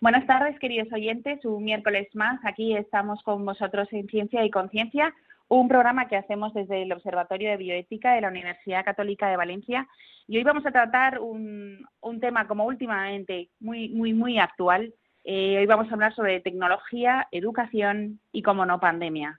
Buenas 0.00 0.26
tardes, 0.26 0.58
queridos 0.58 0.90
oyentes. 0.94 1.44
Un 1.44 1.62
miércoles 1.62 2.08
más. 2.14 2.40
Aquí 2.44 2.74
estamos 2.74 3.22
con 3.22 3.44
vosotros 3.44 3.86
en 3.92 4.08
Ciencia 4.08 4.42
y 4.46 4.50
Conciencia, 4.50 5.14
un 5.48 5.68
programa 5.68 6.08
que 6.08 6.16
hacemos 6.16 6.54
desde 6.54 6.80
el 6.84 6.92
Observatorio 6.92 7.50
de 7.50 7.58
Bioética 7.58 8.14
de 8.14 8.22
la 8.22 8.28
Universidad 8.28 8.82
Católica 8.82 9.28
de 9.28 9.36
Valencia. 9.36 9.86
Y 10.26 10.38
hoy 10.38 10.42
vamos 10.42 10.64
a 10.64 10.70
tratar 10.70 11.18
un, 11.18 11.86
tema 12.18 12.48
como 12.48 12.64
últimamente 12.64 13.50
muy, 13.60 13.90
muy, 13.90 14.14
muy 14.14 14.38
actual. 14.38 14.94
Eh, 15.22 15.58
hoy 15.58 15.66
vamos 15.66 15.90
a 15.90 15.92
hablar 15.92 16.14
sobre 16.14 16.40
tecnología, 16.40 17.28
educación 17.30 18.20
y, 18.32 18.40
como 18.40 18.64
no, 18.64 18.80
pandemia. 18.80 19.38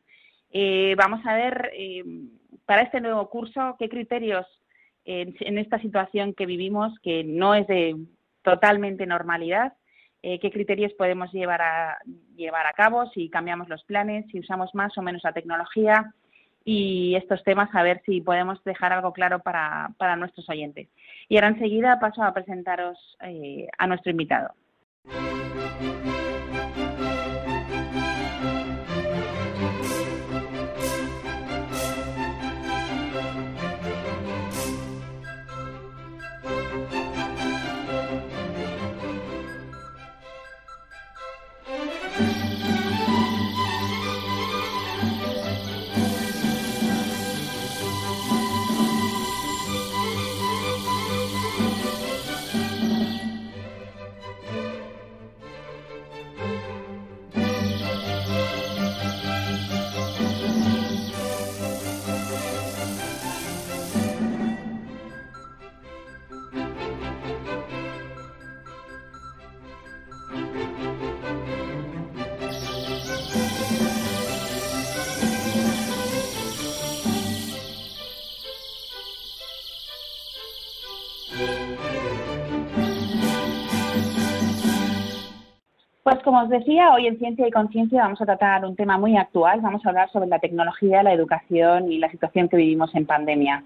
Eh, 0.52 0.94
vamos 0.96 1.26
a 1.26 1.34
ver 1.34 1.72
eh, 1.74 2.04
para 2.68 2.84
este 2.84 3.02
nuevo 3.02 3.28
curso 3.32 3.78
qué 3.80 3.90
criterios 3.90 4.46
en 5.06 5.58
esta 5.58 5.80
situación 5.80 6.36
que 6.36 6.46
vivimos, 6.46 6.94
que 7.00 7.24
no 7.24 7.56
es 7.56 7.66
de 7.66 7.96
totalmente 8.44 9.08
normalidad, 9.08 9.74
eh, 10.24 10.40
qué 10.40 10.52
criterios 10.52 10.94
podemos 10.94 11.32
llevar 11.32 11.62
a, 11.62 11.98
llevar 12.36 12.68
a 12.68 12.74
cabo, 12.74 13.10
si 13.12 13.30
cambiamos 13.30 13.70
los 13.70 13.84
planes, 13.84 14.26
si 14.32 14.40
usamos 14.40 14.74
más 14.74 14.98
o 14.98 15.02
menos 15.02 15.24
la 15.24 15.34
tecnología 15.34 16.14
y 16.64 17.16
estos 17.16 17.44
temas 17.44 17.74
a 17.74 17.82
ver 17.82 18.02
si 18.06 18.22
podemos 18.22 18.64
dejar 18.64 18.94
algo 18.94 19.14
claro 19.14 19.40
para, 19.40 20.16
nuestros 20.18 20.48
oyentes. 20.50 20.88
Y 21.28 21.38
ahora 21.38 21.50
enseguida 21.50 22.00
paso 22.00 22.22
a 22.24 22.34
presentaros 22.34 22.98
eh, 23.22 23.68
a 23.78 23.88
nuestro 23.88 24.12
invitado. 24.12 24.54
Pues 86.22 86.36
como 86.36 86.44
os 86.44 86.50
decía, 86.50 86.94
hoy 86.94 87.08
en 87.08 87.18
Ciencia 87.18 87.48
y 87.48 87.52
Conciencia 87.52 88.04
vamos 88.04 88.22
a 88.22 88.28
tratar 88.28 88.64
un 88.64 88.76
tema 88.76 88.96
muy 88.96 89.18
actual. 89.18 89.60
Vamos 89.60 89.84
a 89.84 89.90
hablar 89.90 90.12
sobre 90.12 90.28
la 90.28 90.38
tecnología, 90.38 91.02
la 91.02 91.14
educación 91.14 91.92
y 91.92 91.98
la 91.98 92.12
situación 92.12 92.48
que 92.48 92.58
vivimos 92.58 92.94
en 92.94 93.08
pandemia. 93.08 93.64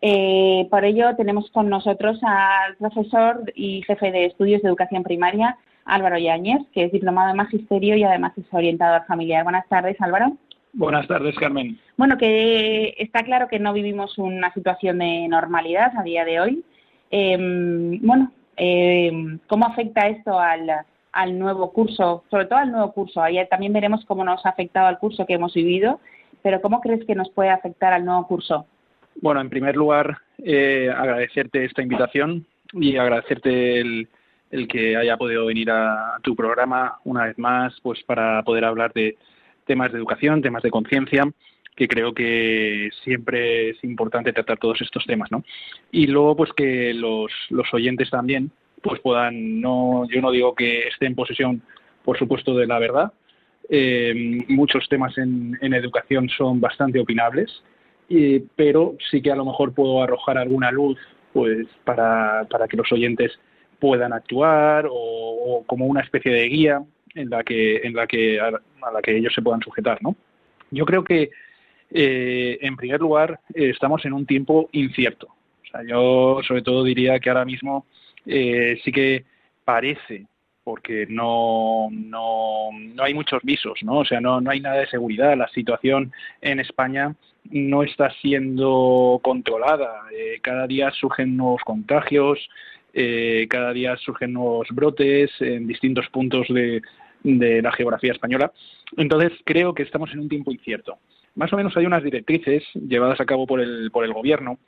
Eh, 0.00 0.66
por 0.70 0.86
ello 0.86 1.14
tenemos 1.16 1.50
con 1.50 1.68
nosotros 1.68 2.18
al 2.22 2.76
profesor 2.76 3.52
y 3.54 3.82
jefe 3.82 4.10
de 4.12 4.24
estudios 4.24 4.62
de 4.62 4.68
educación 4.68 5.02
primaria, 5.02 5.58
Álvaro 5.84 6.16
Yáñez, 6.16 6.62
que 6.72 6.84
es 6.84 6.92
diplomado 6.92 7.32
en 7.32 7.36
magisterio 7.36 7.94
y 7.96 8.04
además 8.04 8.32
es 8.38 8.46
orientador 8.50 9.04
familiar. 9.04 9.44
Buenas 9.44 9.68
tardes, 9.68 10.00
Álvaro. 10.00 10.38
Buenas 10.72 11.06
tardes, 11.06 11.36
Carmen. 11.36 11.78
Bueno, 11.98 12.16
que 12.16 12.94
está 12.96 13.24
claro 13.24 13.46
que 13.46 13.58
no 13.58 13.74
vivimos 13.74 14.16
una 14.16 14.50
situación 14.54 15.00
de 15.00 15.28
normalidad 15.28 15.92
a 15.98 16.02
día 16.02 16.24
de 16.24 16.40
hoy. 16.40 16.64
Em, 17.10 18.00
bueno, 18.00 18.32
em, 18.56 19.38
¿cómo 19.46 19.66
afecta 19.66 20.08
esto 20.08 20.40
al, 20.40 20.86
al 21.12 21.38
nuevo 21.38 21.72
curso, 21.72 22.24
sobre 22.30 22.46
todo 22.46 22.58
al 22.58 22.70
nuevo 22.70 22.92
curso. 22.92 23.22
Ahí 23.22 23.36
también 23.48 23.72
veremos 23.72 24.04
cómo 24.06 24.24
nos 24.24 24.44
ha 24.46 24.50
afectado 24.50 24.86
al 24.86 24.98
curso 24.98 25.26
que 25.26 25.34
hemos 25.34 25.54
vivido, 25.54 26.00
pero 26.42 26.60
¿cómo 26.60 26.80
crees 26.80 27.04
que 27.04 27.14
nos 27.14 27.30
puede 27.30 27.50
afectar 27.50 27.92
al 27.92 28.04
nuevo 28.04 28.26
curso? 28.26 28.66
Bueno, 29.20 29.40
en 29.40 29.50
primer 29.50 29.76
lugar, 29.76 30.18
eh, 30.38 30.90
agradecerte 30.94 31.64
esta 31.64 31.82
invitación 31.82 32.46
y 32.72 32.96
agradecerte 32.96 33.80
el, 33.80 34.08
que 34.68 34.96
haya 34.96 35.16
podido 35.16 35.46
venir 35.46 35.70
a, 35.70 36.18
tu 36.22 36.34
programa 36.34 36.98
una 37.04 37.26
vez 37.26 37.38
más, 37.38 37.78
pues 37.82 38.02
para 38.04 38.42
poder 38.42 38.64
hablar 38.64 38.92
de 38.92 39.16
temas 39.66 39.92
de 39.92 39.98
educación, 39.98 40.42
temas 40.42 40.62
de 40.62 40.70
conciencia, 40.70 41.30
que 41.76 41.88
creo 41.88 42.12
que 42.12 42.90
siempre 43.04 43.70
es 43.70 43.84
importante 43.84 44.32
tratar 44.32 44.58
todos 44.58 44.80
estos 44.80 45.04
temas, 45.06 45.30
¿no? 45.30 45.44
Y 45.90 46.06
luego, 46.06 46.36
pues 46.36 46.52
que 46.52 46.92
los 46.94 47.30
oyentes 47.72 48.10
también 48.10 48.50
pues 48.82 49.00
puedan, 49.00 49.60
no, 49.60 50.08
yo 50.08 50.20
no 50.20 50.30
digo 50.30 50.54
que 50.54 50.88
esté 50.88 51.06
en 51.06 51.14
posesión, 51.14 51.62
por 52.04 52.18
supuesto, 52.18 52.54
de 52.56 52.66
la 52.66 52.78
verdad. 52.78 53.12
Eh, 53.68 54.44
muchos 54.48 54.88
temas 54.88 55.16
en, 55.18 55.56
educación 55.60 56.28
son 56.28 56.60
bastante 56.60 56.98
opinables, 56.98 57.62
pero 58.56 58.96
sí 59.10 59.22
que 59.22 59.30
a 59.30 59.36
lo 59.36 59.44
mejor 59.44 59.72
puedo 59.72 60.02
arrojar 60.02 60.36
alguna 60.38 60.72
luz 60.72 60.98
pues 61.32 61.68
para, 61.84 62.44
para 62.50 62.66
que 62.66 62.76
los 62.76 62.90
oyentes 62.90 63.38
puedan 63.78 64.12
actuar 64.12 64.86
o, 64.90 65.64
como 65.66 65.86
una 65.86 66.02
especie 66.02 66.32
de 66.32 66.44
guía 66.48 66.82
en 67.14 67.30
la 67.30 67.42
que, 67.42 67.78
en 67.78 67.94
la 67.94 68.06
que 68.06 68.40
a, 68.40 68.50
la 68.50 69.02
que 69.02 69.16
ellos 69.16 69.32
se 69.34 69.42
puedan 69.42 69.62
sujetar, 69.62 69.98
¿no? 70.02 70.14
Yo 70.70 70.84
creo 70.84 71.02
que 71.02 71.30
eh, 71.90 72.58
en 72.60 72.76
primer 72.76 73.00
lugar 73.00 73.40
estamos 73.54 74.04
en 74.04 74.12
un 74.12 74.26
tiempo 74.26 74.68
incierto. 74.72 75.26
O 75.28 75.66
sea, 75.70 75.82
yo 75.84 76.40
sobre 76.46 76.62
todo 76.62 76.84
diría 76.84 77.18
que 77.18 77.30
ahora 77.30 77.44
mismo 77.44 77.86
eh, 78.30 78.80
sí 78.84 78.92
que 78.92 79.24
parece, 79.64 80.26
porque 80.62 81.06
no, 81.08 81.88
no, 81.90 82.70
no 82.72 83.02
hay 83.02 83.14
muchos 83.14 83.42
visos, 83.42 83.80
¿no? 83.82 83.98
O 83.98 84.04
sea, 84.04 84.20
no, 84.20 84.40
no 84.40 84.50
hay 84.50 84.60
nada 84.60 84.76
de 84.76 84.86
seguridad. 84.86 85.36
La 85.36 85.48
situación 85.48 86.12
en 86.40 86.60
España 86.60 87.14
no 87.50 87.82
está 87.82 88.10
siendo 88.20 89.20
controlada. 89.22 90.02
Eh, 90.16 90.38
cada 90.42 90.66
día 90.66 90.90
surgen 90.92 91.36
nuevos 91.36 91.62
contagios, 91.62 92.38
eh, 92.92 93.46
cada 93.48 93.72
día 93.72 93.96
surgen 93.96 94.32
nuevos 94.32 94.68
brotes 94.70 95.30
en 95.40 95.66
distintos 95.66 96.08
puntos 96.10 96.46
de, 96.48 96.82
de 97.24 97.62
la 97.62 97.72
geografía 97.72 98.12
española. 98.12 98.52
Entonces, 98.96 99.32
creo 99.44 99.74
que 99.74 99.82
estamos 99.82 100.12
en 100.12 100.20
un 100.20 100.28
tiempo 100.28 100.52
incierto. 100.52 100.98
Más 101.34 101.52
o 101.52 101.56
menos 101.56 101.76
hay 101.76 101.86
unas 101.86 102.02
directrices 102.02 102.64
llevadas 102.74 103.20
a 103.20 103.26
cabo 103.26 103.46
por 103.46 103.60
el, 103.60 103.90
por 103.90 104.04
el 104.04 104.12
Gobierno 104.12 104.58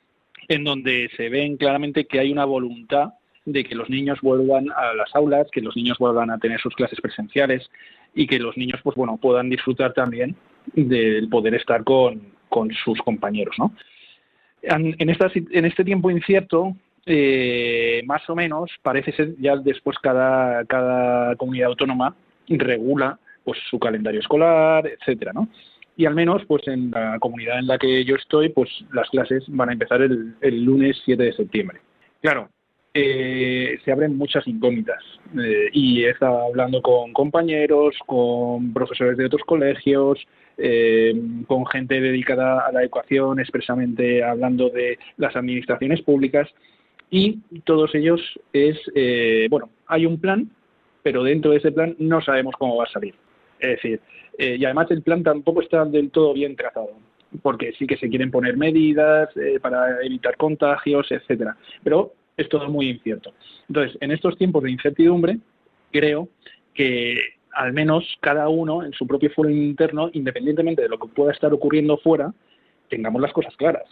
en 0.47 0.63
donde 0.63 1.09
se 1.15 1.29
ven 1.29 1.57
claramente 1.57 2.05
que 2.05 2.19
hay 2.19 2.31
una 2.31 2.45
voluntad 2.45 3.13
de 3.45 3.63
que 3.63 3.75
los 3.75 3.89
niños 3.89 4.19
vuelvan 4.21 4.67
a 4.71 4.93
las 4.93 5.13
aulas, 5.15 5.47
que 5.51 5.61
los 5.61 5.75
niños 5.75 5.97
vuelvan 5.97 6.29
a 6.31 6.37
tener 6.37 6.59
sus 6.59 6.75
clases 6.75 6.99
presenciales 7.01 7.69
y 8.13 8.27
que 8.27 8.39
los 8.39 8.55
niños, 8.57 8.79
pues 8.83 8.95
bueno, 8.95 9.17
puedan 9.17 9.49
disfrutar 9.49 9.93
también 9.93 10.35
del 10.73 11.27
poder 11.29 11.55
estar 11.55 11.83
con, 11.83 12.21
con 12.49 12.71
sus 12.71 12.99
compañeros, 13.01 13.55
¿no? 13.57 13.73
En, 14.61 14.95
en 14.97 15.65
este 15.65 15.83
tiempo 15.83 16.09
incierto, 16.09 16.75
eh, 17.05 18.01
más 18.05 18.29
o 18.29 18.35
menos, 18.35 18.71
parece 18.81 19.11
ser 19.11 19.35
ya 19.39 19.57
después 19.57 19.97
cada, 19.99 20.63
cada 20.65 21.35
comunidad 21.35 21.69
autónoma 21.69 22.15
regula 22.47 23.19
pues 23.43 23.59
su 23.69 23.77
calendario 23.77 24.21
escolar, 24.21 24.87
etcétera, 24.87 25.33
¿no? 25.33 25.49
Y 25.97 26.05
al 26.05 26.15
menos, 26.15 26.43
pues 26.47 26.65
en 26.67 26.91
la 26.91 27.19
comunidad 27.19 27.59
en 27.59 27.67
la 27.67 27.77
que 27.77 28.05
yo 28.05 28.15
estoy, 28.15 28.49
pues 28.49 28.69
las 28.93 29.09
clases 29.09 29.43
van 29.47 29.69
a 29.69 29.73
empezar 29.73 30.01
el, 30.01 30.33
el 30.41 30.63
lunes 30.63 30.99
7 31.03 31.21
de 31.21 31.33
septiembre. 31.33 31.79
Claro, 32.21 32.49
eh, 32.93 33.79
se 33.83 33.91
abren 33.91 34.17
muchas 34.17 34.47
incógnitas. 34.47 35.03
Eh, 35.37 35.69
y 35.73 36.03
he 36.03 36.11
estado 36.11 36.43
hablando 36.43 36.81
con 36.81 37.13
compañeros, 37.13 37.95
con 38.05 38.73
profesores 38.73 39.17
de 39.17 39.25
otros 39.25 39.43
colegios, 39.45 40.19
eh, 40.57 41.13
con 41.47 41.65
gente 41.65 41.99
dedicada 41.99 42.67
a 42.67 42.71
la 42.71 42.81
educación, 42.81 43.39
expresamente 43.39 44.23
hablando 44.23 44.69
de 44.69 44.99
las 45.17 45.35
administraciones 45.35 46.01
públicas, 46.01 46.47
y 47.09 47.39
todos 47.63 47.93
ellos 47.93 48.19
es, 48.53 48.77
bueno, 49.49 49.69
hay 49.85 50.07
un 50.07 50.19
plan, 50.19 50.49
pero 51.03 51.23
dentro 51.23 51.51
de 51.51 51.57
ese 51.57 51.71
plan 51.71 51.95
no 51.99 52.21
sabemos 52.21 52.55
cómo 52.57 52.77
va 52.77 52.85
a 52.85 52.91
salir. 52.91 53.13
Es 53.59 53.69
decir, 53.69 54.01
eh, 54.37 54.57
y 54.59 54.65
además 54.65 54.89
el 54.91 55.03
plan 55.03 55.23
tampoco 55.23 55.61
está 55.61 55.85
del 55.85 56.09
todo 56.09 56.33
bien 56.33 56.55
trazado, 56.55 56.91
porque 57.41 57.73
sí 57.77 57.85
que 57.85 57.97
se 57.97 58.09
quieren 58.09 58.31
poner 58.31 58.57
medidas 58.57 59.29
eh, 59.37 59.59
para 59.61 60.03
evitar 60.03 60.37
contagios, 60.37 61.11
etcétera, 61.11 61.55
pero 61.83 62.13
es 62.37 62.49
todo 62.49 62.69
muy 62.69 62.89
incierto. 62.89 63.33
Entonces, 63.67 63.97
en 64.01 64.11
estos 64.11 64.37
tiempos 64.37 64.63
de 64.63 64.71
incertidumbre, 64.71 65.37
creo 65.91 66.29
que 66.73 67.17
al 67.53 67.73
menos 67.73 68.17
cada 68.19 68.49
uno 68.49 68.83
en 68.83 68.93
su 68.93 69.05
propio 69.05 69.29
foro 69.31 69.49
interno, 69.49 70.09
independientemente 70.13 70.81
de 70.81 70.89
lo 70.89 70.99
que 70.99 71.07
pueda 71.07 71.31
estar 71.31 71.53
ocurriendo 71.53 71.97
fuera, 71.97 72.33
tengamos 72.89 73.21
las 73.21 73.31
cosas 73.31 73.55
claras. 73.55 73.83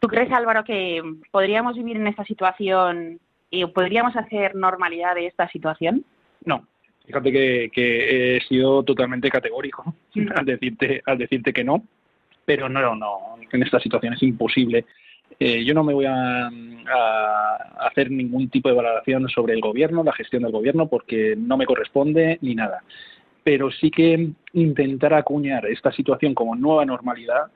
¿Tú 0.00 0.08
crees, 0.08 0.30
Álvaro, 0.30 0.62
que 0.64 1.02
podríamos 1.30 1.76
vivir 1.76 1.96
en 1.96 2.06
esta 2.06 2.24
situación 2.24 3.18
y 3.50 3.64
podríamos 3.66 4.14
hacer 4.16 4.54
normalidad 4.54 5.14
de 5.14 5.26
esta 5.26 5.48
situación? 5.48 6.04
No. 6.44 6.66
Fíjate 7.06 7.32
que, 7.32 8.36
he 8.36 8.40
sido 8.42 8.82
totalmente 8.82 9.30
categórico 9.30 9.94
al 10.36 10.44
decirte 10.44 11.02
al 11.06 11.16
decirte 11.16 11.54
que 11.54 11.64
no, 11.64 11.82
pero 12.44 12.68
no, 12.68 12.94
no, 12.94 13.18
en 13.50 13.62
esta 13.62 13.80
situación 13.80 14.12
es 14.14 14.22
imposible. 14.22 14.84
Eh, 15.40 15.64
yo 15.64 15.74
no 15.74 15.84
me 15.84 15.94
voy 15.94 16.06
a, 16.06 16.50
hacer 17.80 18.10
ningún 18.10 18.48
tipo 18.48 18.68
de 18.68 18.74
valoración 18.74 19.28
sobre 19.28 19.52
el 19.54 19.60
gobierno, 19.60 20.02
la 20.02 20.12
gestión 20.12 20.42
del 20.42 20.52
gobierno, 20.52 20.88
porque 20.88 21.34
no 21.36 21.56
me 21.56 21.66
corresponde 21.66 22.38
ni 22.40 22.54
nada. 22.54 22.82
Pero 23.44 23.70
sí 23.70 23.90
que 23.90 24.30
intentar 24.54 25.12
acuñar 25.14 25.66
esta 25.66 25.92
situación 25.92 26.34
como 26.34 26.56
nueva 26.56 26.84
normalidad 26.86 27.48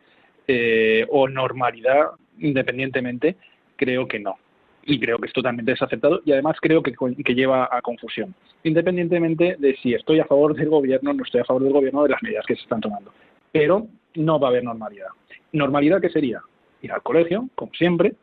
eh, 0.47 1.07
o 1.11 1.29
normalidad 1.29 2.11
independientemente, 2.39 3.37
creo 3.77 4.07
que 4.07 4.19
no. 4.19 4.37
Y 4.85 4.99
creo 4.99 5.19
que 5.19 5.29
es 5.29 5.33
totalmente 5.33 5.71
desacertado 5.71 6.21
y 6.25 6.33
además 6.33 6.57
creo 6.61 6.83
que, 6.83 6.93
lleva 7.35 7.69
a 7.71 7.81
confusión, 7.83 8.35
independientemente 8.65 9.57
de 9.59 9.77
si 9.77 9.95
estoy 9.95 10.19
a 10.19 10.25
favor 10.25 10.55
del 10.55 10.69
gobierno, 10.69 11.13
no 11.13 11.25
estoy 11.25 11.41
a 11.41 11.45
favor 11.45 11.63
del 11.63 11.73
gobierno, 11.73 12.03
de 12.03 12.11
las 12.11 12.23
medidas 12.23 12.45
que 12.47 12.57
se 12.57 12.63
están 12.63 12.81
tomando. 12.81 13.13
Pero 13.53 13.87
no 14.17 14.41
va 14.41 14.49
a 14.49 14.51
haber 14.51 14.65
normalidad. 14.65 15.09
¿Normalidad 15.53 16.01
qué 16.01 16.11
sería? 16.11 16.43
Ir 16.83 16.93
al 16.93 17.03
colegio, 17.03 17.49
como 17.55 17.73
siempre, 17.75 18.15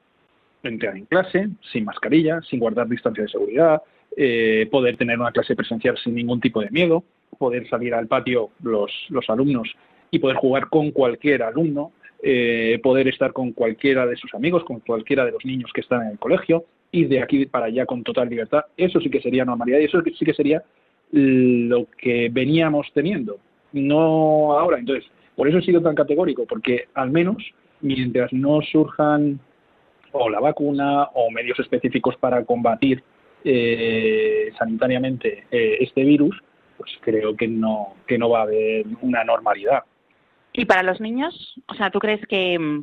entrar 0.63 0.95
en 0.97 1.05
clase, 1.05 1.49
sin 1.71 1.85
mascarilla, 1.85 2.41
sin 2.41 2.59
guardar 2.59 2.87
distancia 2.87 3.23
de 3.23 3.29
seguridad, 3.29 3.81
eh, 4.15 4.67
poder 4.71 4.97
tener 4.97 5.19
una 5.19 5.31
clase 5.31 5.55
presencial 5.55 5.97
sin 5.97 6.15
ningún 6.15 6.41
tipo 6.41 6.61
de 6.61 6.69
miedo, 6.69 7.03
poder 7.37 7.67
salir 7.69 7.93
al 7.93 8.07
patio 8.07 8.49
los, 8.63 8.91
los 9.09 9.29
alumnos 9.29 9.69
y 10.11 10.19
poder 10.19 10.37
jugar 10.37 10.67
con 10.67 10.91
cualquier 10.91 11.43
alumno, 11.43 11.91
eh, 12.21 12.79
poder 12.83 13.07
estar 13.07 13.31
con 13.31 13.53
cualquiera 13.53 14.05
de 14.05 14.17
sus 14.17 14.33
amigos, 14.33 14.63
con 14.63 14.79
cualquiera 14.81 15.25
de 15.25 15.31
los 15.31 15.45
niños 15.45 15.71
que 15.73 15.81
están 15.81 16.01
en 16.01 16.09
el 16.09 16.19
colegio, 16.19 16.65
ir 16.91 17.07
de 17.07 17.21
aquí 17.21 17.45
para 17.45 17.67
allá 17.67 17.85
con 17.85 18.03
total 18.03 18.29
libertad. 18.29 18.65
Eso 18.75 18.99
sí 18.99 19.09
que 19.09 19.21
sería 19.21 19.45
normalidad 19.45 19.79
y 19.79 19.85
eso 19.85 20.01
sí 20.01 20.25
que 20.25 20.33
sería 20.33 20.63
lo 21.11 21.87
que 21.97 22.29
veníamos 22.31 22.87
teniendo, 22.93 23.39
no 23.71 24.57
ahora. 24.59 24.79
Entonces, 24.79 25.09
por 25.35 25.47
eso 25.47 25.59
he 25.59 25.63
sido 25.63 25.81
tan 25.81 25.95
categórico, 25.95 26.45
porque 26.45 26.87
al 26.93 27.11
menos 27.11 27.37
mientras 27.81 28.31
no 28.33 28.61
surjan 28.61 29.39
o 30.11 30.29
la 30.29 30.39
vacuna 30.39 31.03
o 31.13 31.29
medios 31.31 31.59
específicos 31.59 32.15
para 32.17 32.43
combatir 32.45 33.03
eh, 33.43 34.51
sanitariamente 34.57 35.45
eh, 35.51 35.77
este 35.81 36.03
virus, 36.03 36.41
pues 36.77 36.91
creo 37.01 37.35
que 37.35 37.47
no, 37.47 37.95
que 38.07 38.17
no 38.17 38.29
va 38.29 38.39
a 38.39 38.43
haber 38.43 38.85
una 39.01 39.23
normalidad. 39.23 39.83
¿Y 40.53 40.65
para 40.65 40.83
los 40.83 40.99
niños? 40.99 41.55
O 41.67 41.73
sea, 41.75 41.91
¿tú 41.91 41.99
crees 41.99 42.25
que, 42.27 42.81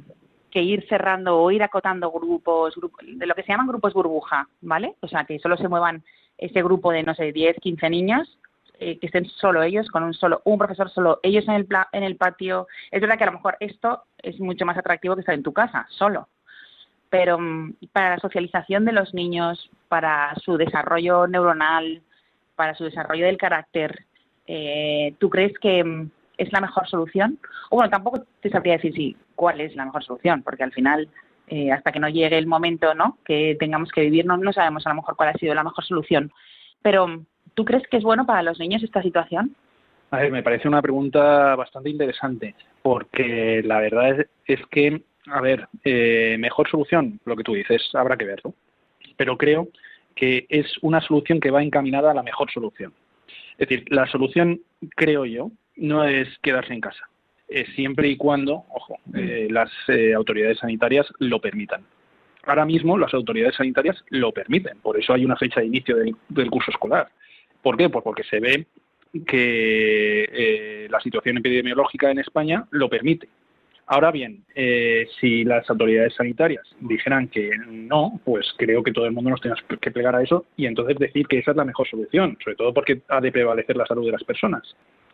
que 0.50 0.62
ir 0.62 0.86
cerrando 0.88 1.38
o 1.38 1.50
ir 1.50 1.62
acotando 1.62 2.10
grupos, 2.10 2.74
de 3.02 3.26
lo 3.26 3.34
que 3.34 3.42
se 3.42 3.52
llaman 3.52 3.66
grupos 3.66 3.92
burbuja, 3.92 4.48
¿vale? 4.60 4.94
O 5.00 5.08
sea, 5.08 5.24
que 5.24 5.38
solo 5.38 5.56
se 5.56 5.68
muevan 5.68 6.04
ese 6.38 6.62
grupo 6.62 6.92
de, 6.92 7.02
no 7.02 7.14
sé, 7.14 7.32
10, 7.32 7.56
15 7.60 7.90
niños, 7.90 8.38
eh, 8.78 8.98
que 8.98 9.06
estén 9.06 9.24
solo 9.24 9.62
ellos, 9.62 9.88
con 9.88 10.02
un 10.02 10.12
solo, 10.12 10.42
un 10.44 10.58
profesor 10.58 10.90
solo, 10.90 11.18
ellos 11.22 11.48
en 11.48 11.54
el, 11.54 11.68
en 11.92 12.02
el 12.02 12.16
patio. 12.16 12.66
Es 12.90 13.00
verdad 13.00 13.16
que 13.16 13.24
a 13.24 13.28
lo 13.28 13.32
mejor 13.32 13.56
esto 13.60 14.04
es 14.22 14.38
mucho 14.38 14.66
más 14.66 14.76
atractivo 14.76 15.14
que 15.14 15.20
estar 15.20 15.34
en 15.34 15.42
tu 15.42 15.52
casa, 15.52 15.86
solo. 15.88 16.28
Pero 17.08 17.38
mm, 17.38 17.74
para 17.92 18.10
la 18.10 18.18
socialización 18.18 18.84
de 18.84 18.92
los 18.92 19.14
niños, 19.14 19.70
para 19.88 20.34
su 20.44 20.58
desarrollo 20.58 21.26
neuronal, 21.26 22.02
para 22.54 22.74
su 22.74 22.84
desarrollo 22.84 23.24
del 23.24 23.38
carácter, 23.38 24.04
eh, 24.46 25.14
¿tú 25.18 25.30
crees 25.30 25.52
que 25.58 25.82
mm, 25.82 26.10
es 26.36 26.52
la 26.52 26.60
mejor 26.60 26.86
solución? 26.86 27.38
O 27.70 27.76
bueno, 27.76 27.90
tampoco 27.90 28.24
te 28.40 28.50
sabría 28.50 28.74
decir 28.74 28.92
si 28.94 29.16
cuál 29.34 29.60
es 29.60 29.74
la 29.74 29.86
mejor 29.86 30.04
solución, 30.04 30.42
porque 30.42 30.64
al 30.64 30.72
final, 30.72 31.08
eh, 31.48 31.72
hasta 31.72 31.92
que 31.92 32.00
no 32.00 32.10
llegue 32.10 32.36
el 32.36 32.46
momento 32.46 32.94
¿no? 32.94 33.16
que 33.24 33.56
tengamos 33.58 33.90
que 33.90 34.02
vivir, 34.02 34.26
no, 34.26 34.36
no 34.36 34.52
sabemos 34.52 34.86
a 34.86 34.90
lo 34.90 34.96
mejor 34.96 35.16
cuál 35.16 35.30
ha 35.30 35.38
sido 35.38 35.54
la 35.54 35.64
mejor 35.64 35.84
solución. 35.84 36.30
Pero 36.82 37.08
mm, 37.08 37.24
¿Tú 37.56 37.64
crees 37.64 37.84
que 37.88 37.96
es 37.96 38.04
bueno 38.04 38.26
para 38.26 38.42
los 38.42 38.58
niños 38.60 38.82
esta 38.82 39.02
situación? 39.02 39.56
A 40.10 40.18
ver, 40.18 40.30
me 40.30 40.42
parece 40.42 40.68
una 40.68 40.82
pregunta 40.82 41.56
bastante 41.56 41.88
interesante, 41.88 42.54
porque 42.82 43.62
la 43.64 43.80
verdad 43.80 44.26
es, 44.44 44.60
que, 44.70 45.00
a 45.26 45.40
ver, 45.40 45.66
eh, 45.82 46.36
mejor 46.38 46.68
solución, 46.68 47.18
lo 47.24 47.34
que 47.34 47.44
tú 47.44 47.54
dices, 47.54 47.82
habrá 47.94 48.18
que 48.18 48.26
verlo. 48.26 48.52
Pero 49.16 49.38
creo 49.38 49.68
que 50.14 50.44
es 50.50 50.66
una 50.82 51.00
solución 51.00 51.40
que 51.40 51.50
va 51.50 51.62
encaminada 51.62 52.10
a 52.10 52.14
la 52.14 52.22
mejor 52.22 52.50
solución. 52.50 52.92
Es 53.56 53.68
decir, 53.68 53.90
la 53.90 54.06
solución, 54.06 54.60
creo 54.94 55.24
yo, 55.24 55.50
no 55.76 56.04
es 56.04 56.28
quedarse 56.42 56.74
en 56.74 56.82
casa, 56.82 57.08
es 57.48 57.68
siempre 57.74 58.08
y 58.08 58.18
cuando, 58.18 58.64
ojo, 58.68 58.98
eh, 59.14 59.48
las 59.50 59.70
eh, 59.88 60.12
autoridades 60.12 60.58
sanitarias 60.58 61.06
lo 61.20 61.40
permitan. 61.40 61.86
Ahora 62.44 62.66
mismo 62.66 62.98
las 62.98 63.14
autoridades 63.14 63.56
sanitarias 63.56 64.04
lo 64.10 64.32
permiten, 64.32 64.78
por 64.80 64.98
eso 64.98 65.14
hay 65.14 65.24
una 65.24 65.36
fecha 65.36 65.60
de 65.60 65.66
inicio 65.66 65.96
del 66.28 66.50
curso 66.50 66.70
escolar. 66.70 67.08
¿Por 67.66 67.76
qué? 67.76 67.88
Pues 67.88 68.04
porque 68.04 68.22
se 68.22 68.38
ve 68.38 68.64
que 69.26 70.28
eh, 70.32 70.86
la 70.88 71.00
situación 71.00 71.38
epidemiológica 71.38 72.08
en 72.12 72.20
España 72.20 72.64
lo 72.70 72.88
permite. 72.88 73.28
Ahora 73.86 74.12
bien, 74.12 74.44
eh, 74.54 75.08
si 75.18 75.42
las 75.42 75.68
autoridades 75.68 76.14
sanitarias 76.14 76.62
dijeran 76.78 77.26
que 77.26 77.50
no, 77.66 78.20
pues 78.24 78.54
creo 78.56 78.84
que 78.84 78.92
todo 78.92 79.06
el 79.06 79.10
mundo 79.10 79.30
nos 79.30 79.40
tenemos 79.40 79.64
que 79.80 79.90
plegar 79.90 80.14
a 80.14 80.22
eso 80.22 80.44
y 80.56 80.66
entonces 80.66 80.96
decir 80.96 81.26
que 81.26 81.38
esa 81.38 81.50
es 81.50 81.56
la 81.56 81.64
mejor 81.64 81.88
solución, 81.88 82.38
sobre 82.40 82.54
todo 82.54 82.72
porque 82.72 83.00
ha 83.08 83.20
de 83.20 83.32
prevalecer 83.32 83.76
la 83.76 83.86
salud 83.86 84.06
de 84.06 84.12
las 84.12 84.22
personas. 84.22 84.62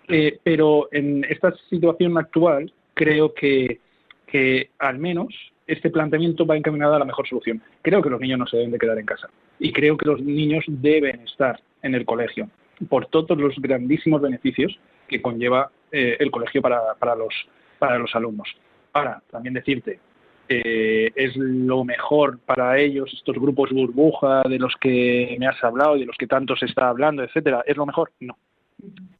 Eh, 0.08 0.38
pero 0.42 0.90
en 0.92 1.24
esta 1.24 1.54
situación 1.70 2.18
actual 2.18 2.70
creo 2.92 3.32
que, 3.32 3.80
que 4.26 4.68
al 4.78 4.98
menos 4.98 5.34
este 5.66 5.88
planteamiento 5.88 6.44
va 6.44 6.58
encaminado 6.58 6.96
a 6.96 6.98
la 6.98 7.06
mejor 7.06 7.26
solución. 7.26 7.62
Creo 7.80 8.02
que 8.02 8.10
los 8.10 8.20
niños 8.20 8.40
no 8.40 8.46
se 8.46 8.58
deben 8.58 8.72
de 8.72 8.78
quedar 8.78 8.98
en 8.98 9.06
casa 9.06 9.30
y 9.58 9.72
creo 9.72 9.96
que 9.96 10.04
los 10.04 10.20
niños 10.20 10.66
deben 10.68 11.22
estar 11.22 11.58
en 11.82 11.94
el 11.94 12.04
colegio 12.04 12.48
por 12.88 13.06
todos 13.06 13.38
los 13.38 13.56
grandísimos 13.56 14.20
beneficios 14.20 14.78
que 15.08 15.22
conlleva 15.22 15.70
eh, 15.90 16.16
el 16.18 16.30
colegio 16.30 16.62
para, 16.62 16.94
para, 16.98 17.14
los, 17.14 17.34
para 17.78 17.98
los 17.98 18.14
alumnos. 18.14 18.48
Ahora, 18.92 19.22
también 19.30 19.54
decirte, 19.54 20.00
eh, 20.48 21.10
es 21.14 21.36
lo 21.36 21.84
mejor 21.84 22.38
para 22.40 22.78
ellos 22.78 23.12
estos 23.12 23.36
grupos 23.36 23.70
burbuja 23.70 24.42
de 24.42 24.58
los 24.58 24.74
que 24.80 25.36
me 25.38 25.46
has 25.46 25.62
hablado 25.62 25.96
y 25.96 26.00
de 26.00 26.06
los 26.06 26.16
que 26.16 26.26
tanto 26.26 26.56
se 26.56 26.66
está 26.66 26.88
hablando, 26.88 27.22
etcétera, 27.22 27.62
¿es 27.66 27.76
lo 27.76 27.86
mejor? 27.86 28.10
No. 28.20 28.36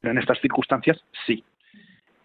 Pero 0.01 0.13
en 0.13 0.19
estas 0.19 0.41
circunstancias 0.41 1.01
sí. 1.27 1.45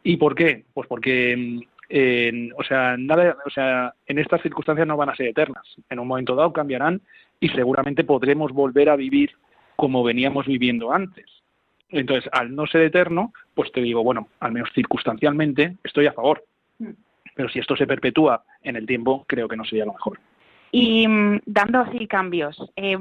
¿Y 0.04 0.18
por 0.18 0.36
qué? 0.36 0.64
Pues 0.74 0.88
porque 0.88 1.36
mm, 1.38 2.52
o 2.58 2.64
sea, 2.64 2.98
nada, 2.98 3.38
o 3.46 3.50
sea, 3.50 3.94
en 4.06 4.20
estas 4.20 4.42
circunstancias 4.42 4.88
no 4.88 4.98
van 4.98 5.10
a 5.10 5.16
ser 5.16 5.28
eternas. 5.28 5.64
En 5.90 6.00
un 6.00 6.08
momento 6.08 6.36
dado 6.36 6.52
cambiarán 6.52 7.02
y 7.40 7.50
seguramente 7.50 8.04
podremos 8.04 8.52
volver 8.52 8.90
a 8.90 8.96
vivir 8.96 9.32
como 9.78 10.04
veníamos 10.04 10.46
viviendo 10.46 10.92
antes. 10.92 11.26
Entonces, 11.90 12.30
al 12.34 12.54
no 12.54 12.68
ser 12.68 12.82
eterno, 12.82 13.32
pues 13.54 13.72
te 13.72 13.82
digo, 13.82 14.04
bueno, 14.04 14.28
al 14.42 14.52
menos 14.52 14.70
circunstancialmente 14.76 15.78
estoy 15.84 16.08
a 16.08 16.14
favor. 16.14 16.44
Mm. 16.80 16.90
Pero 17.34 17.48
si 17.50 17.60
esto 17.60 17.78
se 17.78 17.88
perpetúa 17.88 18.44
en 18.64 18.76
el 18.76 18.86
tiempo, 18.86 19.24
creo 19.28 19.48
que 19.48 19.56
no 19.56 19.64
sería 19.64 19.86
lo 19.86 19.94
mejor. 19.94 20.20
Y 20.72 21.08
mm, 21.08 21.42
dando 21.46 21.80
así 21.80 22.08
cambios, 22.08 22.58
eh, 22.76 22.98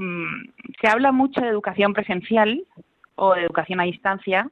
se 0.81 0.89
habla 0.89 1.11
mucho 1.11 1.41
de 1.41 1.49
educación 1.49 1.95
presencial 1.95 2.63
o 3.17 3.35
de 3.35 3.43
educación 3.43 3.81
a 3.81 3.85
distancia, 3.85 4.49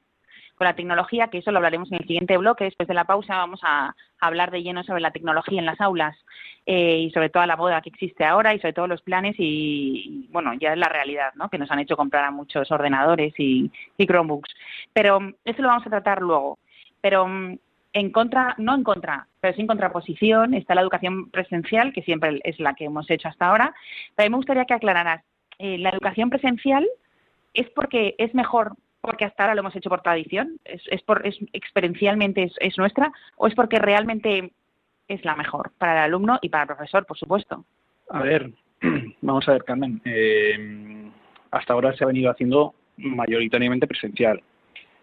con 0.56 0.66
la 0.66 0.74
tecnología, 0.74 1.28
que 1.28 1.38
eso 1.38 1.50
lo 1.50 1.58
hablaremos 1.58 1.90
en 1.90 1.98
el 1.98 2.06
siguiente 2.06 2.36
bloque. 2.36 2.64
Después 2.64 2.88
de 2.88 2.94
la 2.94 3.04
pausa 3.04 3.36
vamos 3.36 3.60
a, 3.62 3.94
hablar 4.20 4.50
de 4.50 4.62
lleno 4.62 4.82
sobre 4.84 5.02
la 5.02 5.10
tecnología 5.10 5.58
en 5.58 5.66
las 5.66 5.78
aulas 5.82 6.16
eh, 6.64 6.98
y 7.00 7.10
sobre 7.10 7.28
toda 7.28 7.46
la 7.46 7.56
boda 7.56 7.82
que 7.82 7.90
existe 7.90 8.24
ahora 8.24 8.54
y 8.54 8.58
sobre 8.58 8.72
todos 8.72 8.88
los 8.88 9.02
planes 9.02 9.34
y, 9.38 10.28
bueno, 10.30 10.54
ya 10.54 10.72
es 10.72 10.78
la 10.78 10.88
realidad, 10.88 11.34
¿no? 11.34 11.50
Que 11.50 11.58
nos 11.58 11.70
han 11.70 11.80
hecho 11.80 11.96
comprar 11.96 12.24
a 12.24 12.30
muchos 12.30 12.70
ordenadores 12.70 13.34
y, 13.36 13.70
Chromebooks. 13.98 14.50
Pero 14.94 15.20
mm, 15.20 15.34
eso 15.44 15.60
lo 15.60 15.68
vamos 15.68 15.86
a 15.86 15.90
tratar 15.90 16.22
luego. 16.22 16.58
Pero 17.02 17.28
mm, 17.28 17.58
en 17.92 18.10
contra, 18.12 18.54
no 18.56 18.74
en 18.74 18.82
contra, 18.82 19.28
pero 19.40 19.54
sí 19.54 19.60
en 19.60 19.66
contraposición 19.66 20.54
está 20.54 20.74
la 20.74 20.80
educación 20.80 21.30
presencial, 21.30 21.92
que 21.92 22.02
siempre 22.02 22.40
es 22.44 22.58
la 22.60 22.74
que 22.74 22.86
hemos 22.86 23.10
hecho 23.10 23.28
hasta 23.28 23.46
ahora. 23.46 23.74
Pero 24.16 24.30
me 24.30 24.36
gustaría 24.36 24.64
que 24.64 24.74
aclararas, 24.74 25.22
eh, 25.58 25.76
¿la 25.76 25.90
educación 25.90 26.30
presencial 26.30 26.88
es 27.52 27.68
porque 27.70 28.14
es 28.18 28.34
mejor 28.34 28.74
porque 29.04 29.24
hasta 29.26 29.42
ahora 29.42 29.54
lo 29.54 29.60
hemos 29.60 29.76
hecho 29.76 29.90
por 29.90 30.00
tradición, 30.00 30.58
es, 30.64 30.82
es, 30.90 31.02
por, 31.02 31.26
es 31.26 31.36
experiencialmente 31.52 32.50
es, 32.58 32.78
nuestra, 32.78 33.12
o 33.36 33.46
es 33.46 33.54
porque 33.54 33.78
realmente 33.78 34.52
es 35.08 35.24
la 35.24 35.36
mejor 35.36 35.72
para 35.76 35.92
el 35.92 36.04
alumno 36.04 36.38
y 36.40 36.48
para 36.48 36.62
el 36.62 36.68
profesor, 36.68 37.04
por 37.04 37.18
supuesto. 37.18 37.64
A 38.08 38.22
ver, 38.22 38.50
vamos 39.20 39.46
a 39.48 39.52
ver, 39.52 39.64
Carmen. 39.64 40.00
Eh, 40.04 41.10
hasta 41.50 41.74
ahora 41.74 41.94
se 41.94 42.04
ha 42.04 42.06
venido 42.06 42.30
haciendo 42.30 42.74
mayoritariamente 42.96 43.86
presencial. 43.86 44.42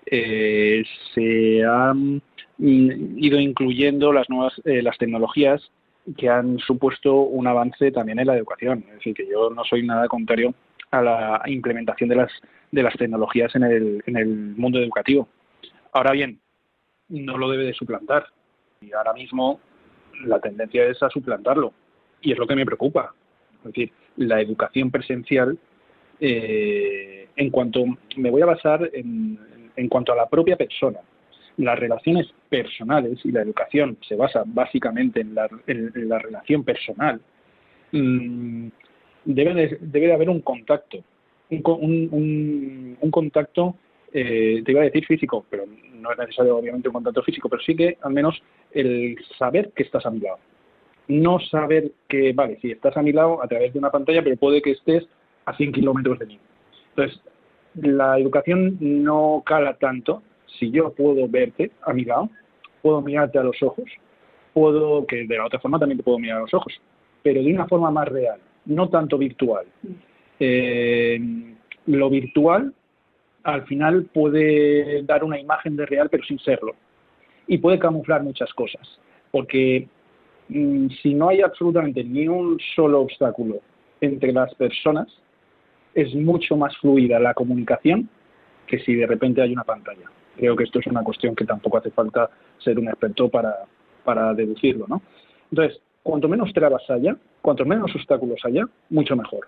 eh, 0.08 0.84
se 1.14 1.64
han 1.64 2.22
ido 2.58 3.40
incluyendo 3.40 4.12
las 4.14 4.30
nuevas 4.30 4.54
eh, 4.66 4.82
las 4.82 4.98
tecnologías 4.98 5.72
que 6.18 6.30
han 6.30 6.58
supuesto 6.60 7.16
un 7.22 7.46
avance 7.48 7.92
también 7.92 8.20
en 8.20 8.28
la 8.28 8.36
educación. 8.36 8.84
Es 8.88 8.96
decir, 8.96 9.14
que 9.14 9.28
yo 9.30 9.52
no 9.52 9.64
soy 9.64 9.86
nada 9.86 10.08
contrario 10.08 10.54
a 10.90 11.02
la 11.02 11.42
implementación 11.46 12.10
de 12.10 12.16
las 12.16 12.32
de 12.72 12.84
las 12.84 12.96
tecnologías 12.96 13.54
en 13.56 13.64
el, 13.64 14.04
en 14.06 14.18
el 14.18 14.28
mundo 14.28 14.80
educativo. 14.80 15.28
Ahora 15.92 16.12
bien, 16.12 16.40
no 17.10 17.38
lo 17.38 17.50
debe 17.50 17.66
de 17.66 17.74
suplantar. 17.74 18.26
Y 18.82 18.94
ahora 18.94 19.14
mismo 19.14 19.60
la 20.26 20.40
tendencia 20.40 20.86
es 20.86 21.02
a 21.04 21.10
suplantarlo. 21.10 21.74
Y 22.22 22.32
es 22.32 22.38
lo 22.38 22.48
que 22.48 22.56
me 22.56 22.66
preocupa. 22.66 23.14
Es 23.60 23.64
decir, 23.66 23.92
la 24.18 24.42
educación 24.42 24.92
presencial, 24.92 25.58
eh, 26.20 27.28
en 27.36 27.50
cuanto 27.50 27.84
me 28.16 28.30
voy 28.30 28.42
a 28.42 28.48
basar 28.48 28.90
en, 28.94 29.38
en 29.76 29.88
cuanto 29.88 30.14
a 30.14 30.16
la 30.16 30.30
propia 30.30 30.56
persona, 30.56 31.00
las 31.58 31.80
relaciones 31.80 32.28
personales 32.50 33.20
y 33.24 33.32
la 33.32 33.42
educación 33.42 33.98
se 34.08 34.16
basa 34.16 34.44
básicamente 34.46 35.22
en 35.22 35.36
la, 35.36 35.48
relación 36.20 36.64
personal, 36.64 37.22
mmm, 37.92 38.68
debe, 39.26 39.54
de, 39.54 39.78
debe 39.82 40.08
de 40.08 40.14
haber 40.14 40.30
un 40.30 40.42
contacto, 40.42 41.04
un, 41.52 42.10
un, 42.12 42.98
un 43.00 43.12
contacto, 43.12 43.76
eh, 44.14 44.62
te 44.66 44.72
iba 44.72 44.82
a 44.82 44.86
decir 44.86 45.06
físico, 45.06 45.46
pero 45.50 45.66
no 45.94 46.12
es 46.12 46.18
necesario 46.18 46.58
obviamente 46.58 46.90
un 46.90 46.94
contacto 46.94 47.24
físico, 47.24 47.50
pero 47.50 47.62
sí 47.62 47.76
que 47.76 47.98
al 48.02 48.14
menos 48.14 48.42
el 48.72 49.18
saber 49.38 49.72
que 49.76 49.84
estás 49.84 50.06
a 50.06 50.12
mi 50.12 50.20
lado. 50.20 50.40
No 51.08 51.40
saber 51.40 51.92
que, 52.08 52.32
vale, 52.34 52.58
si 52.62 52.72
estás 52.72 52.96
a 52.96 53.02
mi 53.02 53.12
lado 53.12 53.44
a 53.44 53.48
través 53.48 53.74
de 53.74 53.80
una 53.80 53.92
pantalla, 53.92 54.24
pero 54.24 54.38
puede 54.38 54.62
que 54.62 54.72
estés 54.72 55.06
a 55.46 55.56
100 55.56 55.72
kilómetros 55.74 56.20
de 56.20 56.26
mí. 56.26 56.40
Entonces, 56.90 57.20
la 57.76 58.18
educación 58.20 58.78
no 58.80 59.44
cala 59.46 59.76
tanto 59.78 60.22
si 60.60 60.72
yo 60.72 60.92
puedo 60.94 61.28
verte 61.28 61.72
a 61.82 61.94
mi 61.94 62.06
lado, 62.06 62.30
puedo 62.82 63.02
mirarte 63.02 63.40
a 63.40 63.44
los 63.44 63.62
ojos, 63.62 63.86
puedo, 64.54 65.06
que 65.06 65.26
de 65.26 65.38
la 65.38 65.46
otra 65.46 65.60
forma 65.60 65.80
también 65.80 65.98
te 65.98 66.04
puedo 66.04 66.20
mirar 66.20 66.38
a 66.38 66.42
los 66.42 66.54
ojos, 66.54 66.74
pero 67.24 67.42
de 67.42 67.54
una 67.54 67.68
forma 67.68 67.92
más 67.92 68.08
real, 68.08 68.40
no 68.66 68.90
tanto 68.90 69.18
virtual. 69.18 69.66
Eh, 70.44 71.20
lo 71.86 72.10
virtual 72.10 72.74
al 73.44 73.64
final 73.68 74.06
puede 74.12 75.04
dar 75.04 75.24
una 75.24 75.40
imagen 75.40 75.76
de 75.76 75.86
real 75.86 76.10
pero 76.10 76.24
sin 76.24 76.40
serlo 76.40 76.74
y 77.46 77.60
puede 77.60 77.78
camuflar 77.78 78.24
muchas 78.24 78.52
cosas 78.54 78.82
porque 79.30 79.88
mmm, 80.50 80.88
si 81.04 81.14
no 81.14 81.30
hay 81.30 81.42
absolutamente 81.42 82.04
ni 82.04 82.28
un 82.28 82.60
solo 82.76 83.02
obstáculo 83.02 83.60
entre 84.00 84.34
las 84.34 84.52
personas 84.56 85.08
es 85.94 86.16
mucho 86.16 86.56
más 86.56 86.76
fluida 86.78 87.20
la 87.20 87.36
comunicación 87.36 88.10
que 88.66 88.80
si 88.80 88.96
de 88.96 89.06
repente 89.06 89.42
hay 89.42 89.52
una 89.52 89.64
pantalla. 89.64 90.10
Creo 90.38 90.56
que 90.56 90.64
esto 90.64 90.80
es 90.80 90.88
una 90.88 91.04
cuestión 91.04 91.36
que 91.36 91.46
tampoco 91.46 91.78
hace 91.78 91.92
falta 91.92 92.30
ser 92.58 92.80
un 92.80 92.88
experto 92.88 93.30
para, 93.30 93.66
para 94.04 94.34
deducirlo, 94.34 94.86
¿no? 94.88 95.02
Entonces, 95.52 95.82
cuanto 96.02 96.30
menos 96.30 96.54
trabas 96.54 96.90
haya, 96.90 97.18
cuanto 97.42 97.66
menos 97.66 97.94
obstáculos 97.94 98.40
haya, 98.46 98.66
mucho 98.90 99.16
mejor. 99.16 99.48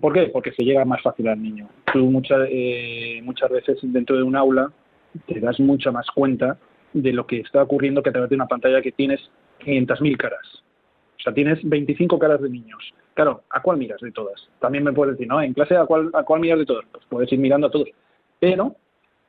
¿Por 0.00 0.12
qué? 0.12 0.26
Porque 0.26 0.52
se 0.52 0.64
llega 0.64 0.84
más 0.84 1.02
fácil 1.02 1.28
al 1.28 1.42
niño. 1.42 1.68
Tú 1.92 2.10
muchas, 2.10 2.46
eh, 2.50 3.20
muchas 3.22 3.50
veces 3.50 3.78
dentro 3.82 4.16
de 4.16 4.22
un 4.22 4.36
aula 4.36 4.70
te 5.26 5.40
das 5.40 5.58
mucha 5.60 5.90
más 5.90 6.06
cuenta 6.14 6.58
de 6.92 7.12
lo 7.12 7.26
que 7.26 7.40
está 7.40 7.62
ocurriendo 7.62 8.02
que 8.02 8.10
a 8.10 8.12
través 8.12 8.30
de 8.30 8.36
una 8.36 8.46
pantalla 8.46 8.82
que 8.82 8.92
tienes 8.92 9.20
500.000 9.60 10.16
caras. 10.16 10.62
O 11.18 11.22
sea, 11.22 11.32
tienes 11.32 11.58
25 11.62 12.18
caras 12.18 12.40
de 12.40 12.50
niños. 12.50 12.94
Claro, 13.14 13.42
¿a 13.50 13.60
cuál 13.60 13.78
miras 13.78 14.00
de 14.00 14.12
todas? 14.12 14.48
También 14.60 14.84
me 14.84 14.92
puedes 14.92 15.14
decir, 15.14 15.26
¿no? 15.26 15.42
En 15.42 15.52
clase, 15.52 15.76
¿a 15.76 15.86
cuál, 15.86 16.10
a 16.12 16.22
cuál 16.22 16.40
miras 16.40 16.58
de 16.58 16.66
todos? 16.66 16.84
Pues 16.92 17.04
puedes 17.08 17.32
ir 17.32 17.38
mirando 17.38 17.66
a 17.66 17.70
todos. 17.70 17.88
Pero 18.38 18.76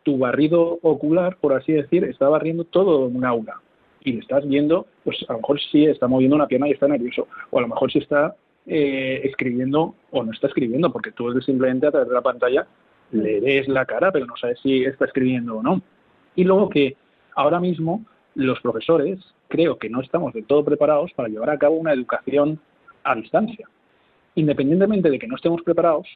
tu 0.04 0.18
barrido 0.18 0.78
ocular, 0.84 1.38
por 1.38 1.54
así 1.54 1.74
decir, 1.74 2.04
está 2.04 2.30
barriendo 2.30 2.66
todo 2.66 3.06
un 3.06 3.26
aula. 3.26 3.60
Y 4.04 4.20
estás 4.20 4.48
viendo, 4.48 4.86
pues 5.04 5.18
a 5.28 5.34
lo 5.34 5.40
mejor 5.40 5.60
sí 5.60 5.86
está 5.86 6.08
moviendo 6.08 6.36
una 6.36 6.48
pierna 6.48 6.68
y 6.68 6.72
está 6.72 6.88
nervioso. 6.88 7.28
O 7.50 7.58
a 7.58 7.62
lo 7.62 7.68
mejor 7.68 7.92
sí 7.92 8.00
está 8.00 8.36
eh, 8.68 9.22
escribiendo 9.24 9.96
o 10.12 10.24
no 10.24 10.32
está 10.32 10.48
escribiendo, 10.48 10.92
porque 10.92 11.12
tú 11.12 11.40
simplemente 11.42 11.88
a 11.88 11.92
través 11.92 12.10
de 12.10 12.16
la 12.16 12.22
pantalla 12.22 12.68
le 13.12 13.40
ves 13.40 13.68
la 13.68 13.86
cara, 13.86 14.12
pero 14.12 14.26
no 14.26 14.36
sabes 14.38 14.60
si 14.62 14.84
está 14.84 15.06
escribiendo 15.06 15.58
o 15.58 15.64
no. 15.64 15.82
Y 16.36 16.44
luego 16.44 16.70
que 16.70 16.96
ahora 17.36 17.60
mismo 17.60 18.06
los 18.36 18.60
profesores 18.62 19.20
creo 19.48 19.78
que 19.78 19.90
no 19.90 20.02
estamos 20.02 20.34
del 20.34 20.46
todo 20.46 20.64
preparados 20.64 21.12
para 21.14 21.30
llevar 21.30 21.50
a 21.50 21.58
cabo 21.58 21.76
una 21.76 21.94
educación 21.94 22.60
a 23.04 23.16
distancia 23.16 23.68
independientemente 24.40 25.10
de 25.10 25.20
que 25.20 25.28
no 25.28 25.36
estemos 25.36 25.62
preparados, 25.64 26.08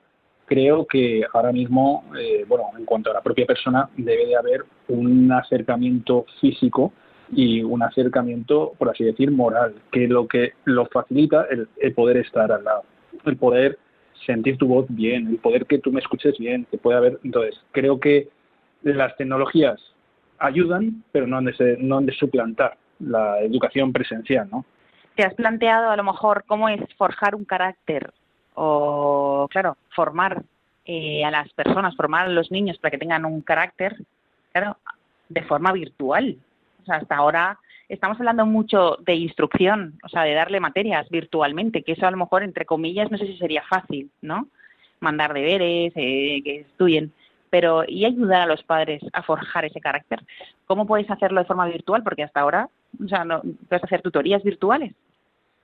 creo 0.45 0.85
que 0.85 1.23
ahora 1.33 1.51
mismo, 1.51 2.05
eh, 2.17 2.45
bueno, 2.47 2.65
en 2.77 2.85
cuanto 2.85 3.11
a 3.11 3.13
la 3.13 3.21
propia 3.21 3.45
persona, 3.45 3.89
debe 3.97 4.27
de 4.27 4.35
haber 4.35 4.65
un 4.87 5.31
acercamiento 5.31 6.25
físico 6.39 6.93
y 7.31 7.63
un 7.63 7.81
acercamiento, 7.83 8.73
por 8.77 8.89
así 8.89 9.03
decir, 9.03 9.31
moral, 9.31 9.75
que 9.91 10.07
lo 10.07 10.27
que 10.27 10.53
lo 10.65 10.85
facilita 10.87 11.45
el, 11.49 11.67
el 11.77 11.93
poder 11.93 12.17
estar 12.17 12.51
al 12.51 12.63
lado, 12.63 12.83
el 13.25 13.37
poder 13.37 13.79
sentir 14.25 14.57
tu 14.57 14.67
voz 14.67 14.85
bien, 14.89 15.27
el 15.27 15.37
poder 15.37 15.65
que 15.65 15.79
tú 15.79 15.91
me 15.91 15.99
escuches 15.99 16.37
bien, 16.37 16.65
que 16.69 16.77
pueda 16.77 16.97
haber. 16.97 17.19
Entonces, 17.23 17.59
creo 17.71 17.99
que 17.99 18.29
las 18.83 19.15
tecnologías 19.17 19.79
ayudan, 20.39 21.03
pero 21.11 21.27
no 21.27 21.37
han 21.37 21.45
de, 21.45 21.77
no 21.79 21.97
han 21.97 22.05
de 22.05 22.13
suplantar 22.13 22.77
la 22.99 23.39
educación 23.41 23.91
presencial, 23.93 24.47
¿no? 24.51 24.65
¿Te 25.15 25.23
has 25.23 25.33
planteado 25.35 25.89
a 25.89 25.95
lo 25.95 26.03
mejor 26.03 26.43
cómo 26.47 26.69
es 26.69 26.81
forjar 26.97 27.35
un 27.35 27.45
carácter 27.45 28.11
o, 28.55 29.47
claro, 29.51 29.77
formar 29.95 30.43
eh, 30.85 31.23
a 31.23 31.31
las 31.31 31.51
personas, 31.53 31.95
formar 31.95 32.25
a 32.25 32.29
los 32.29 32.51
niños 32.51 32.77
para 32.79 32.91
que 32.91 32.97
tengan 32.97 33.25
un 33.25 33.41
carácter, 33.41 33.95
claro, 34.51 34.77
de 35.29 35.43
forma 35.43 35.71
virtual? 35.71 36.37
Hasta 36.87 37.15
ahora 37.15 37.59
estamos 37.89 38.19
hablando 38.19 38.45
mucho 38.45 38.97
de 39.01 39.15
instrucción, 39.15 39.99
o 40.03 40.09
sea, 40.09 40.23
de 40.23 40.33
darle 40.33 40.59
materias 40.59 41.07
virtualmente, 41.09 41.83
que 41.83 41.93
eso 41.93 42.07
a 42.07 42.11
lo 42.11 42.17
mejor, 42.17 42.43
entre 42.43 42.65
comillas, 42.65 43.11
no 43.11 43.17
sé 43.17 43.27
si 43.27 43.37
sería 43.37 43.63
fácil, 43.63 44.09
¿no? 44.21 44.47
Mandar 44.99 45.33
deberes, 45.33 45.93
eh, 45.95 46.41
que 46.43 46.61
estudien 46.61 47.11
pero 47.53 47.83
y 47.87 48.03
ayudar 48.03 48.41
a 48.41 48.45
los 48.47 48.63
padres 48.63 48.99
a 49.13 49.21
forjar 49.21 49.63
ese 49.63 49.79
carácter. 49.79 50.19
¿Cómo 50.65 50.87
puedes 50.87 51.07
hacerlo 51.11 51.39
de 51.39 51.45
forma 51.45 51.67
virtual? 51.67 52.01
Porque 52.01 52.23
hasta 52.23 52.39
ahora, 52.39 52.67
o 52.99 53.07
sea, 53.07 53.25
no 53.25 53.43
puedes 53.69 53.83
hacer 53.83 54.01
tutorías 54.01 54.41
virtuales. 54.41 54.95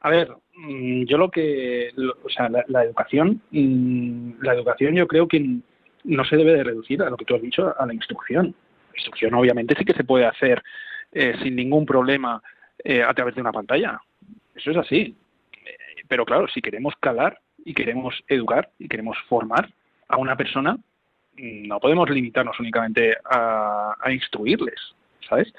A 0.01 0.11
ver, 0.11 0.29
mm, 0.55 1.05
yo 1.05 1.17
lo 1.17 1.31
que, 1.31 1.89
o 2.23 2.29
sea, 2.29 2.47
la, 2.47 2.63
la 2.67 2.83
educación, 2.83 3.41
mm, 3.49 4.33
la 4.43 4.53
educación 4.53 4.93
yo 4.93 5.07
creo 5.07 5.27
que 5.27 5.43
no 6.03 6.25
se 6.25 6.37
debe 6.37 6.53
de 6.53 6.63
reducir 6.63 7.01
a 7.01 7.09
lo 7.09 7.17
que 7.17 7.25
tú 7.25 7.33
has 7.33 7.41
dicho, 7.41 7.73
a 7.75 7.87
la 7.87 7.93
instrucción. 7.95 8.53
La 8.91 8.97
instrucción 8.97 9.33
obviamente 9.33 9.73
sí 9.75 9.83
que 9.83 9.93
se 9.93 10.03
puede 10.03 10.25
hacer 10.25 10.61
eh, 11.11 11.35
sin 11.41 11.55
ningún 11.55 11.85
problema 11.85 12.41
eh, 12.83 13.03
a 13.03 13.13
través 13.13 13.35
de 13.35 13.41
una 13.41 13.51
pantalla. 13.51 13.99
Eso 14.55 14.71
es 14.71 14.77
así. 14.77 15.15
Eh, 15.53 16.03
pero 16.07 16.25
claro, 16.25 16.47
si 16.47 16.61
queremos 16.61 16.93
calar 16.99 17.39
y 17.65 17.73
queremos 17.73 18.15
educar 18.27 18.69
y 18.79 18.87
queremos 18.87 19.17
formar 19.27 19.69
a 20.07 20.17
una 20.17 20.35
persona, 20.35 20.77
no 21.37 21.79
podemos 21.79 22.09
limitarnos 22.09 22.59
únicamente 22.59 23.15
a, 23.25 23.95
instruirles, 24.11 24.79
¿sabes? 25.27 25.53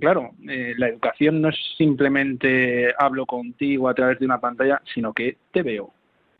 Claro, 0.00 0.30
eh, 0.48 0.74
la 0.76 0.88
educación 0.88 1.40
no 1.40 1.50
es 1.50 1.56
simplemente 1.76 2.92
hablo 2.98 3.26
contigo 3.26 3.88
a 3.88 3.94
través 3.94 4.18
de 4.18 4.26
una 4.26 4.40
pantalla, 4.40 4.80
sino 4.92 5.12
que 5.12 5.36
te 5.52 5.62
veo, 5.62 5.92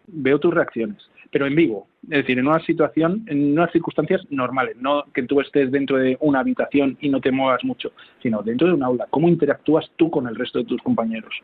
veo 0.07 0.41
tus 0.41 0.53
reacciones, 0.53 1.09
pero 1.35 1.49
en 1.49 1.57
vivo, 1.57 1.89
es 2.05 2.21
decir, 2.21 2.39
en 2.39 2.47
una 2.47 2.61
situación, 2.61 3.25
en 3.27 3.55
unas 3.55 3.73
circunstancias 3.73 4.21
normales, 4.31 4.77
no 4.77 5.03
que 5.13 5.25
tú 5.25 5.41
estés 5.41 5.69
dentro 5.69 5.97
de 5.97 6.17
una 6.21 6.39
habitación 6.39 6.97
y 7.01 7.09
no 7.09 7.21
te 7.21 7.33
muevas 7.33 7.65
mucho, 7.65 7.91
sino 8.23 8.41
dentro 8.45 8.69
de 8.69 8.75
un 8.75 8.85
aula, 8.85 9.09
cómo 9.11 9.29
interactúas 9.29 9.91
tú 9.97 10.13
con 10.13 10.29
el 10.29 10.37
resto 10.37 10.61
de 10.61 10.65
tus 10.67 10.81
compañeros, 10.81 11.35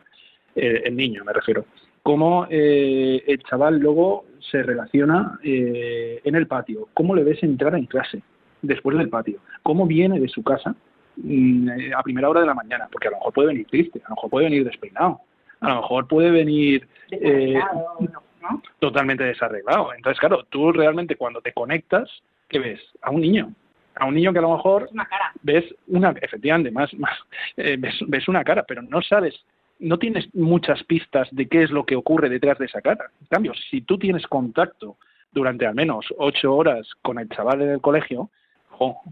eh, 0.55 0.83
el 0.85 0.95
niño 0.95 1.25
me 1.25 1.33
refiero, 1.33 1.65
cómo 2.03 2.47
eh, 2.49 3.21
el 3.27 3.43
chaval 3.43 3.79
luego 3.79 4.23
se 4.39 4.63
relaciona 4.63 5.37
eh, 5.43 6.21
en 6.23 6.35
el 6.35 6.47
patio, 6.47 6.87
cómo 6.93 7.13
le 7.13 7.25
ves 7.25 7.43
entrar 7.43 7.75
en 7.75 7.85
clase 7.85 8.21
después 8.61 8.97
del 8.97 9.09
patio, 9.09 9.39
cómo 9.61 9.85
viene 9.85 10.21
de 10.21 10.29
su 10.29 10.41
casa 10.41 10.73
mm, 11.17 11.69
eh, 11.69 11.91
a 11.93 12.01
primera 12.01 12.29
hora 12.29 12.39
de 12.39 12.47
la 12.47 12.53
mañana, 12.53 12.87
porque 12.89 13.09
a 13.09 13.11
lo 13.11 13.17
mejor 13.17 13.33
puede 13.33 13.47
venir 13.49 13.67
triste, 13.67 14.01
a 14.05 14.09
lo 14.11 14.15
mejor 14.15 14.29
puede 14.29 14.45
venir 14.45 14.63
despeinado, 14.63 15.19
a 15.59 15.67
lo 15.67 15.81
mejor 15.81 16.07
puede 16.07 16.31
venir 16.31 16.87
eh, 17.11 17.59
¿no? 17.99 18.30
Totalmente 18.79 19.23
desarreglado. 19.23 19.93
Entonces, 19.93 20.19
claro, 20.19 20.43
tú 20.49 20.71
realmente 20.71 21.15
cuando 21.15 21.41
te 21.41 21.53
conectas, 21.53 22.09
¿qué 22.49 22.59
ves? 22.59 22.81
A 23.01 23.11
un 23.11 23.21
niño. 23.21 23.53
A 23.95 24.05
un 24.05 24.15
niño 24.15 24.31
que 24.31 24.39
a 24.39 24.43
lo 24.43 24.55
mejor 24.55 24.87
una 24.91 25.05
cara. 25.05 25.31
ves 25.41 25.65
una, 25.87 26.11
efectivamente, 26.21 26.71
más, 26.71 26.93
más 26.95 27.17
eh, 27.57 27.75
ves, 27.77 27.95
ves 28.07 28.27
una 28.27 28.43
cara, 28.43 28.63
pero 28.67 28.81
no 28.81 29.01
sabes 29.01 29.35
no 29.81 29.97
tienes 29.97 30.33
muchas 30.35 30.83
pistas 30.83 31.27
de 31.31 31.47
qué 31.47 31.63
es 31.63 31.71
lo 31.71 31.85
que 31.85 31.95
ocurre 31.95 32.29
detrás 32.29 32.57
de 32.59 32.65
esa 32.65 32.81
cara. 32.81 33.05
En 33.19 33.27
cambio, 33.27 33.53
si 33.69 33.81
tú 33.81 33.97
tienes 33.97 34.25
contacto 34.27 34.97
durante 35.31 35.65
al 35.65 35.73
menos 35.73 36.05
ocho 36.17 36.55
horas 36.55 36.87
con 37.01 37.17
el 37.19 37.27
chaval 37.29 37.63
en 37.63 37.69
el 37.69 37.81
colegio, 37.81 38.29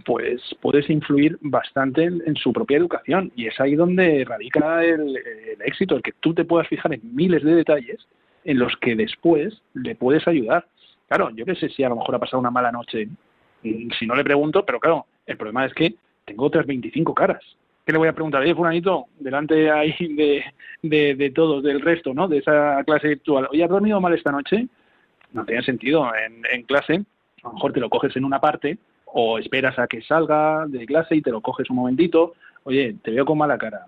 pues 0.05 0.41
puedes 0.61 0.89
influir 0.89 1.37
bastante 1.41 2.03
en, 2.03 2.21
en, 2.25 2.35
su 2.35 2.51
propia 2.53 2.77
educación. 2.77 3.31
Y 3.35 3.47
es 3.47 3.59
ahí 3.59 3.75
donde 3.75 4.25
radica 4.25 4.83
el, 4.83 5.17
el, 5.17 5.61
éxito, 5.63 5.95
el 5.95 6.01
que 6.01 6.13
tú 6.19 6.33
te 6.33 6.45
puedas 6.45 6.67
fijar 6.67 6.93
en 6.93 7.01
miles 7.15 7.43
de 7.43 7.55
detalles 7.55 8.07
en 8.43 8.59
los 8.59 8.75
que 8.77 8.95
después 8.95 9.61
le 9.73 9.95
puedes 9.95 10.27
ayudar. 10.27 10.65
Claro, 11.07 11.29
yo 11.31 11.45
qué 11.45 11.55
sé 11.55 11.69
si 11.69 11.83
a 11.83 11.89
lo 11.89 11.95
mejor 11.95 12.15
ha 12.15 12.19
pasado 12.19 12.39
una 12.39 12.51
mala 12.51 12.71
noche, 12.71 13.07
si 13.63 14.05
no 14.05 14.15
le 14.15 14.23
pregunto, 14.23 14.65
pero 14.65 14.79
claro, 14.79 15.05
El 15.25 15.37
problema 15.37 15.65
es 15.65 15.73
que 15.73 15.93
tengo 16.25 16.45
otras 16.45 16.65
25 16.65 17.13
caras. 17.13 17.43
¿Qué 17.85 17.91
le 17.91 17.99
voy 17.99 18.07
a 18.07 18.13
preguntar? 18.13 18.41
Oye, 18.41 18.55
fulanito, 18.55 19.05
delante 19.19 19.69
ahí 19.71 19.95
de, 19.99 20.43
de, 20.81 21.15
de 21.15 21.29
todos, 21.31 21.63
del 21.63 21.81
resto, 21.81 22.13
¿no? 22.13 22.27
De 22.27 22.37
esa 22.37 22.83
clase 22.83 23.07
virtual. 23.09 23.47
Oye, 23.51 23.63
¿has 23.63 23.69
dormido 23.69 23.99
mal 23.99 24.13
esta 24.13 24.31
noche? 24.31 24.67
No 25.33 25.45
tiene 25.45 25.63
sentido. 25.63 26.07
En, 26.15 26.43
en 26.51 26.63
clase, 26.63 27.03
a 27.43 27.47
lo 27.47 27.53
mejor 27.53 27.73
te 27.73 27.79
lo 27.79 27.89
coges 27.89 28.15
en 28.15 28.25
una 28.25 28.39
parte 28.39 28.77
o 29.05 29.39
esperas 29.39 29.77
a 29.79 29.87
que 29.87 30.01
salga 30.03 30.65
de 30.67 30.85
clase 30.85 31.15
y 31.15 31.21
te 31.21 31.31
lo 31.31 31.41
coges 31.41 31.69
un 31.69 31.77
momentito. 31.77 32.33
Oye, 32.63 32.95
te 33.03 33.11
veo 33.11 33.25
con 33.25 33.37
mala 33.37 33.57
cara. 33.57 33.85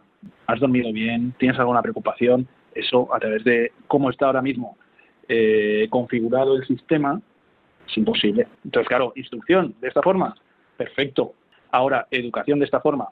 ¿Has 0.48 0.60
dormido 0.60 0.92
bien? 0.92 1.34
¿Tienes 1.38 1.60
alguna 1.60 1.82
preocupación? 1.82 2.48
Eso 2.74 3.14
a 3.14 3.20
través 3.20 3.44
de 3.44 3.72
cómo 3.88 4.10
está 4.10 4.28
ahora 4.28 4.42
mismo 4.42 4.78
eh, 5.28 5.88
configurado 5.90 6.56
el 6.56 6.66
sistema 6.66 7.22
es 7.88 7.98
imposible. 7.98 8.48
Entonces, 8.64 8.88
claro, 8.88 9.14
instrucción 9.16 9.76
de 9.80 9.88
esta 9.88 10.02
forma, 10.02 10.36
perfecto. 10.78 11.34
Ahora, 11.72 12.08
educación 12.12 12.60
de 12.60 12.66
esta 12.66 12.82
forma, 12.82 13.10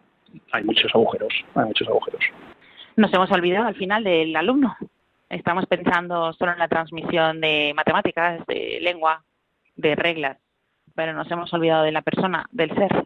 hay 0.51 0.63
muchos 0.63 0.93
agujeros, 0.93 1.33
hay 1.55 1.65
muchos 1.65 1.87
agujeros. 1.87 2.21
Nos 2.95 3.13
hemos 3.13 3.31
olvidado 3.31 3.67
al 3.67 3.75
final 3.75 4.03
del 4.03 4.35
alumno. 4.35 4.75
Estamos 5.29 5.65
pensando 5.67 6.33
solo 6.33 6.53
en 6.53 6.59
la 6.59 6.67
transmisión 6.67 7.39
de 7.39 7.73
matemáticas, 7.75 8.45
de 8.47 8.79
lengua, 8.81 9.23
de 9.75 9.95
reglas, 9.95 10.37
pero 10.95 11.13
nos 11.13 11.29
hemos 11.31 11.53
olvidado 11.53 11.83
de 11.83 11.91
la 11.91 12.01
persona, 12.01 12.47
del 12.51 12.73
ser. 12.75 13.05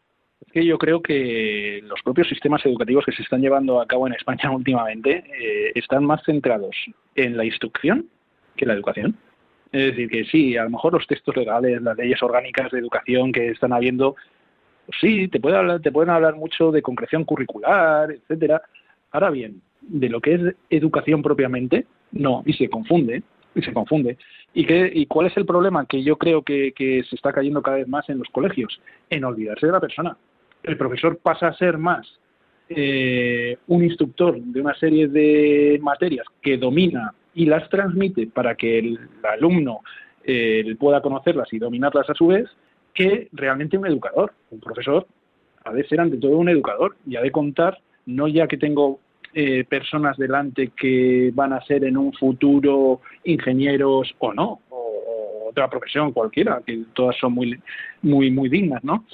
Que 0.54 0.66
yo 0.66 0.78
creo 0.78 1.02
que 1.02 1.82
los 1.84 2.02
propios 2.04 2.30
sistemas 2.30 2.66
educativos 2.66 3.06
que 3.06 3.12
se 3.12 3.24
están 3.24 3.42
llevando 3.42 3.82
a 3.82 3.88
cabo 3.88 4.08
en 4.08 4.14
España 4.14 4.52
últimamente 4.56 5.24
eh, 5.40 5.72
están 5.76 6.06
más 6.06 6.24
centrados 6.24 6.76
en 7.16 7.36
la 7.36 7.44
instrucción 7.44 8.06
que 8.56 8.66
en 8.66 8.70
la 8.70 8.76
educación. 8.76 9.18
Es 9.72 9.88
decir, 9.88 10.10
que 10.10 10.26
sí, 10.26 10.56
a 10.56 10.66
lo 10.66 10.70
mejor 10.70 10.94
los 10.94 11.08
textos 11.08 11.36
legales, 11.36 11.82
las 11.82 11.98
leyes 11.98 12.22
orgánicas 12.22 12.72
de 12.72 12.80
educación 12.80 13.32
que 13.32 13.50
están 13.50 13.74
habiendo 13.74 14.16
sí, 15.00 15.28
te, 15.28 15.40
puede 15.40 15.58
hablar, 15.58 15.82
te 15.82 15.92
pueden 15.92 16.10
hablar 16.10 16.36
mucho 16.36 16.72
de 16.72 16.82
concreción 16.82 17.24
curricular, 17.24 18.12
etcétera. 18.12 18.62
Ahora 19.12 19.30
bien, 19.30 19.62
de 19.82 20.10
lo 20.10 20.22
que 20.22 20.34
es 20.36 20.42
educación 20.70 21.22
propiamente, 21.22 21.86
no, 22.12 22.44
y 22.46 22.54
se 22.54 22.70
confunde, 22.70 23.24
y 23.56 23.62
se 23.62 23.74
confunde. 23.74 24.18
¿Y, 24.54 24.66
qué, 24.66 24.92
y 24.94 25.06
cuál 25.06 25.28
es 25.28 25.38
el 25.38 25.46
problema 25.46 25.86
que 25.86 26.04
yo 26.04 26.18
creo 26.18 26.44
que 26.44 26.74
se 27.10 27.16
está 27.16 27.32
cayendo 27.32 27.62
cada 27.62 27.78
vez 27.78 27.88
más 27.88 28.08
en 28.10 28.20
los 28.20 28.28
colegios? 28.30 28.80
En 29.10 29.24
olvidarse 29.24 29.66
de 29.66 29.72
la 29.72 29.80
persona. 29.80 30.18
El 30.64 30.78
profesor 30.78 31.18
pasa 31.18 31.48
a 31.48 31.54
ser 31.54 31.78
más 31.78 32.08
eh, 32.70 33.58
un 33.68 33.84
instructor 33.84 34.40
de 34.40 34.62
una 34.62 34.74
serie 34.76 35.08
de 35.08 35.80
materias 35.82 36.26
que 36.42 36.58
domina 36.58 37.14
y 37.36 37.46
las 37.46 37.70
transmite 37.70 38.28
para 38.28 38.56
que 38.56 38.80
el 38.80 39.00
alumno 39.24 39.82
eh, 40.24 40.76
pueda 40.80 41.02
conocerlas 41.02 41.52
y 41.52 41.60
dominarlas 41.60 42.10
a 42.10 42.14
su 42.14 42.28
vez, 42.28 42.50
que 42.94 43.28
realmente 43.34 43.78
un 43.78 43.88
educador. 43.88 44.34
Un 44.52 44.62
profesor 44.62 45.06
ha 45.66 45.74
de 45.74 45.86
ser 45.88 46.00
ante 46.00 46.18
todo 46.18 46.38
un 46.38 46.48
educador 46.48 46.96
y 47.06 47.18
ha 47.18 47.22
de 47.22 47.32
contar, 47.32 47.80
no 48.06 48.28
ya 48.28 48.48
que 48.48 48.58
tengo 48.58 49.00
eh, 49.34 49.66
personas 49.66 50.16
delante 50.18 50.70
que 50.70 51.32
van 51.34 51.54
a 51.54 51.62
ser 51.66 51.84
en 51.84 51.98
un 51.98 52.14
futuro 52.14 53.02
ingenieros 53.26 54.16
o 54.20 54.34
no, 54.34 54.62
o, 54.70 55.50
otra 55.50 55.70
profesión 55.70 56.12
cualquiera, 56.14 56.62
que 56.66 56.84
todas 56.94 57.18
son 57.18 57.34
muy, 57.34 57.60
muy, 58.02 58.32
muy 58.32 58.50
dignas, 58.50 58.84
¿no? 58.84 59.06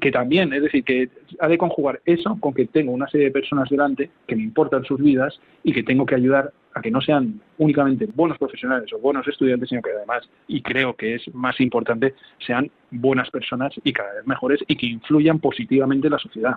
Que 0.00 0.10
también, 0.10 0.52
es 0.52 0.62
decir, 0.62 0.84
que 0.84 1.08
ha 1.38 1.48
de 1.48 1.58
conjugar 1.58 2.00
eso 2.06 2.36
con 2.40 2.54
que 2.54 2.66
tengo 2.66 2.92
una 2.92 3.08
serie 3.08 3.26
de 3.26 3.32
personas 3.32 3.68
delante 3.68 4.10
que 4.26 4.36
me 4.36 4.42
importan 4.42 4.84
sus 4.84 5.00
vidas 5.00 5.38
y 5.62 5.72
que 5.72 5.82
tengo 5.82 6.06
que 6.06 6.14
ayudar 6.14 6.52
a 6.74 6.80
que 6.80 6.90
no 6.90 7.00
sean 7.02 7.40
únicamente 7.58 8.08
buenos 8.14 8.38
profesionales 8.38 8.90
o 8.92 8.98
buenos 8.98 9.28
estudiantes, 9.28 9.68
sino 9.68 9.82
que 9.82 9.90
además, 9.90 10.28
y 10.48 10.62
creo 10.62 10.94
que 10.96 11.16
es 11.16 11.34
más 11.34 11.60
importante, 11.60 12.14
sean 12.38 12.70
buenas 12.90 13.30
personas 13.30 13.74
y 13.84 13.92
cada 13.92 14.14
vez 14.14 14.26
mejores 14.26 14.60
y 14.66 14.76
que 14.76 14.86
influyan 14.86 15.38
positivamente 15.38 16.06
en 16.06 16.12
la 16.12 16.18
sociedad. 16.18 16.54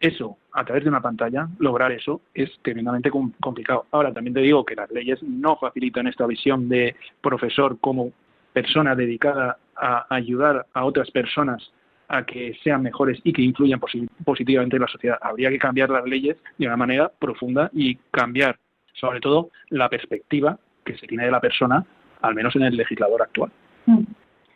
Eso, 0.00 0.36
a 0.52 0.64
través 0.64 0.82
de 0.82 0.90
una 0.90 1.00
pantalla, 1.00 1.46
lograr 1.58 1.92
eso 1.92 2.22
es 2.34 2.50
tremendamente 2.62 3.10
complicado. 3.10 3.86
Ahora, 3.92 4.12
también 4.12 4.34
te 4.34 4.40
digo 4.40 4.64
que 4.64 4.74
las 4.74 4.90
leyes 4.90 5.22
no 5.22 5.56
facilitan 5.56 6.08
esta 6.08 6.26
visión 6.26 6.68
de 6.68 6.96
profesor 7.20 7.78
como 7.78 8.10
persona 8.52 8.96
dedicada 8.96 9.58
a 9.76 10.06
ayudar 10.10 10.66
a 10.72 10.84
otras 10.84 11.10
personas 11.10 11.70
a 12.08 12.24
que 12.24 12.54
sean 12.62 12.82
mejores 12.82 13.20
y 13.24 13.32
que 13.32 13.42
influyan 13.42 13.80
positivamente 14.24 14.76
en 14.76 14.82
la 14.82 14.88
sociedad. 14.88 15.18
Habría 15.20 15.50
que 15.50 15.58
cambiar 15.58 15.90
las 15.90 16.04
leyes 16.04 16.36
de 16.58 16.66
una 16.66 16.76
manera 16.76 17.10
profunda 17.18 17.70
y 17.72 17.96
cambiar, 18.10 18.58
sobre 18.92 19.20
todo, 19.20 19.50
la 19.70 19.88
perspectiva 19.88 20.58
que 20.84 20.96
se 20.98 21.06
tiene 21.06 21.24
de 21.24 21.30
la 21.30 21.40
persona, 21.40 21.84
al 22.20 22.34
menos 22.34 22.54
en 22.56 22.62
el 22.62 22.76
legislador 22.76 23.22
actual. 23.22 23.50
Mm. 23.86 24.02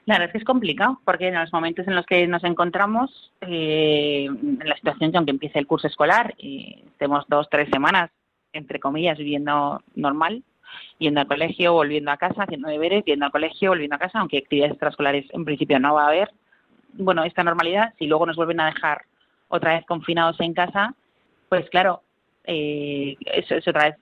Claro, 0.06 0.24
es 0.24 0.30
que 0.30 0.38
es 0.38 0.44
complicado, 0.44 1.00
porque 1.04 1.28
en 1.28 1.34
los 1.34 1.52
momentos 1.52 1.86
en 1.88 1.96
los 1.96 2.06
que 2.06 2.28
nos 2.28 2.44
encontramos, 2.44 3.32
eh, 3.40 4.26
en 4.26 4.60
la 4.64 4.76
situación 4.76 5.10
que 5.10 5.16
aunque 5.16 5.32
empiece 5.32 5.58
el 5.58 5.66
curso 5.66 5.88
escolar 5.88 6.32
y 6.38 6.84
estemos 6.86 7.24
dos, 7.28 7.48
tres 7.50 7.68
semanas, 7.72 8.10
entre 8.52 8.78
comillas, 8.78 9.18
viviendo 9.18 9.82
normal, 9.96 10.44
yendo 10.98 11.20
al 11.20 11.26
colegio, 11.26 11.72
volviendo 11.72 12.12
a 12.12 12.18
casa, 12.18 12.44
haciendo 12.44 12.68
deberes, 12.68 13.04
yendo 13.04 13.26
al 13.26 13.32
colegio, 13.32 13.70
volviendo 13.70 13.96
a 13.96 13.98
casa, 13.98 14.20
aunque 14.20 14.38
actividades 14.38 14.74
extraescolares 14.74 15.26
en 15.30 15.44
principio 15.44 15.80
no 15.80 15.94
va 15.94 16.04
a 16.04 16.08
haber, 16.08 16.30
bueno, 16.98 17.24
esta 17.24 17.44
normalidad, 17.44 17.94
si 17.98 18.06
luego 18.06 18.26
nos 18.26 18.36
vuelven 18.36 18.60
a 18.60 18.66
dejar 18.66 19.02
otra 19.48 19.74
vez 19.74 19.86
confinados 19.86 20.40
en 20.40 20.54
casa, 20.54 20.94
pues 21.48 21.68
claro, 21.70 22.02
eh, 22.44 23.16
eso 23.32 23.54
es 23.54 23.68
otra 23.68 23.90
vez 23.90 23.96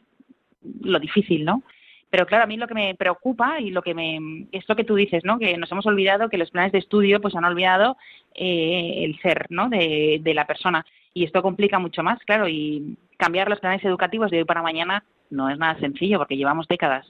lo 0.80 0.98
difícil, 0.98 1.44
¿no? 1.44 1.62
Pero 2.10 2.26
claro, 2.26 2.44
a 2.44 2.46
mí 2.46 2.56
lo 2.56 2.68
que 2.68 2.74
me 2.74 2.94
preocupa 2.94 3.60
y 3.60 3.70
lo 3.70 3.82
que 3.82 3.92
me 3.92 4.46
es 4.52 4.68
lo 4.68 4.76
que 4.76 4.84
tú 4.84 4.94
dices, 4.94 5.24
¿no? 5.24 5.38
Que 5.38 5.56
nos 5.56 5.70
hemos 5.72 5.84
olvidado 5.86 6.28
que 6.28 6.38
los 6.38 6.50
planes 6.50 6.72
de 6.72 6.78
estudio 6.78 7.20
pues 7.20 7.34
han 7.34 7.44
olvidado 7.44 7.96
eh, 8.34 9.02
el 9.04 9.18
ser, 9.20 9.46
¿no? 9.50 9.68
De, 9.68 10.20
de, 10.22 10.34
la 10.34 10.46
persona 10.46 10.86
y 11.12 11.24
esto 11.24 11.42
complica 11.42 11.78
mucho 11.78 12.02
más, 12.04 12.20
claro. 12.20 12.48
Y 12.48 12.96
cambiar 13.16 13.48
los 13.48 13.58
planes 13.58 13.84
educativos 13.84 14.30
de 14.30 14.38
hoy 14.38 14.44
para 14.44 14.62
mañana 14.62 15.04
no 15.30 15.50
es 15.50 15.58
nada 15.58 15.78
sencillo 15.80 16.18
porque 16.18 16.36
llevamos 16.36 16.68
décadas 16.68 17.04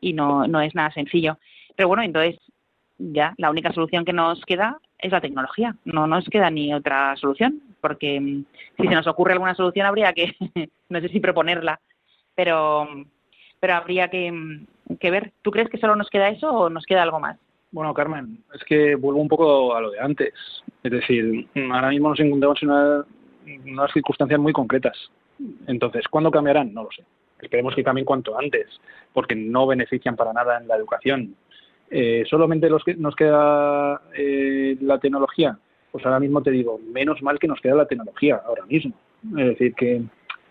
y 0.00 0.12
no 0.12 0.46
no 0.46 0.60
es 0.60 0.74
nada 0.74 0.92
sencillo. 0.92 1.38
Pero 1.74 1.88
bueno, 1.88 2.04
entonces 2.04 2.38
ya 2.98 3.34
la 3.38 3.50
única 3.50 3.72
solución 3.72 4.04
que 4.04 4.12
nos 4.12 4.40
queda 4.44 4.78
es 5.04 5.12
la 5.12 5.20
tecnología. 5.20 5.76
No 5.84 6.06
nos 6.06 6.26
queda 6.28 6.50
ni 6.50 6.72
otra 6.72 7.14
solución, 7.16 7.60
porque 7.80 8.18
mm, 8.18 8.44
si 8.78 8.88
se 8.88 8.94
nos 8.94 9.06
ocurre 9.06 9.34
alguna 9.34 9.54
solución 9.54 9.86
habría 9.86 10.12
que, 10.14 10.34
no 10.88 11.00
sé 11.00 11.08
si 11.08 11.20
proponerla, 11.20 11.78
pero, 12.34 12.88
pero 13.60 13.74
habría 13.74 14.08
que, 14.08 14.32
mm, 14.32 14.96
que 14.98 15.10
ver. 15.10 15.32
¿Tú 15.42 15.50
crees 15.50 15.68
que 15.68 15.78
solo 15.78 15.94
nos 15.94 16.08
queda 16.08 16.30
eso 16.30 16.50
o 16.50 16.70
nos 16.70 16.86
queda 16.86 17.02
algo 17.02 17.20
más? 17.20 17.38
Bueno, 17.70 17.92
Carmen, 17.92 18.42
es 18.54 18.64
que 18.64 18.94
vuelvo 18.94 19.20
un 19.20 19.28
poco 19.28 19.74
a 19.74 19.80
lo 19.80 19.90
de 19.90 20.00
antes. 20.00 20.32
Es 20.82 20.90
decir, 20.90 21.48
ahora 21.72 21.90
mismo 21.90 22.08
nos 22.08 22.20
encontramos 22.20 22.62
en 22.62 22.70
una, 22.70 23.04
unas 23.66 23.92
circunstancias 23.92 24.40
muy 24.40 24.52
concretas. 24.52 24.96
Entonces, 25.66 26.08
¿cuándo 26.08 26.30
cambiarán? 26.30 26.72
No 26.72 26.84
lo 26.84 26.90
sé. 26.92 27.04
Esperemos 27.40 27.74
que 27.74 27.84
cambien 27.84 28.06
cuanto 28.06 28.38
antes, 28.38 28.68
porque 29.12 29.34
no 29.34 29.66
benefician 29.66 30.16
para 30.16 30.32
nada 30.32 30.58
en 30.58 30.68
la 30.68 30.76
educación. 30.76 31.34
Eh, 31.90 32.24
¿Solamente 32.28 32.68
los 32.68 32.82
que 32.82 32.94
nos 32.94 33.14
queda 33.14 34.02
eh, 34.16 34.76
la 34.80 34.98
tecnología? 34.98 35.58
Pues 35.92 36.04
ahora 36.04 36.20
mismo 36.20 36.42
te 36.42 36.50
digo, 36.50 36.80
menos 36.92 37.22
mal 37.22 37.38
que 37.38 37.46
nos 37.46 37.60
queda 37.60 37.76
la 37.76 37.86
tecnología 37.86 38.42
ahora 38.44 38.66
mismo. 38.66 38.94
Es 39.36 39.46
decir, 39.46 39.74
que 39.74 40.02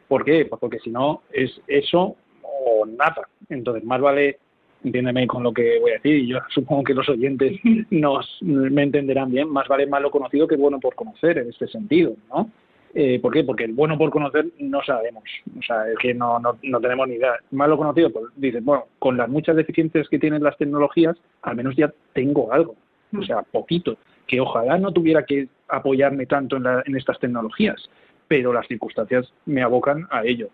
¿por 0.08 0.24
qué? 0.24 0.46
Pues 0.46 0.60
porque 0.60 0.80
si 0.80 0.90
no 0.90 1.24
es 1.32 1.52
eso 1.68 2.16
o 2.42 2.86
nada. 2.86 3.28
Entonces, 3.50 3.84
más 3.84 4.00
vale, 4.00 4.38
entiéndeme 4.84 5.28
con 5.28 5.44
lo 5.44 5.54
que 5.54 5.80
voy 5.80 5.92
a 5.92 5.96
decir, 5.96 6.16
y 6.18 6.28
yo 6.28 6.40
supongo 6.50 6.84
que 6.84 6.94
los 6.94 7.10
oyentes 7.10 7.60
nos 7.90 8.38
me 8.42 8.84
entenderán 8.84 9.32
bien, 9.32 9.50
más 9.50 9.68
vale 9.68 9.88
malo 9.88 10.12
conocido 10.12 10.48
que 10.48 10.56
bueno 10.56 10.80
por 10.80 10.96
conocer 10.96 11.38
en 11.40 11.50
este 11.50 11.68
sentido, 11.68 12.16
¿no? 12.30 12.50
Eh, 12.96 13.20
¿Por 13.20 13.34
qué? 13.34 13.44
Porque 13.44 13.64
el 13.64 13.74
bueno 13.74 13.98
por 13.98 14.12
conocer 14.12 14.46
no 14.60 14.84
sabemos, 14.84 15.24
o 15.58 15.62
sea, 15.64 15.90
es 15.90 15.98
que 15.98 16.14
no, 16.14 16.40
no, 16.40 16.60
no 16.62 16.80
tenemos 16.80 17.08
ni 17.08 17.16
idea. 17.16 17.34
Malo 17.50 17.76
conocido, 17.76 18.12
pues 18.12 18.26
dices, 18.36 18.64
bueno, 18.64 18.86
con 19.00 19.18
las 19.18 19.28
muchas 19.30 19.56
deficiencias 19.56 20.08
que 20.08 20.20
tienen 20.20 20.44
las 20.44 20.58
tecnologías, 20.58 21.18
al 21.42 21.56
menos 21.56 21.76
ya 21.76 21.92
tengo 22.14 22.54
algo, 22.54 22.76
o 23.18 23.24
sea, 23.24 23.42
poquito, 23.42 23.98
que 24.28 24.40
ojalá 24.40 24.78
no 24.78 24.92
tuviera 24.92 25.26
que 25.26 25.48
apoyarme 25.70 26.28
tanto 26.28 26.58
en, 26.58 26.64
la, 26.64 26.84
en 26.86 26.96
estas 26.96 27.20
tecnologías, 27.20 27.90
pero 28.28 28.54
las 28.54 28.68
circunstancias 28.68 29.34
me 29.48 29.64
abocan 29.64 30.08
a 30.12 30.24
ello. 30.24 30.50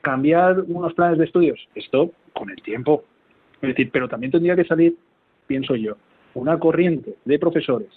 Cambiar 0.00 0.60
unos 0.68 0.94
planes 0.94 1.18
de 1.18 1.24
estudios, 1.24 1.68
esto 1.74 2.12
con 2.32 2.50
el 2.50 2.62
tiempo, 2.62 3.02
es 3.60 3.70
decir, 3.70 3.90
pero 3.92 4.08
también 4.08 4.30
tendría 4.30 4.54
que 4.54 4.64
salir, 4.64 4.94
pienso 5.48 5.74
yo, 5.74 5.96
una 6.34 6.56
corriente 6.56 7.16
de 7.24 7.38
profesores 7.40 7.90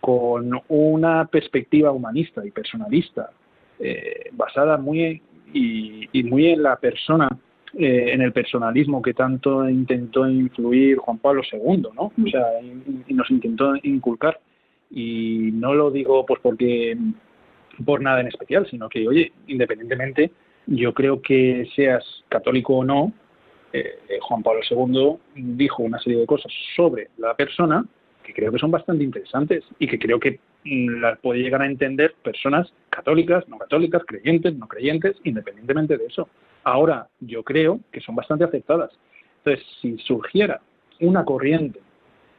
con 0.00 0.60
una 0.68 1.26
perspectiva 1.26 1.92
humanista 1.92 2.44
y 2.44 2.50
personalista 2.50 3.30
eh, 3.78 4.30
basada 4.32 4.76
muy 4.78 5.22
y, 5.52 6.08
y, 6.12 6.22
muy 6.22 6.48
en 6.48 6.62
la 6.62 6.76
persona, 6.76 7.28
eh, 7.76 8.10
en 8.12 8.22
el 8.22 8.32
personalismo 8.32 9.02
que 9.02 9.14
tanto 9.14 9.68
intentó 9.68 10.28
influir 10.28 10.98
Juan 10.98 11.18
Pablo 11.18 11.42
II, 11.50 11.88
¿no? 11.94 12.02
O 12.02 12.30
sea, 12.30 12.46
y, 12.62 13.04
y 13.08 13.14
nos 13.14 13.30
intentó 13.30 13.74
inculcar. 13.82 14.40
Y 14.90 15.50
no 15.52 15.74
lo 15.74 15.90
digo 15.90 16.26
pues 16.26 16.40
porque 16.42 16.96
por 17.84 18.00
nada 18.00 18.20
en 18.20 18.28
especial, 18.28 18.66
sino 18.70 18.88
que, 18.88 19.06
oye, 19.06 19.32
independientemente, 19.46 20.30
yo 20.66 20.92
creo 20.94 21.20
que 21.22 21.68
seas 21.74 22.04
católico 22.28 22.76
o 22.78 22.84
no, 22.84 23.12
eh, 23.72 23.98
Juan 24.20 24.42
Pablo 24.42 24.60
II 24.68 25.16
dijo 25.56 25.82
una 25.82 25.98
serie 26.00 26.20
de 26.20 26.26
cosas 26.26 26.52
sobre 26.74 27.08
la 27.18 27.34
persona 27.34 27.84
que 28.22 28.34
creo 28.34 28.52
que 28.52 28.58
son 28.58 28.70
bastante 28.70 29.04
interesantes 29.04 29.64
y 29.78 29.86
que 29.86 29.98
creo 29.98 30.20
que 30.20 30.40
mm, 30.64 31.00
las 31.00 31.18
puede 31.18 31.40
llegar 31.40 31.62
a 31.62 31.66
entender 31.66 32.14
personas 32.22 32.72
católicas, 32.90 33.48
no 33.48 33.58
católicas, 33.58 34.02
creyentes, 34.06 34.54
no 34.56 34.68
creyentes, 34.68 35.16
independientemente 35.24 35.96
de 35.96 36.06
eso. 36.06 36.28
Ahora, 36.64 37.08
yo 37.20 37.42
creo 37.42 37.80
que 37.90 38.00
son 38.00 38.14
bastante 38.14 38.44
aceptadas. 38.44 38.90
Entonces, 39.38 39.66
si 39.80 39.96
surgiera 39.98 40.60
una 41.00 41.24
corriente 41.24 41.80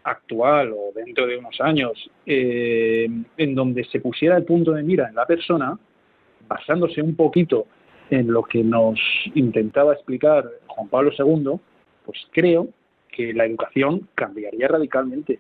actual 0.04 0.72
o 0.74 0.92
dentro 0.96 1.28
de 1.28 1.38
unos 1.38 1.60
años 1.62 2.10
eh, 2.26 3.08
en 3.38 3.56
donde 3.56 3.84
se 3.86 4.00
pusiera 4.00 4.38
el 4.38 4.46
punto 4.46 4.72
de 4.72 4.84
mira 4.84 5.10
en 5.10 5.16
la 5.16 5.26
persona, 5.26 5.78
basándose 6.48 7.02
un 7.02 7.16
poquito 7.16 7.66
en 8.10 8.32
lo 8.32 8.44
que 8.44 8.64
nos 8.64 9.00
intentaba 9.36 9.94
explicar 9.94 10.46
Juan 10.68 10.88
Pablo 10.90 11.12
II, 11.18 11.60
pues 12.06 12.20
creo 12.32 12.68
que 13.12 13.34
la 13.34 13.46
educación 13.46 14.08
cambiaría 14.16 14.68
radicalmente. 14.68 15.40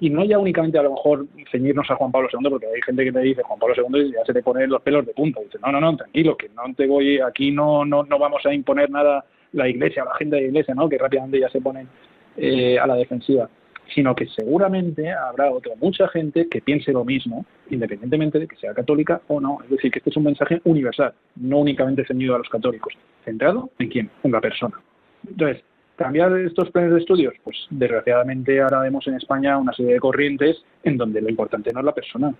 Y 0.00 0.10
no 0.10 0.24
ya 0.24 0.38
únicamente 0.38 0.78
a 0.78 0.82
lo 0.82 0.92
mejor 0.92 1.26
ceñirnos 1.50 1.90
a 1.90 1.96
Juan 1.96 2.10
Pablo 2.10 2.28
II, 2.32 2.50
porque 2.50 2.66
hay 2.66 2.82
gente 2.82 3.04
que 3.04 3.12
te 3.12 3.20
dice 3.20 3.42
Juan 3.42 3.58
Pablo 3.58 3.74
II 3.76 4.08
y 4.08 4.12
ya 4.12 4.24
se 4.24 4.32
te 4.32 4.42
pone 4.42 4.66
los 4.66 4.82
pelos 4.82 5.06
de 5.06 5.12
punta. 5.12 5.40
Dice, 5.40 5.58
no, 5.64 5.70
no, 5.70 5.80
no, 5.80 5.96
tranquilo, 5.96 6.36
que 6.36 6.48
no 6.48 6.74
te 6.74 6.86
voy, 6.86 7.20
aquí 7.20 7.50
no, 7.50 7.84
no, 7.84 8.02
no 8.04 8.18
vamos 8.18 8.44
a 8.46 8.52
imponer 8.52 8.90
nada 8.90 9.24
la 9.52 9.68
iglesia, 9.68 10.04
la 10.04 10.14
gente 10.14 10.36
de 10.36 10.42
la 10.42 10.48
iglesia, 10.48 10.74
¿no? 10.74 10.88
Que 10.88 10.98
rápidamente 10.98 11.38
ya 11.38 11.48
se 11.50 11.60
ponen 11.60 11.88
eh, 12.36 12.78
a 12.78 12.86
la 12.86 12.94
defensiva 12.94 13.48
sino 13.94 14.14
que 14.14 14.26
seguramente 14.26 15.10
habrá 15.10 15.50
otra 15.50 15.74
mucha 15.80 16.08
gente 16.08 16.48
que 16.48 16.60
piense 16.60 16.92
lo 16.92 17.04
mismo, 17.04 17.44
independientemente 17.70 18.38
de 18.38 18.46
que 18.46 18.56
sea 18.56 18.74
católica 18.74 19.20
o 19.28 19.40
no. 19.40 19.58
Es 19.64 19.70
decir, 19.70 19.90
que 19.90 19.98
este 19.98 20.10
es 20.10 20.16
un 20.16 20.24
mensaje 20.24 20.60
universal, 20.64 21.14
no 21.36 21.58
únicamente 21.58 22.04
ceñido 22.04 22.34
a 22.34 22.38
los 22.38 22.48
católicos. 22.48 22.94
¿Centrado 23.24 23.70
en 23.78 23.88
quién? 23.88 24.10
En 24.22 24.32
la 24.32 24.40
persona. 24.40 24.80
Entonces, 25.28 25.62
cambiar 26.00 26.34
estos 26.38 26.70
planes 26.70 26.92
de 26.94 27.00
estudios, 27.00 27.34
pues 27.44 27.66
desgraciadamente 27.68 28.58
ahora 28.62 28.80
vemos 28.80 29.06
en 29.06 29.16
España 29.16 29.58
una 29.58 29.74
serie 29.74 29.92
de 29.92 30.00
corrientes 30.00 30.56
en 30.82 30.96
donde 30.96 31.20
lo 31.20 31.28
importante 31.28 31.70
no 31.74 31.80
es 31.80 31.84
la 31.84 31.92
persona. 31.92 32.32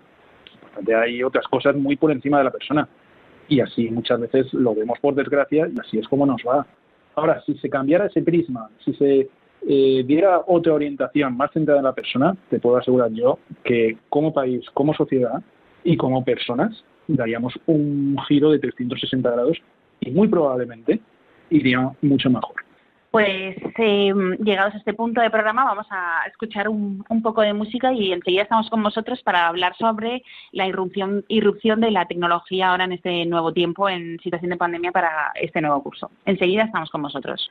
Importante 0.54 0.94
hay 0.94 1.22
otras 1.22 1.46
cosas 1.46 1.76
muy 1.76 1.96
por 1.96 2.10
encima 2.10 2.38
de 2.38 2.44
la 2.44 2.50
persona. 2.50 2.88
Y 3.48 3.60
así 3.60 3.90
muchas 3.90 4.18
veces 4.18 4.50
lo 4.54 4.74
vemos 4.74 4.98
por 5.00 5.14
desgracia 5.14 5.68
y 5.68 5.78
así 5.78 5.98
es 5.98 6.08
como 6.08 6.24
nos 6.24 6.40
va. 6.40 6.66
Ahora, 7.16 7.42
si 7.44 7.52
se 7.58 7.68
cambiara 7.68 8.06
ese 8.06 8.22
prisma, 8.22 8.70
si 8.82 8.94
se 8.94 9.28
eh, 9.68 10.04
diera 10.06 10.40
otra 10.46 10.72
orientación 10.72 11.36
más 11.36 11.52
centrada 11.52 11.80
en 11.80 11.84
la 11.84 11.94
persona, 11.94 12.34
te 12.48 12.60
puedo 12.60 12.78
asegurar 12.78 13.10
yo 13.12 13.40
que 13.62 13.98
como 14.08 14.32
país, 14.32 14.64
como 14.72 14.94
sociedad 14.94 15.42
y 15.84 15.98
como 15.98 16.24
personas 16.24 16.82
daríamos 17.08 17.52
un 17.66 18.16
giro 18.26 18.52
de 18.52 18.58
360 18.58 19.30
grados 19.30 19.58
y 20.00 20.12
muy 20.12 20.28
probablemente 20.28 20.98
iría 21.50 21.90
mucho 22.00 22.30
mejor. 22.30 22.69
Pues 23.10 23.56
eh, 23.78 24.12
llegados 24.38 24.74
a 24.74 24.78
este 24.78 24.94
punto 24.94 25.20
de 25.20 25.30
programa 25.30 25.64
vamos 25.64 25.86
a 25.90 26.22
escuchar 26.28 26.68
un, 26.68 27.04
poco 27.22 27.42
de 27.42 27.52
música 27.52 27.92
y 27.92 28.12
enseguida 28.12 28.42
estamos 28.42 28.70
con 28.70 28.84
vosotros 28.84 29.20
para 29.24 29.48
hablar 29.48 29.74
sobre 29.76 30.22
la 30.52 30.68
irrupción, 30.68 31.24
irrupción 31.26 31.80
de 31.80 31.90
la 31.90 32.06
tecnología 32.06 32.70
ahora 32.70 32.84
en 32.84 32.92
este 32.92 33.26
nuevo 33.26 33.52
tiempo, 33.52 33.88
en 33.88 34.20
situación 34.20 34.50
de 34.50 34.56
pandemia 34.56 34.92
para 34.92 35.32
este 35.34 35.60
nuevo 35.60 35.82
curso. 35.82 36.08
Enseguida 36.24 36.62
estamos 36.62 36.88
con 36.90 37.02
vosotros. 37.02 37.50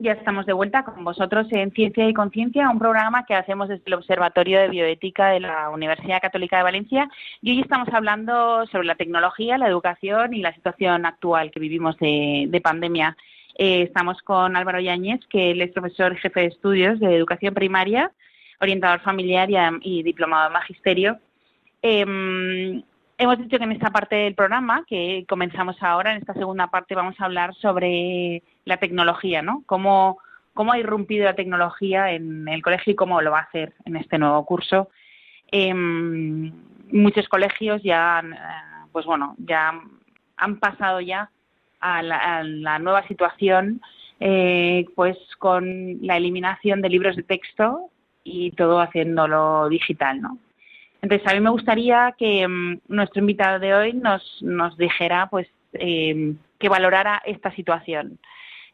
Ya 0.00 0.12
estamos 0.12 0.46
de 0.46 0.52
vuelta 0.52 0.84
con 0.84 1.02
vosotros 1.02 1.48
en 1.50 1.72
Ciencia 1.72 2.08
y 2.08 2.14
Conciencia, 2.14 2.70
un 2.70 2.78
programa 2.78 3.26
que 3.26 3.34
hacemos 3.34 3.68
desde 3.68 3.82
el 3.86 3.94
Observatorio 3.94 4.60
de 4.60 4.68
Bioética 4.68 5.30
de 5.30 5.40
la 5.40 5.70
Universidad 5.70 6.20
Católica 6.20 6.58
de 6.58 6.62
Valencia. 6.62 7.10
Y 7.42 7.50
hoy 7.50 7.60
estamos 7.62 7.88
hablando 7.92 8.64
sobre 8.68 8.86
la 8.86 8.94
tecnología, 8.94 9.58
la 9.58 9.66
educación 9.66 10.34
y 10.34 10.40
la 10.40 10.54
situación 10.54 11.04
actual 11.04 11.50
que 11.50 11.58
vivimos 11.58 11.96
de, 11.96 12.60
pandemia. 12.62 13.16
Eh, 13.56 13.82
estamos 13.82 14.22
con 14.22 14.54
Álvaro 14.54 14.78
Yáñez, 14.78 15.18
que 15.28 15.50
él 15.50 15.62
es 15.62 15.72
profesor 15.72 16.14
jefe 16.14 16.42
de 16.42 16.46
estudios 16.46 17.00
de 17.00 17.16
educación 17.16 17.52
primaria, 17.52 18.12
orientador 18.60 19.00
familiar 19.00 19.48
y, 19.82 20.04
diplomado 20.04 20.46
en 20.46 20.52
magisterio. 20.52 21.18
Em, 21.82 22.84
hemos 23.18 23.38
dicho 23.38 23.58
que 23.58 23.64
en 23.64 23.72
esta 23.72 23.90
parte 23.90 24.14
del 24.14 24.36
programa, 24.36 24.84
que 24.86 25.24
comenzamos 25.28 25.76
ahora, 25.82 26.12
en 26.12 26.18
esta 26.18 26.34
segunda 26.34 26.68
parte, 26.68 26.94
vamos 26.94 27.16
a 27.18 27.24
hablar 27.24 27.52
sobre 27.56 28.44
la 28.68 28.76
tecnología, 28.76 29.42
¿no? 29.42 29.62
Cómo, 29.66 30.18
cómo 30.54 30.72
ha 30.72 30.78
irrumpido 30.78 31.24
la 31.24 31.34
tecnología 31.34 32.12
en 32.12 32.46
el 32.46 32.62
colegio 32.62 32.92
y 32.92 32.96
cómo 32.96 33.20
lo 33.22 33.30
va 33.30 33.38
a 33.40 33.48
hacer 33.48 33.72
en 33.86 33.96
este 33.96 34.18
nuevo 34.18 34.44
curso. 34.44 34.90
Em, 35.50 36.52
muchos 36.92 37.26
colegios 37.28 37.82
ya, 37.82 38.20
eh, 38.20 38.88
pues 38.92 39.06
bueno, 39.06 39.34
ya 39.38 39.80
han 40.36 40.60
pasado 40.60 41.00
ya 41.00 41.30
a 41.80 42.02
la, 42.02 42.78
nueva 42.78 43.06
situación, 43.08 43.80
eh, 44.20 44.84
pues 44.94 45.16
con 45.38 45.64
la 46.02 46.16
eliminación 46.16 46.82
de 46.82 46.90
libros 46.90 47.16
de 47.16 47.22
texto 47.22 47.90
y 48.22 48.50
todo 48.50 48.80
haciéndolo 48.80 49.68
digital, 49.68 50.20
¿no? 50.20 50.38
Entonces, 51.00 51.26
a 51.28 51.34
mí 51.34 51.40
me 51.40 51.50
gustaría 51.50 52.14
que 52.18 52.42
em, 52.42 52.80
nuestro 52.88 53.20
invitado 53.20 53.60
de 53.60 53.74
hoy 53.74 53.92
nos, 53.94 54.42
nos 54.42 54.76
dijera, 54.76 55.28
pues, 55.30 55.46
em, 55.72 56.36
que 56.58 56.68
valorara 56.68 57.22
esta 57.24 57.50
situación 57.52 58.18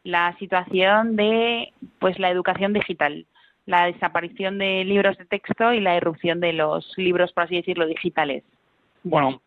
la 0.05 0.37
situación 0.37 1.15
de 1.15 1.73
pues 1.99 2.17
la 2.19 2.29
educación 2.29 2.71
digital, 2.71 3.25
la 3.65 3.87
desaparición 3.87 4.59
de 4.59 4.85
libros 4.85 5.17
de 5.17 5.25
texto 5.25 5.73
y 5.73 5.81
la 5.81 5.97
irrupción 5.97 6.39
de 6.39 6.53
los 6.53 6.93
libros, 6.95 7.33
por 7.33 7.43
así 7.43 7.55
decirlo, 7.55 7.87
digitales. 7.87 8.43
Bueno, 9.03 9.41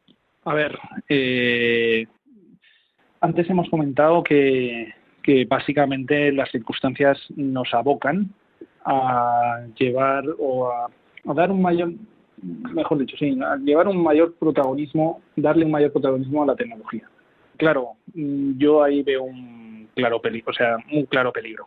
A 0.44 0.54
ver, 0.54 0.78
eh, 1.08 2.06
antes 3.20 3.48
hemos 3.48 3.68
comentado 3.70 4.22
que, 4.22 4.92
que 5.22 5.44
básicamente 5.44 6.32
las 6.32 6.50
circunstancias 6.50 7.18
nos 7.36 7.72
abocan 7.72 8.30
a 8.84 9.60
llevar 9.78 10.24
o 10.38 10.70
a, 10.70 10.90
dar 11.34 11.52
un 11.52 11.62
mayor, 11.62 11.92
mejor 12.42 12.98
dicho, 12.98 13.16
sí, 13.16 13.38
a 13.44 13.56
llevar 13.56 13.86
un 13.86 14.02
mayor 14.02 14.34
protagonismo, 14.34 15.20
darle 15.36 15.64
un 15.64 15.70
mayor 15.70 15.92
protagonismo 15.92 16.42
a 16.42 16.46
la 16.46 16.56
tecnología. 16.56 17.08
Claro, 17.58 17.92
mm, 18.14 18.58
yo 18.58 18.82
ahí 18.82 19.02
veo 19.02 19.24
un 19.24 19.67
claro 19.98 20.20
peligro, 20.20 20.50
o 20.50 20.54
sea, 20.54 20.76
un 20.92 21.06
claro 21.06 21.32
peligro, 21.32 21.64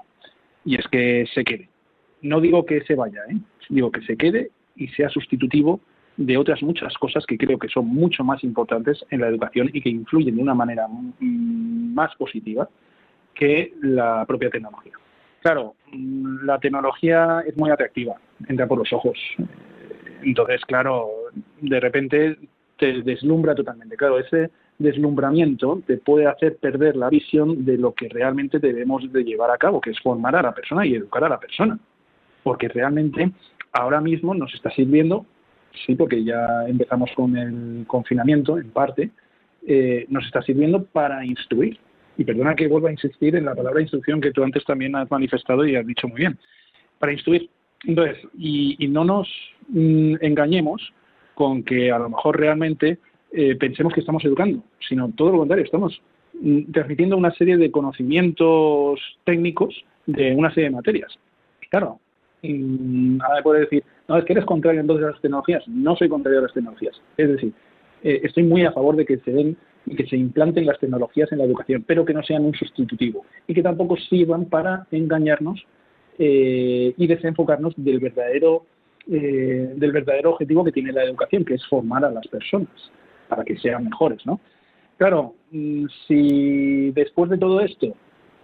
y 0.64 0.76
es 0.76 0.88
que 0.88 1.26
se 1.34 1.44
quede. 1.44 1.68
No 2.22 2.40
digo 2.40 2.66
que 2.66 2.82
se 2.82 2.96
vaya, 2.96 3.20
¿eh? 3.30 3.36
digo 3.70 3.92
que 3.92 4.02
se 4.02 4.16
quede 4.16 4.52
y 4.76 4.88
sea 4.90 5.10
sustitutivo 5.10 5.82
de 6.16 6.38
otras 6.38 6.64
muchas 6.64 6.94
cosas 6.98 7.26
que 7.26 7.38
creo 7.38 7.60
que 7.60 7.68
son 7.68 7.88
mucho 7.88 8.24
más 8.24 8.44
importantes 8.44 9.04
en 9.10 9.20
la 9.22 9.28
educación 9.28 9.70
y 9.74 9.82
que 9.82 9.90
influyen 9.90 10.36
de 10.36 10.42
una 10.42 10.54
manera 10.54 10.88
más 11.20 12.16
positiva 12.16 12.70
que 13.34 13.74
la 13.82 14.26
propia 14.26 14.50
tecnología. 14.50 14.94
Claro, 15.42 15.76
mm, 15.92 16.46
la 16.46 16.58
tecnología 16.60 17.44
es 17.46 17.58
muy 17.58 17.70
atractiva, 17.70 18.16
entra 18.48 18.68
por 18.68 18.78
los 18.78 18.94
ojos. 18.94 19.18
Entonces, 20.24 20.64
claro, 20.66 21.10
de 21.60 21.80
repente 21.80 22.38
te 22.78 23.02
deslumbra 23.02 23.56
totalmente. 23.56 23.98
Claro, 23.98 24.20
ese 24.20 24.52
deslumbramiento 24.82 25.82
te 25.86 25.98
puede 25.98 26.28
hacer 26.28 26.58
perder 26.58 26.96
la 26.96 27.10
visión 27.10 27.66
de 27.66 27.78
lo 27.78 27.94
que 27.94 28.10
realmente 28.10 28.60
debemos 28.60 29.12
de 29.12 29.24
llevar 29.24 29.52
a 29.52 29.58
cabo, 29.58 29.82
que 29.82 29.92
es 29.92 30.00
formar 30.00 30.36
a 30.36 30.42
la 30.42 30.54
persona 30.54 30.86
y 30.86 30.96
educar 30.96 31.24
a 31.24 31.30
la 31.30 31.40
persona. 31.40 31.80
Porque 32.44 32.68
realmente 32.68 33.32
ahora 33.72 34.02
mismo 34.02 34.34
nos 34.34 34.54
está 34.54 34.72
sirviendo, 34.72 35.26
sí, 35.86 35.96
porque 35.96 36.24
ya 36.24 36.66
empezamos 36.68 37.12
con 37.16 37.38
el 37.38 37.86
confinamiento 37.88 38.58
en 38.58 38.72
parte, 38.72 39.12
eh, 39.68 40.06
nos 40.10 40.26
está 40.26 40.42
sirviendo 40.42 40.84
para 40.84 41.24
instruir, 41.26 41.78
y 42.18 42.24
perdona 42.24 42.56
que 42.56 42.68
vuelva 42.68 42.90
a 42.90 42.94
insistir 42.94 43.36
en 43.36 43.46
la 43.46 43.56
palabra 43.56 43.82
instrucción 43.82 44.22
que 44.22 44.32
tú 44.32 44.44
antes 44.44 44.64
también 44.66 44.96
has 44.96 45.10
manifestado 45.10 45.66
y 45.66 45.76
has 45.76 45.86
dicho 45.86 46.08
muy 46.08 46.18
bien, 46.18 46.38
para 47.00 47.14
instruir. 47.14 47.50
Entonces, 47.86 48.18
y, 48.38 48.88
no 48.90 49.04
nos 49.04 49.28
mm, 49.70 50.16
engañemos 50.22 50.94
con 51.34 51.64
que 51.64 51.92
a 51.92 51.98
lo 51.98 52.10
mejor 52.10 52.40
realmente 52.40 53.00
eh, 53.32 53.56
pensemos 53.56 53.94
que 53.94 54.02
estamos 54.02 54.24
educando, 54.26 54.64
sino 54.88 55.10
todo 55.16 55.32
lo 55.32 55.38
contrario, 55.40 55.64
estamos 55.64 56.02
mm, 56.34 56.72
transmitiendo 56.72 57.18
una 57.18 57.34
serie 57.34 57.58
de 57.58 57.72
conocimientos 57.72 59.00
técnicos 59.24 59.74
de 60.06 60.36
una 60.36 60.50
serie 60.54 60.70
de 60.70 60.76
materias. 60.76 61.18
Claro, 61.70 62.00
nada 62.44 63.36
me 63.36 63.44
puede 63.44 63.62
decir, 63.62 63.84
no, 64.08 64.18
es 64.18 64.26
que 64.26 64.34
eres 64.34 64.46
contrario 64.46 64.82
entonces 64.82 65.06
a 65.06 65.12
las 65.12 65.22
tecnologías. 65.22 65.66
No 65.68 65.96
soy 65.96 66.10
contrario 66.10 66.40
a 66.40 66.44
las 66.44 66.54
tecnologías. 66.54 67.02
Es 67.16 67.30
decir, 67.30 67.54
eh, 68.04 68.20
estoy 68.24 68.44
muy 68.44 68.66
a 68.66 68.74
favor 68.74 68.96
de 68.96 69.06
que 69.06 69.18
se 69.20 69.32
den 69.32 69.56
y 69.86 69.96
que 69.96 70.06
se 70.08 70.18
implanten 70.18 70.66
las 70.66 70.80
tecnologías 70.80 71.32
en 71.32 71.38
la 71.38 71.46
educación, 71.46 71.84
pero 71.88 72.04
que 72.04 72.14
no 72.14 72.22
sean 72.24 72.46
un 72.46 72.54
sustitutivo 72.54 73.26
y 73.48 73.54
que 73.54 73.64
tampoco 73.64 73.96
sirvan 73.98 74.46
para 74.46 74.86
engañarnos 74.92 75.66
eh, 76.20 76.94
y 76.96 77.08
desenfocarnos 77.08 77.74
del 77.78 78.00
verdadero 78.00 78.66
eh, 79.10 79.74
del 79.76 79.92
verdadero 79.92 80.32
objetivo 80.32 80.64
que 80.64 80.72
tiene 80.72 80.92
la 80.92 81.04
educación, 81.04 81.44
que 81.44 81.56
es 81.56 81.66
formar 81.68 82.06
a 82.06 82.12
las 82.12 82.28
personas 82.28 82.70
para 83.32 83.46
que 83.46 83.58
sean 83.58 83.86
mejores, 83.86 84.26
¿no? 84.26 84.42
Claro, 84.98 85.36
mm, 85.52 85.86
si 86.06 86.92
después 86.92 87.32
de 87.32 87.38
todo 87.38 87.62
esto 87.62 87.96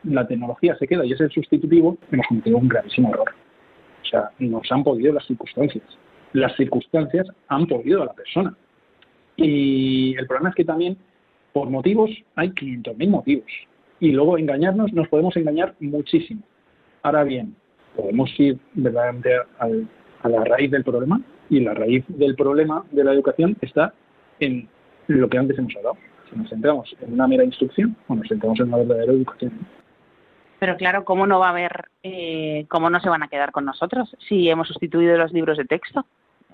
la 0.06 0.26
tecnología 0.26 0.78
se 0.78 0.88
queda 0.88 1.06
y 1.06 1.12
es 1.12 1.20
el 1.20 1.30
sustitutivo, 1.30 1.98
hemos 2.10 2.26
cometido 2.28 2.58
un 2.58 2.70
gravísimo 2.70 3.10
error. 3.10 3.30
O 4.02 4.06
sea, 4.06 4.32
nos 4.40 4.72
han 4.72 4.86
podido 4.86 5.12
las 5.12 5.28
circunstancias. 5.28 5.84
Las 6.32 6.56
circunstancias 6.56 7.28
han 7.50 7.68
podido 7.68 8.02
a 8.02 8.06
la 8.06 8.14
persona. 8.14 8.56
Y 9.36 10.16
el 10.18 10.26
problema 10.26 10.50
es 10.50 10.56
que 10.56 10.64
también 10.64 10.98
por 11.52 11.70
motivos 11.70 12.10
hay 12.36 12.52
500.000 12.52 13.10
motivos. 13.10 13.52
Y 14.00 14.14
luego 14.14 14.38
engañarnos, 14.38 14.94
nos 14.94 15.10
podemos 15.10 15.36
engañar 15.36 15.76
muchísimo. 15.82 16.44
Ahora 17.04 17.26
bien, 17.26 17.58
podemos 17.94 18.30
ir 18.40 18.58
verdaderamente 18.74 19.36
a 19.60 20.30
la 20.30 20.46
raíz 20.46 20.72
del 20.72 20.86
problema 20.86 21.20
y 21.50 21.60
la 21.60 21.74
raíz 21.74 22.06
del 22.08 22.38
problema 22.38 22.86
de 22.92 23.04
la 23.04 23.12
educación 23.12 23.58
está 23.62 23.94
en 24.40 24.70
lo 25.08 25.30
que 25.30 25.38
antes 25.38 25.58
hemos 25.58 25.76
hablado. 25.76 25.98
Si 26.30 26.36
nos 26.36 26.50
centramos 26.50 26.96
en 27.02 27.14
una 27.14 27.28
mera 27.28 27.44
instrucción 27.44 27.96
o 28.08 28.16
nos 28.16 28.28
centramos 28.28 28.60
en 28.60 28.68
una 28.68 28.78
verdadera 28.78 29.14
educación. 29.14 29.54
Pero 30.60 30.76
claro, 30.76 31.06
¿cómo 31.06 31.28
no 31.28 31.40
va 31.40 31.48
a 31.48 31.52
haber, 31.52 31.90
eh, 32.04 32.66
cómo 32.70 32.90
no 32.90 33.00
se 33.00 33.10
van 33.10 33.24
a 33.24 33.28
quedar 33.28 33.52
con 33.52 33.66
nosotros 33.66 34.16
si 34.28 34.50
hemos 34.50 34.68
sustituido 34.68 35.16
los 35.18 35.32
libros 35.32 35.58
de 35.58 35.66
texto? 35.66 36.06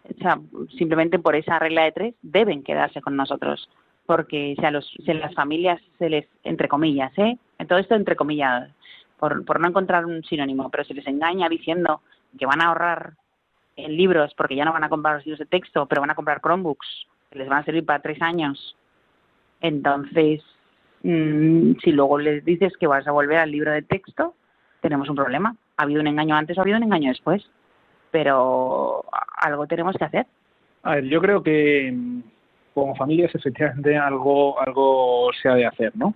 O 0.03 0.21
sea, 0.21 0.39
simplemente 0.77 1.19
por 1.19 1.35
esa 1.35 1.59
regla 1.59 1.83
de 1.83 1.91
tres 1.91 2.15
deben 2.21 2.63
quedarse 2.63 3.01
con 3.01 3.15
nosotros 3.15 3.69
porque 4.05 4.55
si 4.59 4.65
a, 4.65 4.71
los, 4.71 4.85
si 5.05 5.13
las 5.13 5.33
familias 5.33 5.81
se 5.97 6.09
les, 6.09 6.27
entre 6.43 6.67
comillas, 6.67 7.11
¿eh? 7.17 7.37
todo 7.67 7.79
esto 7.79 7.95
entre 7.95 8.15
comillas, 8.15 8.69
por, 9.17 9.45
por 9.45 9.59
no 9.59 9.69
encontrar 9.69 10.05
un 10.05 10.23
sinónimo, 10.23 10.69
pero 10.69 10.83
se 10.83 10.93
les 10.93 11.07
engaña 11.07 11.47
diciendo 11.47 12.01
que 12.37 12.45
van 12.45 12.61
a 12.61 12.67
ahorrar 12.67 13.13
en 13.75 13.95
libros 13.95 14.33
porque 14.35 14.55
ya 14.55 14.65
no 14.65 14.73
van 14.73 14.83
a 14.83 14.89
comprar 14.89 15.15
los 15.15 15.25
libros 15.25 15.39
de 15.39 15.45
texto, 15.45 15.85
pero 15.87 16.01
van 16.01 16.11
a 16.11 16.15
comprar 16.15 16.41
Chromebooks, 16.41 17.07
que 17.33 17.39
les 17.39 17.49
van 17.49 17.59
a 17.59 17.65
servir 17.65 17.85
para 17.85 18.01
tres 18.01 18.21
años. 18.21 18.77
Entonces, 19.59 20.41
mm, 21.03 21.73
si 21.83 21.91
luego 21.91 22.17
les 22.19 22.45
dices 22.45 22.73
que 22.77 22.87
vas 22.87 23.07
a 23.07 23.11
volver 23.11 23.39
al 23.39 23.51
libro 23.51 23.71
de 23.71 23.81
texto, 23.81 24.35
tenemos 24.81 25.09
un 25.09 25.15
problema. 25.15 25.55
Ha 25.77 25.83
habido 25.83 26.01
un 26.01 26.07
engaño 26.07 26.35
antes 26.35 26.57
o 26.57 26.61
ha 26.61 26.63
habido 26.63 26.77
un 26.77 26.83
engaño 26.83 27.09
después, 27.09 27.43
pero 28.11 29.03
algo 29.41 29.67
tenemos 29.67 29.95
que 29.97 30.05
hacer. 30.05 30.27
A 30.83 30.95
ver, 30.95 31.05
yo 31.05 31.21
creo 31.21 31.41
que 31.41 31.93
como 32.73 32.95
familias 32.95 33.33
efectivamente 33.33 33.97
algo, 33.97 34.59
algo 34.59 35.31
se 35.41 35.49
ha 35.49 35.55
de 35.55 35.65
hacer, 35.65 35.91
¿no? 35.95 36.13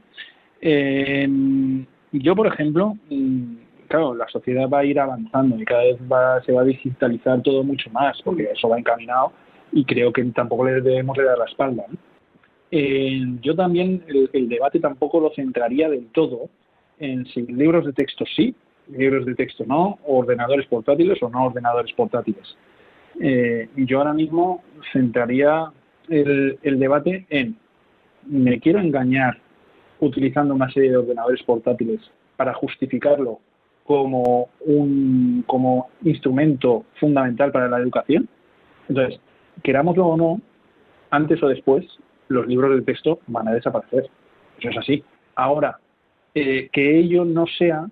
yo, 2.12 2.36
por 2.36 2.48
ejemplo, 2.48 2.98
mm, 3.12 3.56
claro, 3.88 4.16
la 4.16 4.28
sociedad 4.28 4.68
va 4.68 4.80
a 4.80 4.86
ir 4.86 5.00
avanzando 5.00 5.56
y 5.60 5.66
cada 5.66 5.84
vez 5.84 5.98
va, 6.12 6.42
se 6.42 6.52
va 6.52 6.62
a 6.62 6.66
digitalizar 6.66 7.44
todo 7.44 7.64
mucho 7.64 7.92
más, 7.92 8.20
porque 8.24 8.50
eso 8.52 8.70
va 8.70 8.80
encaminado 8.80 9.32
y 9.72 9.86
creo 9.86 10.12
que 10.14 10.24
tampoco 10.26 10.66
le 10.66 10.82
debemos 10.82 11.18
de 11.18 11.24
dar 11.24 11.38
la 11.38 11.46
espalda. 11.46 11.86
yo 12.72 13.56
también 13.56 14.04
el, 14.08 14.50
debate 14.50 14.80
tampoco 14.80 15.20
lo 15.20 15.32
centraría 15.34 15.90
del 15.90 16.08
todo 16.08 16.50
en 17.00 17.26
si 17.28 17.42
libros 17.44 17.86
de 17.86 17.94
texto 17.94 18.26
sí, 18.36 18.56
libros 18.90 19.26
de 19.26 19.36
texto 19.36 19.66
no, 19.66 20.00
ordenadores 20.06 20.66
portátiles 20.68 21.22
o 21.22 21.30
no 21.30 21.46
ordenadores 21.46 21.94
portátiles. 21.94 22.56
Eh, 23.20 23.68
yo 23.76 24.00
ahora 24.00 24.14
mismo 24.14 24.64
centraría 24.94 25.72
el, 26.10 26.80
debate 26.80 27.26
en 27.30 27.58
me 28.26 28.60
quiero 28.60 28.80
engañar 28.80 29.38
utilizando 30.00 30.54
una 30.54 30.70
serie 30.72 30.92
de 30.92 30.98
ordenadores 30.98 31.42
portátiles 31.44 32.00
para 32.36 32.54
justificarlo 32.54 33.40
como 33.84 34.50
un 34.60 35.44
como 35.48 35.90
instrumento 36.04 36.86
fundamental 37.00 37.52
para 37.52 37.70
la 37.70 37.80
educación. 37.80 38.28
Entonces, 38.90 39.20
querámoslo 39.64 40.08
o 40.08 40.18
no, 40.18 40.42
antes 41.10 41.42
o 41.42 41.48
después, 41.48 41.86
los 42.28 42.48
libros 42.48 42.76
de 42.76 42.82
texto 42.82 43.20
van 43.28 43.48
a 43.48 43.54
desaparecer. 43.54 44.10
Eso 44.60 44.70
es 44.70 44.78
así. 44.78 45.04
Ahora, 45.36 45.80
eh, 46.34 46.70
que 46.72 47.00
ello 47.00 47.26
no 47.26 47.46
sea 47.48 47.88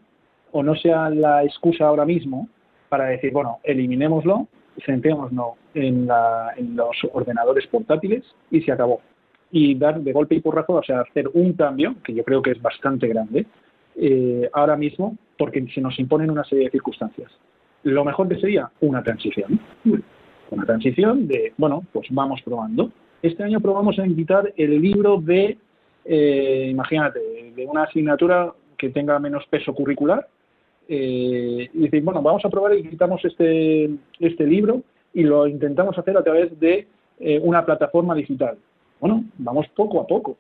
o 0.52 0.64
no 0.64 0.76
sea 0.76 1.10
la 1.10 1.44
excusa 1.44 1.86
ahora 1.86 2.06
mismo 2.06 2.48
para 2.90 3.06
decir, 3.06 3.32
bueno, 3.32 3.60
eliminémoslo 3.64 4.48
centrémonos 4.84 5.56
en, 5.74 6.08
en 6.58 6.76
los 6.76 6.98
ordenadores 7.14 7.68
portátiles 7.68 8.24
y 8.52 8.62
se 8.62 8.72
acabó. 8.72 9.02
Y 9.52 9.76
dar 9.76 10.00
de 10.02 10.12
golpe 10.12 10.36
y 10.36 10.42
porrazo, 10.42 10.74
o 10.74 10.84
sea, 10.84 11.02
hacer 11.02 11.30
un 11.34 11.54
cambio, 11.54 11.96
que 12.04 12.14
yo 12.14 12.24
creo 12.24 12.42
que 12.42 12.52
es 12.52 12.62
bastante 12.62 13.08
grande, 13.08 13.46
eh, 13.96 14.50
ahora 14.54 14.76
mismo, 14.76 15.18
porque 15.38 15.66
se 15.74 15.82
nos 15.82 15.98
imponen 16.00 16.30
una 16.30 16.44
serie 16.44 16.66
de 16.66 16.72
circunstancias. 16.72 17.32
Lo 17.84 18.04
mejor 18.04 18.28
que 18.28 18.40
sería 18.40 18.70
una 18.82 19.04
transición. 19.04 19.60
Una 20.52 20.66
transición 20.66 21.28
de, 21.28 21.54
bueno, 21.58 21.84
pues 21.92 22.08
vamos 22.12 22.42
probando. 22.44 22.92
Este 23.22 23.44
año 23.44 23.60
probamos 23.60 23.98
a 24.00 24.06
invitar 24.06 24.54
el 24.56 24.82
libro 24.82 25.20
de, 25.20 25.58
eh, 26.06 26.68
imagínate, 26.70 27.20
de 27.56 27.66
una 27.66 27.84
asignatura 27.84 28.54
que 28.78 28.90
tenga 28.90 29.18
menos 29.20 29.46
peso 29.48 29.74
curricular, 29.74 30.28
eh, 30.88 31.70
y 31.74 31.80
decir, 31.80 32.04
bueno, 32.04 32.22
vamos 32.22 32.46
a 32.46 32.50
probar 32.50 32.78
y 32.78 32.88
quitamos 32.88 33.24
este, 33.26 33.90
este 34.20 34.46
libro 34.46 34.84
y 35.14 35.24
lo 35.24 35.48
intentamos 35.48 35.98
hacer 35.98 36.16
a 36.16 36.24
través 36.24 36.60
de 36.60 36.88
eh, 37.20 37.40
una 37.42 37.66
plataforma 37.66 38.14
digital. 38.14 38.58
Bueno, 39.00 39.24
vamos 39.38 39.68
poco 39.76 40.00
a 40.00 40.06
poco, 40.06 40.38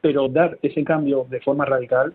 pero 0.00 0.28
dar 0.28 0.58
ese 0.62 0.82
cambio 0.82 1.26
de 1.30 1.40
forma 1.40 1.64
radical 1.64 2.12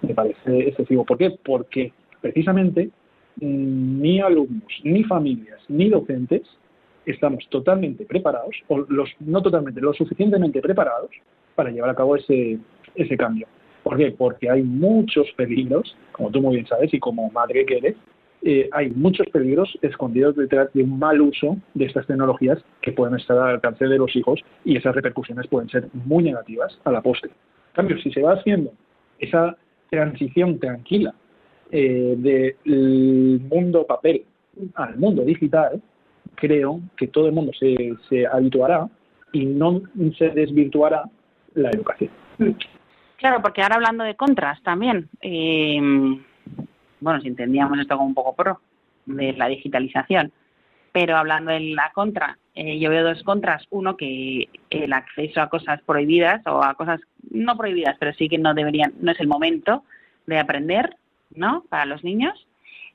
me 0.00 0.14
parece 0.14 0.68
excesivo. 0.68 1.04
¿Por 1.04 1.18
qué? 1.18 1.38
Porque 1.44 1.92
precisamente 2.20 2.90
mm, 3.36 4.00
ni 4.00 4.20
alumnos, 4.20 4.72
ni 4.82 5.04
familias, 5.04 5.60
ni 5.68 5.88
docentes 5.88 6.42
estamos 7.06 7.46
totalmente 7.48 8.04
preparados, 8.04 8.56
o 8.68 8.78
los, 8.88 9.10
no 9.20 9.42
totalmente, 9.42 9.80
lo 9.80 9.92
suficientemente 9.92 10.60
preparados 10.60 11.10
para 11.54 11.70
llevar 11.70 11.90
a 11.90 11.94
cabo 11.94 12.16
ese, 12.16 12.58
ese 12.94 13.16
cambio. 13.16 13.46
¿Por 13.82 13.96
qué? 13.96 14.12
Porque 14.12 14.48
hay 14.48 14.62
muchos 14.62 15.26
peligros, 15.36 15.96
como 16.12 16.30
tú 16.30 16.40
muy 16.40 16.54
bien 16.54 16.66
sabes 16.66 16.92
y 16.94 17.00
como 17.00 17.30
madre 17.30 17.66
que 17.66 17.78
eres, 17.78 17.96
eh, 18.44 18.68
hay 18.72 18.90
muchos 18.90 19.28
peligros 19.28 19.78
escondidos 19.82 20.34
detrás 20.34 20.68
de 20.72 20.82
un 20.82 20.98
mal 20.98 21.20
uso 21.20 21.56
de 21.74 21.84
estas 21.84 22.06
tecnologías 22.06 22.58
que 22.80 22.90
pueden 22.90 23.14
estar 23.14 23.38
al 23.38 23.54
alcance 23.54 23.86
de 23.86 23.98
los 23.98 24.14
hijos 24.16 24.40
y 24.64 24.76
esas 24.76 24.94
repercusiones 24.96 25.46
pueden 25.46 25.68
ser 25.68 25.88
muy 25.92 26.24
negativas 26.24 26.76
a 26.84 26.90
la 26.90 27.02
postre. 27.02 27.30
En 27.30 27.74
cambio, 27.74 27.98
si 27.98 28.10
se 28.10 28.20
va 28.20 28.32
haciendo 28.32 28.72
esa 29.20 29.56
transición 29.90 30.58
tranquila 30.58 31.14
eh, 31.70 32.14
del 32.18 33.40
mundo 33.48 33.86
papel 33.86 34.24
al 34.74 34.96
mundo 34.98 35.22
digital, 35.22 35.80
creo 36.34 36.80
que 36.96 37.08
todo 37.08 37.26
el 37.26 37.32
mundo 37.32 37.52
se, 37.58 37.94
se 38.08 38.26
habituará 38.26 38.88
y 39.32 39.46
no 39.46 39.82
se 40.18 40.30
desvirtuará 40.30 41.04
la 41.54 41.70
educación. 41.70 42.10
Claro, 43.16 43.40
porque 43.40 43.62
ahora 43.62 43.76
hablando 43.76 44.04
de 44.04 44.16
contras 44.16 44.62
también, 44.62 45.08
eh, 45.20 45.80
bueno, 47.00 47.20
si 47.20 47.28
entendíamos 47.28 47.78
esto 47.78 47.96
como 47.96 48.08
un 48.08 48.14
poco 48.14 48.34
pro 48.34 48.60
de 49.06 49.32
la 49.32 49.48
digitalización, 49.48 50.32
pero 50.92 51.16
hablando 51.16 51.50
de 51.50 51.60
la 51.60 51.90
contra, 51.94 52.38
eh, 52.54 52.78
yo 52.78 52.90
veo 52.90 53.02
dos 53.02 53.22
contras. 53.22 53.66
Uno, 53.70 53.96
que 53.96 54.48
el 54.70 54.92
acceso 54.92 55.40
a 55.40 55.48
cosas 55.48 55.80
prohibidas 55.82 56.46
o 56.46 56.62
a 56.62 56.74
cosas 56.74 57.00
no 57.30 57.56
prohibidas, 57.56 57.96
pero 57.98 58.12
sí 58.12 58.28
que 58.28 58.38
no 58.38 58.54
deberían, 58.54 58.92
no 59.00 59.12
es 59.12 59.20
el 59.20 59.26
momento 59.26 59.84
de 60.26 60.38
aprender, 60.38 60.96
¿no? 61.34 61.64
Para 61.68 61.86
los 61.86 62.04
niños. 62.04 62.46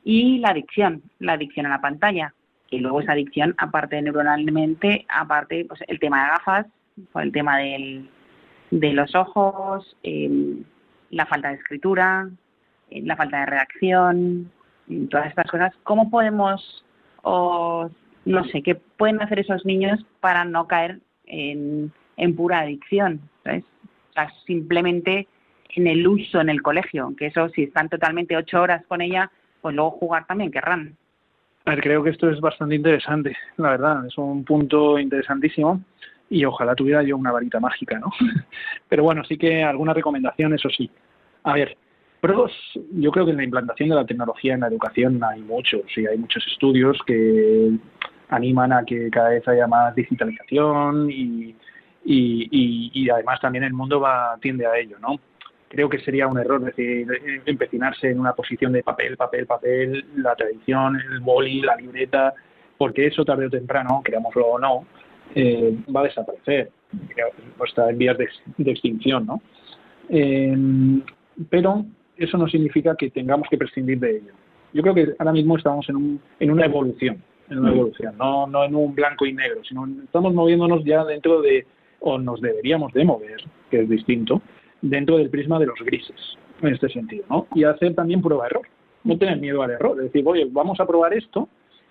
Y 0.04 0.38
la 0.40 0.50
adicción, 0.50 1.02
la 1.20 1.34
adicción 1.34 1.66
a 1.66 1.70
la 1.70 1.82
pantalla. 1.82 2.34
Y 2.70 2.80
luego 2.80 3.02
esa 3.02 3.14
adicción, 3.14 3.56
aparte 3.58 4.02
neuronalmente, 4.02 5.06
aparte, 5.10 5.66
pues 5.66 5.82
el 5.88 6.00
tema 6.00 6.24
de 6.24 6.30
gafas, 6.30 6.66
el 7.16 7.32
tema 7.32 7.58
del, 7.58 8.10
de 8.72 8.94
los 8.94 9.16
ojos, 9.16 9.96
em, 10.04 10.64
la 11.10 11.26
falta 11.26 11.50
de 11.50 11.56
escritura, 11.56 12.30
eh, 12.90 13.02
la 13.04 13.16
falta 13.16 13.40
de 13.42 13.46
reacción, 13.46 14.52
todas 15.10 15.28
estas 15.28 15.50
cosas. 15.50 15.74
¿Cómo 15.84 16.10
podemos, 16.10 16.84
o 17.24 17.90
no 18.26 18.44
sé, 18.46 18.62
qué 18.62 18.76
pueden 18.76 19.22
hacer 19.22 19.40
esos 19.40 19.66
niños 19.66 20.06
para 20.20 20.44
no 20.46 20.68
caer 20.68 21.00
en, 21.26 21.92
en 22.18 22.36
pura 22.36 22.60
adicción? 22.60 23.22
¿sabes? 23.44 23.64
O 24.10 24.14
sea, 24.14 24.32
simplemente 24.46 25.28
en 25.76 25.88
el 25.88 26.08
uso 26.08 26.42
en 26.42 26.50
el 26.50 26.62
colegio, 26.62 27.14
que 27.18 27.28
eso 27.28 27.50
si 27.50 27.64
están 27.64 27.90
totalmente 27.90 28.36
ocho 28.36 28.62
horas 28.62 28.84
con 28.88 29.02
ella, 29.02 29.32
pues 29.62 29.76
luego 29.76 29.92
jugar 29.92 30.26
también 30.26 30.52
querrán. 30.52 30.98
A 31.68 31.72
ver, 31.72 31.82
creo 31.82 32.02
que 32.02 32.12
esto 32.12 32.30
es 32.30 32.40
bastante 32.40 32.76
interesante, 32.76 33.36
la 33.58 33.72
verdad, 33.72 34.06
es 34.06 34.18
un 34.18 34.46
punto 34.46 34.98
interesantísimo 34.98 35.82
y 36.30 36.46
ojalá 36.46 36.74
tuviera 36.76 37.04
yo 37.04 37.18
una 37.18 37.34
varita 37.34 37.60
mágica, 37.60 38.00
¿no? 38.00 38.10
Pero 38.88 39.04
bueno, 39.04 39.22
sí 39.26 39.38
que 39.38 39.66
alguna 39.66 39.94
recomendación, 39.94 40.54
eso 40.54 40.70
sí. 40.70 40.90
A 41.44 41.56
ver, 41.56 41.76
pros, 42.22 42.54
yo 42.94 43.12
creo 43.12 43.26
que 43.26 43.32
en 43.32 43.38
la 43.38 43.44
implantación 43.44 43.90
de 43.90 43.96
la 43.96 44.06
tecnología 44.06 44.54
en 44.54 44.62
la 44.62 44.68
educación 44.68 45.22
hay 45.22 45.42
muchos, 45.42 45.82
sí, 45.94 46.08
hay 46.08 46.18
muchos 46.18 46.48
estudios 46.48 46.98
que 47.06 47.74
animan 48.30 48.72
a 48.72 48.86
que 48.86 49.10
cada 49.10 49.32
vez 49.32 49.46
haya 49.50 49.68
más 49.68 49.94
digitalización 49.94 51.12
y, 51.12 51.54
y, 52.06 52.92
y, 52.94 53.10
además 53.10 53.42
también 53.42 53.66
el 53.66 53.74
mundo 53.74 54.00
va 54.00 54.38
tiende 54.42 54.66
a 54.66 54.78
ello, 54.78 55.00
¿no? 55.02 55.20
Creo 55.70 55.90
que 55.90 56.00
sería 56.00 56.28
un 56.28 56.40
error 56.40 56.64
decir 56.64 57.08
empecinarse 57.46 58.10
en 58.10 58.20
una 58.20 58.34
posición 58.34 58.72
de 58.72 58.84
papel, 58.84 59.18
papel, 59.18 59.46
papel, 59.46 60.06
la 60.16 60.36
tradición, 60.36 60.96
el 60.96 61.20
boli, 61.20 61.62
la 61.62 61.76
libreta, 61.76 62.34
porque 62.78 63.08
eso 63.08 63.26
tarde 63.26 63.48
o 63.48 63.50
temprano, 63.50 64.02
creámoslo 64.04 64.48
o 64.48 64.60
no, 64.60 64.86
eh, 65.36 65.78
va 65.94 66.02
a 66.02 66.04
desaparecer, 66.06 66.72
o 67.58 67.66
está 67.66 67.90
en 67.90 67.98
vías 67.98 68.18
de, 68.18 68.30
extinción, 68.72 69.26
¿no? 69.26 69.42
Eh, 70.10 70.56
pero 71.50 71.86
eso 72.18 72.38
no 72.38 72.48
significa 72.48 72.96
que 72.96 73.10
tengamos 73.10 73.48
que 73.50 73.58
prescindir 73.58 74.00
de 74.00 74.18
ello. 74.18 74.34
Yo 74.74 74.82
creo 74.82 74.94
que 74.94 75.16
ahora 75.20 75.34
mismo 75.34 75.58
estamos 75.58 75.88
en, 75.90 75.96
un, 75.96 76.22
en 76.40 76.52
una 76.52 76.66
evolución, 76.66 77.22
en 77.50 77.60
una 77.60 77.72
evolución, 77.72 78.16
no, 78.18 78.48
no 78.48 78.64
en 78.64 78.76
un 78.76 78.96
blanco 78.96 79.26
y 79.26 79.34
negro, 79.34 79.62
sino 79.64 79.88
estamos 80.04 80.34
moviéndonos 80.34 80.84
ya 80.84 81.04
dentro 81.04 81.42
de, 81.42 81.66
o 82.00 82.18
nos 82.18 82.42
deberíamos 82.42 82.94
de 82.94 83.06
mover, 83.06 83.44
que 83.70 83.82
es 83.82 83.90
distinto, 83.90 84.42
dentro 84.82 85.18
del 85.18 85.30
prisma 85.30 85.60
de 85.60 85.68
los 85.68 85.80
grises, 85.80 86.38
en 86.62 86.74
este 86.74 86.90
sentido, 86.90 87.26
¿no? 87.30 87.48
Y 87.54 87.64
hacer 87.64 87.96
también 87.96 88.22
prueba-error, 88.22 88.68
no 89.04 89.18
tener 89.18 89.38
miedo 89.38 89.62
al 89.62 89.72
error, 89.72 89.98
es 89.98 90.06
decir, 90.06 90.24
oye, 90.26 90.48
vamos 90.50 90.80
a 90.80 90.86
probar 90.86 91.14
esto 91.14 91.48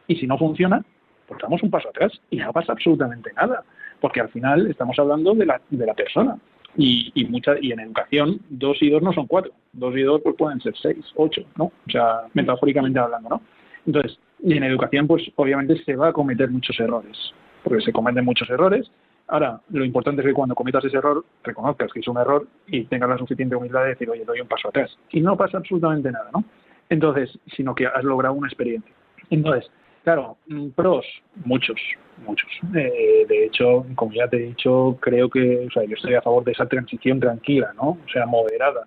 y 0.07 0.16
si 0.16 0.27
no 0.27 0.38
funciona, 0.38 0.85
pues 1.27 1.40
damos 1.42 1.62
un 1.62 1.70
paso 1.70 1.88
atrás 1.88 2.12
y 2.31 2.37
no 2.37 2.53
pasa 2.53 2.72
absolutamente 2.72 3.33
nada, 3.35 3.64
porque 4.01 4.20
al 4.20 4.29
final 4.29 4.66
estamos 4.68 4.99
hablando 4.99 5.35
de 5.35 5.46
la, 5.46 5.61
de 5.70 5.87
la 5.87 5.94
persona. 5.94 6.38
Y, 6.79 7.11
y, 7.14 7.25
mucha, 7.25 7.55
y 7.59 7.72
en 7.72 7.81
educación, 7.81 8.38
dos 8.51 8.77
y 8.83 8.90
dos 8.90 9.03
no 9.03 9.11
son 9.14 9.27
cuatro, 9.27 9.51
dos 9.72 9.96
y 9.96 10.03
dos 10.03 10.20
pues 10.22 10.37
pueden 10.37 10.61
ser 10.61 10.75
seis, 10.77 11.07
ocho, 11.14 11.40
¿no? 11.57 11.64
O 11.64 11.90
sea, 11.90 12.25
metafóricamente 12.35 12.99
hablando, 12.99 13.31
¿no? 13.31 13.42
Entonces, 13.87 14.18
y 14.42 14.57
en 14.57 14.64
educación, 14.64 15.07
pues 15.07 15.22
obviamente 15.37 15.83
se 15.85 15.96
va 15.96 16.09
a 16.09 16.12
cometer 16.12 16.51
muchos 16.51 16.79
errores, 16.79 17.16
porque 17.64 17.83
se 17.83 17.92
cometen 17.92 18.25
muchos 18.25 18.51
errores. 18.51 18.90
Ahora, 19.29 19.61
lo 19.71 19.85
importante 19.85 20.23
es 20.23 20.29
que 20.29 20.35
cuando 20.35 20.55
cometas 20.55 20.85
ese 20.85 20.99
error, 20.99 21.25
reconozcas 21.43 21.93
que 21.93 22.01
es 22.01 22.09
un 22.09 22.19
error 22.19 22.47
y 22.67 22.85
tengas 22.85 23.09
la 23.09 23.19
suficiente 23.19 23.57
humildad 23.57 23.83
de 23.83 23.89
decir, 23.91 24.09
oye, 24.09 24.25
doy 24.25 24.41
un 24.41 24.49
paso 24.49 24.69
atrás. 24.69 24.97
Y 25.11 25.21
no 25.21 25.37
pasa 25.37 25.59
absolutamente 25.59 26.12
nada, 26.12 26.31
¿no? 26.33 26.45
Entonces, 26.89 27.37
sino 27.57 27.75
que 27.75 27.87
has 27.87 28.05
logrado 28.05 28.35
una 28.35 28.47
experiencia. 28.47 28.95
Entonces, 29.31 29.69
Claro, 30.07 30.37
mm, 30.47 30.69
pros, 30.69 31.05
muchos, 31.45 31.81
muchos. 32.25 32.49
Eh, 32.77 33.27
de 33.29 33.47
hecho, 33.47 33.85
como 33.97 34.12
ya 34.12 34.29
te 34.29 34.37
he 34.37 34.47
dicho, 34.51 34.97
creo 35.01 35.29
que, 35.29 35.67
o 35.67 35.71
sea, 35.73 35.83
yo 35.83 35.97
estoy 35.97 36.15
a 36.15 36.23
favor 36.23 36.45
de 36.45 36.53
esa 36.53 36.65
transición 36.67 37.19
tranquila, 37.19 37.73
¿no? 37.75 37.89
O 37.89 38.09
sea, 38.12 38.25
moderada 38.25 38.87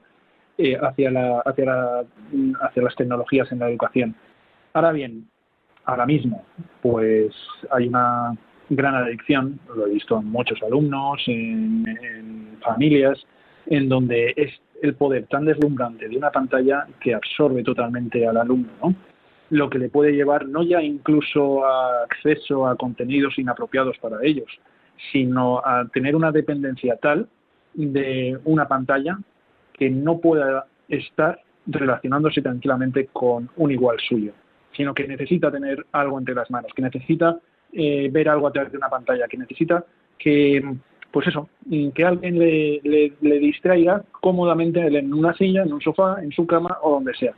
eh, 0.57 0.77
hacia 0.81 1.11
la, 1.11 1.39
hacia 1.41 1.65
la, 1.65 2.05
mm, 2.31 2.53
hacia 2.61 2.83
las 2.83 2.95
tecnologías 2.95 3.51
en 3.51 3.59
la 3.59 3.69
educación. 3.69 4.15
Ahora 4.71 4.93
bien, 4.93 5.27
ahora 5.83 6.05
mismo, 6.05 6.45
pues 6.81 7.35
hay 7.69 7.89
una 7.89 8.37
gran 8.69 8.95
adicción, 8.95 9.59
lo 9.75 9.87
he 9.87 9.91
visto 9.91 10.19
en 10.19 10.27
muchos 10.27 10.61
alumnos, 10.63 11.21
en, 11.27 12.57
familias, 12.61 13.25
en 13.67 13.89
donde 13.89 14.33
es 14.35 14.51
el 14.81 14.95
poder 14.95 15.27
tan 15.27 15.45
deslumbrante 15.45 16.07
de 16.07 16.17
una 16.17 16.31
pantalla 16.31 16.87
que 16.99 17.13
absorbe 17.13 17.63
totalmente 17.63 18.25
al 18.27 18.37
alumno, 18.37 18.69
¿no? 18.81 18.95
lo 19.49 19.69
que 19.69 19.79
le 19.79 19.89
puede 19.89 20.11
llevar 20.11 20.47
no 20.47 20.63
ya 20.63 20.81
incluso 20.81 21.65
a 21.65 22.03
acceso 22.03 22.67
a 22.67 22.75
contenidos 22.75 23.37
inapropiados 23.39 23.97
para 23.97 24.17
ellos, 24.23 24.47
sino 25.11 25.59
a 25.65 25.87
tener 25.91 26.15
una 26.15 26.31
dependencia 26.31 26.97
tal 26.97 27.27
de 27.73 28.37
una 28.43 28.67
pantalla 28.67 29.17
que 29.73 29.89
no 29.89 30.19
pueda 30.19 30.65
estar 30.87 31.41
relacionándose 31.65 32.41
tranquilamente 32.41 33.07
con 33.11 33.49
un 33.55 33.71
igual 33.71 33.97
suyo, 34.07 34.33
sino 34.75 34.93
que 34.93 35.07
necesita 35.07 35.51
tener 35.51 35.85
algo 35.91 36.19
entre 36.19 36.35
las 36.35 36.49
manos, 36.51 36.71
que 36.75 36.81
necesita 36.81 37.39
eh, 37.73 38.09
ver 38.11 38.29
algo 38.29 38.47
a 38.47 38.51
través 38.51 38.71
de 38.71 38.77
una 38.77 38.89
pantalla, 38.89 39.27
que 39.27 39.37
necesita 39.37 39.85
que, 40.17 40.61
pues 41.11 41.27
eso, 41.27 41.49
que 41.93 42.05
alguien 42.05 42.37
le, 42.37 42.81
le 43.19 43.39
distraiga 43.39 44.03
cómodamente 44.21 44.79
en 44.79 45.13
una 45.13 45.33
silla, 45.33 45.63
en 45.63 45.73
un 45.73 45.81
sofá, 45.81 46.21
en 46.21 46.31
su 46.31 46.45
cama 46.45 46.77
o 46.81 46.91
donde 46.91 47.13
sea 47.15 47.33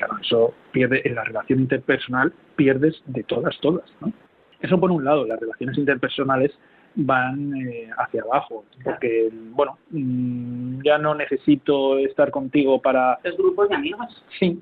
claro, 0.00 0.18
eso 0.20 0.54
pierde 0.72 1.02
en 1.04 1.14
la 1.14 1.24
relación 1.24 1.60
interpersonal, 1.60 2.32
pierdes 2.56 3.02
de 3.06 3.22
todas, 3.24 3.58
todas, 3.60 3.84
¿no? 4.00 4.12
Eso 4.60 4.78
por 4.78 4.90
un 4.90 5.04
lado, 5.04 5.26
las 5.26 5.40
relaciones 5.40 5.78
interpersonales 5.78 6.52
van 6.94 7.54
eh, 7.56 7.88
hacia 7.96 8.22
abajo, 8.22 8.64
porque, 8.82 9.30
bueno, 9.32 9.78
mm, 9.90 10.82
ya 10.82 10.98
no 10.98 11.14
necesito 11.14 11.98
estar 11.98 12.30
contigo 12.30 12.80
para... 12.80 13.18
¿Los 13.24 13.36
grupos 13.36 13.68
de 13.68 13.76
amigos? 13.76 14.24
Sí, 14.38 14.60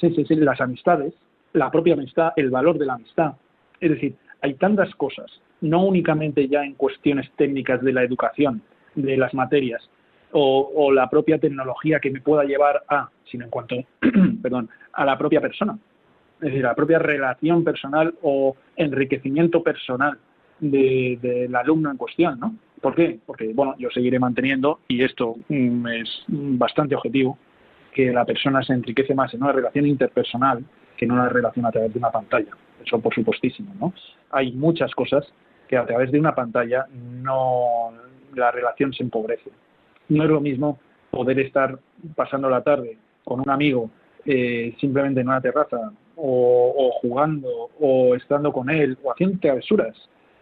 sí, 0.00 0.12
sí, 0.14 0.24
sí, 0.26 0.34
las 0.36 0.60
amistades, 0.60 1.14
la 1.52 1.70
propia 1.70 1.94
amistad, 1.94 2.32
el 2.36 2.50
valor 2.50 2.78
de 2.78 2.86
la 2.86 2.94
amistad. 2.94 3.34
Es 3.80 3.90
decir, 3.90 4.14
hay 4.42 4.54
tantas 4.54 4.94
cosas, 4.94 5.30
no 5.60 5.84
únicamente 5.84 6.48
ya 6.48 6.64
en 6.64 6.74
cuestiones 6.74 7.30
técnicas 7.36 7.82
de 7.82 7.92
la 7.92 8.02
educación, 8.02 8.62
de 8.94 9.16
las 9.16 9.34
materias, 9.34 9.88
o, 10.32 10.92
la 10.92 11.10
propia 11.10 11.38
tecnología 11.38 11.98
que 11.98 12.10
me 12.10 12.20
pueda 12.20 12.44
llevar 12.44 12.82
a, 12.88 13.10
sino 13.24 13.44
en 13.44 13.50
cuanto, 13.50 13.76
perdón, 14.42 14.68
a 14.92 15.04
la 15.04 15.18
propia 15.18 15.40
persona. 15.40 15.76
Es 16.36 16.46
decir, 16.46 16.62
la 16.62 16.74
propia 16.74 16.98
relación 16.98 17.64
personal 17.64 18.14
o 18.22 18.56
enriquecimiento 18.76 19.62
personal 19.62 20.18
del 20.60 21.54
alumno 21.54 21.90
en 21.90 21.96
cuestión, 21.96 22.38
¿no? 22.38 22.54
¿Por 22.80 22.94
qué? 22.94 23.18
Porque, 23.26 23.52
bueno, 23.52 23.74
yo 23.78 23.90
seguiré 23.90 24.18
manteniendo, 24.18 24.80
y 24.88 25.02
esto 25.02 25.36
mm, 25.48 25.86
es 25.88 26.24
bastante 26.28 26.94
objetivo, 26.94 27.36
que 27.92 28.12
la 28.12 28.24
persona 28.24 28.62
se 28.62 28.72
enriquece 28.72 29.14
más 29.14 29.32
en 29.34 29.42
una 29.42 29.52
relación 29.52 29.86
interpersonal 29.86 30.64
que 30.96 31.04
en 31.04 31.12
una 31.12 31.28
relación 31.28 31.66
a 31.66 31.70
través 31.70 31.92
de 31.92 31.98
una 31.98 32.10
pantalla. 32.10 32.50
Eso 32.84 33.00
por 33.00 33.14
supuestísimo, 33.14 33.74
¿no? 33.78 33.92
Hay 34.30 34.52
muchas 34.52 34.94
cosas 34.94 35.26
que 35.68 35.76
a 35.76 35.86
través 35.86 36.10
de 36.10 36.20
una 36.20 36.34
pantalla 36.34 36.86
no 36.92 37.92
la 38.34 38.50
relación 38.50 38.92
se 38.92 39.02
empobrece 39.02 39.50
no 40.10 40.24
es 40.24 40.30
lo 40.30 40.40
mismo 40.40 40.78
poder 41.10 41.38
estar 41.40 41.78
pasando 42.14 42.50
la 42.50 42.62
tarde 42.62 42.98
con 43.24 43.40
un 43.40 43.48
amigo 43.48 43.90
eh, 44.26 44.74
simplemente 44.78 45.20
en 45.20 45.28
una 45.28 45.40
terraza 45.40 45.92
o, 46.16 46.90
jugando 47.00 47.70
o 47.80 48.14
estando 48.14 48.52
con 48.52 48.68
él 48.68 48.98
o 49.02 49.10
haciendo 49.10 49.38
travesuras 49.38 49.96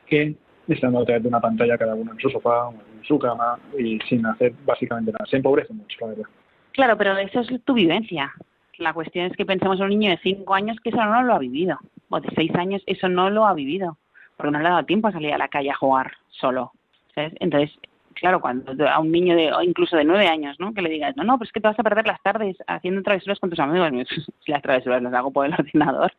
que 0.07 0.35
estando 0.67 1.01
a 1.01 1.05
través 1.05 1.23
de 1.23 1.29
una 1.29 1.41
pantalla 1.41 1.79
cada 1.79 1.95
uno 1.95 2.13
en 2.13 2.19
su 2.19 2.29
sofá 2.29 2.69
o 2.69 2.73
en 2.73 3.05
su 3.05 3.19
cama 3.19 3.59
y 3.79 3.99
sin 4.09 4.27
hacer 4.27 4.53
básicamente 4.67 5.13
nada. 5.13 5.25
Se 5.31 5.37
empobrece 5.37 5.73
mucho, 5.73 5.97
la 6.01 6.07
verdad. 6.09 6.25
Claro, 6.73 6.97
pero 6.97 7.17
eso 7.17 7.41
es 7.41 7.65
tu 7.65 7.75
vivencia. 7.75 8.33
La 8.79 8.93
cuestión 8.93 9.27
es 9.27 9.37
que 9.37 9.45
pensemos 9.45 9.79
en 9.79 9.85
un 9.85 9.91
niño 9.91 10.11
de 10.11 10.19
5 10.19 10.55
años 10.55 10.79
que 10.81 10.91
eso 10.91 11.05
no 11.05 11.23
lo 11.23 11.35
ha 11.35 11.39
vivido, 11.39 11.79
o 12.09 12.21
de 12.21 12.31
6 12.35 12.55
años 12.55 12.83
eso 12.87 13.09
no 13.09 13.31
lo 13.31 13.47
ha 13.47 13.55
vivido, 13.55 13.99
porque 14.37 14.53
no 14.53 14.61
le 14.61 14.69
ha 14.69 14.73
dado 14.73 14.87
tiempo 14.87 15.09
a 15.09 15.13
salir 15.13 15.33
a 15.33 15.39
la 15.39 15.49
calle 15.49 15.71
a 15.71 15.77
jugar 15.77 16.13
solo. 16.31 16.73
Entonces, 17.17 17.77
claro, 18.15 18.41
cuando 18.41 18.89
a 18.89 18.99
un 19.01 19.11
niño 19.11 19.35
de, 19.35 19.53
o 19.53 19.63
incluso 19.63 19.97
de 19.97 20.05
9 20.05 20.29
años, 20.29 20.59
¿no? 20.61 20.73
Que 20.73 20.83
le 20.83 20.91
digas, 20.91 21.17
no, 21.17 21.25
no, 21.25 21.39
pues 21.39 21.49
es 21.49 21.53
que 21.53 21.61
te 21.61 21.69
vas 21.69 21.79
a 21.79 21.83
perder 21.83 22.07
las 22.07 22.23
tardes 22.23 22.57
haciendo 22.67 23.03
travesuras 23.03 23.41
con 23.41 23.51
tus 23.51 23.59
amigos. 23.59 24.09
si 24.45 24.53
las 24.53 24.63
travesuras 24.63 25.03
las 25.03 25.15
hago 25.15 25.33
por 25.33 25.47
el 25.47 25.53
ordenador, 25.59 26.13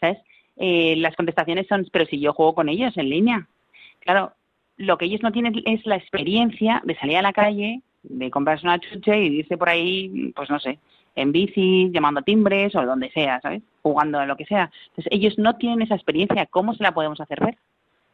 ¿sabes? 0.00 0.18
Eh, 0.56 0.96
las 0.96 1.14
contestaciones 1.16 1.66
son, 1.68 1.86
pero 1.92 2.06
si 2.06 2.20
yo 2.20 2.32
juego 2.32 2.54
con 2.54 2.68
ellos 2.68 2.96
en 2.96 3.08
línea. 3.08 3.46
Claro, 4.00 4.32
lo 4.76 4.96
que 4.98 5.06
ellos 5.06 5.22
no 5.22 5.32
tienen 5.32 5.54
es 5.66 5.84
la 5.86 5.96
experiencia 5.96 6.80
de 6.84 6.96
salir 6.96 7.16
a 7.16 7.22
la 7.22 7.32
calle, 7.32 7.82
de 8.02 8.30
comprarse 8.30 8.66
una 8.66 8.78
chuche 8.78 9.18
y 9.18 9.38
irse 9.38 9.56
por 9.56 9.68
ahí, 9.68 10.32
pues 10.34 10.50
no 10.50 10.58
sé, 10.58 10.78
en 11.14 11.32
bici, 11.32 11.90
llamando 11.92 12.22
timbres 12.22 12.74
o 12.74 12.86
donde 12.86 13.10
sea, 13.10 13.40
¿sabes? 13.40 13.62
Jugando 13.82 14.18
a 14.18 14.26
lo 14.26 14.36
que 14.36 14.44
sea. 14.44 14.70
Entonces, 14.90 15.12
ellos 15.12 15.38
no 15.38 15.56
tienen 15.56 15.82
esa 15.82 15.94
experiencia. 15.94 16.46
¿Cómo 16.46 16.74
se 16.74 16.82
la 16.82 16.92
podemos 16.92 17.20
hacer 17.20 17.40
ver? 17.40 17.56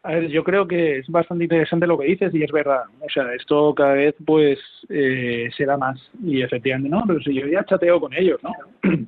A 0.03 0.13
ver, 0.13 0.29
yo 0.29 0.45
creo 0.45 0.69
que 0.69 0.99
es 0.99 1.09
bastante 1.09 1.45
interesante 1.45 1.87
lo 1.87 1.99
que 1.99 2.07
dices 2.07 2.35
y 2.35 2.43
es 2.43 2.53
verdad. 2.53 2.85
O 3.01 3.09
sea, 3.09 3.33
esto 3.35 3.75
cada 3.75 3.95
vez 3.95 4.15
pues 4.25 4.59
eh, 4.91 5.49
se 5.57 5.65
da 5.65 5.79
más 5.79 5.99
y 6.23 6.43
efectivamente, 6.43 6.91
no, 6.91 7.05
pero 7.07 7.21
si 7.21 7.35
yo 7.35 7.47
ya 7.47 7.65
chateo 7.65 8.01
con 8.01 8.13
ellos, 8.13 8.39
¿no? 8.43 8.53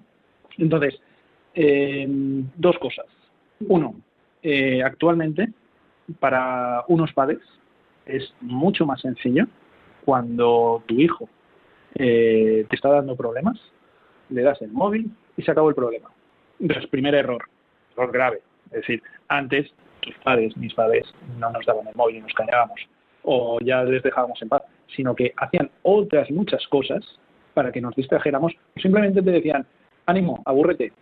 Entonces, 0.58 0.98
eh, 1.54 2.06
dos 2.56 2.78
cosas. 2.78 3.04
Uno, 3.60 3.94
eh, 4.42 4.82
actualmente 4.82 5.48
para 6.18 6.82
unos 6.88 7.12
padres 7.12 7.40
es 8.06 8.32
mucho 8.40 8.86
más 8.86 9.00
sencillo 9.00 9.46
cuando 10.06 10.82
tu 10.86 10.94
hijo 10.94 11.28
eh, 11.96 12.64
te 12.70 12.76
está 12.76 12.88
dando 12.88 13.16
problemas 13.16 13.60
le 14.30 14.42
das 14.42 14.60
el 14.62 14.72
móvil 14.72 15.10
y 15.36 15.42
se 15.42 15.50
acabó 15.50 15.68
el 15.68 15.74
problema. 15.74 16.10
Entonces, 16.58 16.88
primer 16.88 17.14
error, 17.14 17.44
error 17.92 18.12
grave. 18.12 18.40
Es 18.66 18.80
decir, 18.80 19.02
antes 19.28 19.70
tus 20.00 20.16
padres, 20.18 20.56
mis 20.56 20.74
padres, 20.74 21.04
no 21.38 21.50
nos 21.50 21.64
daban 21.66 21.86
el 21.86 21.94
móvil 21.94 22.16
y 22.16 22.20
nos 22.22 22.32
callábamos 22.32 22.80
o 23.28 23.58
ya 23.60 23.82
les 23.82 24.02
dejábamos 24.02 24.40
en 24.40 24.48
paz, 24.48 24.62
sino 24.94 25.14
que 25.14 25.32
hacían 25.36 25.68
otras 25.82 26.30
muchas 26.30 26.64
cosas 26.68 27.04
para 27.54 27.72
que 27.72 27.80
nos 27.80 27.94
distrajéramos 27.96 28.52
simplemente 28.76 29.20
te 29.20 29.30
decían, 29.30 29.66
ánimo, 30.06 30.42
abúrrete. 30.44 30.92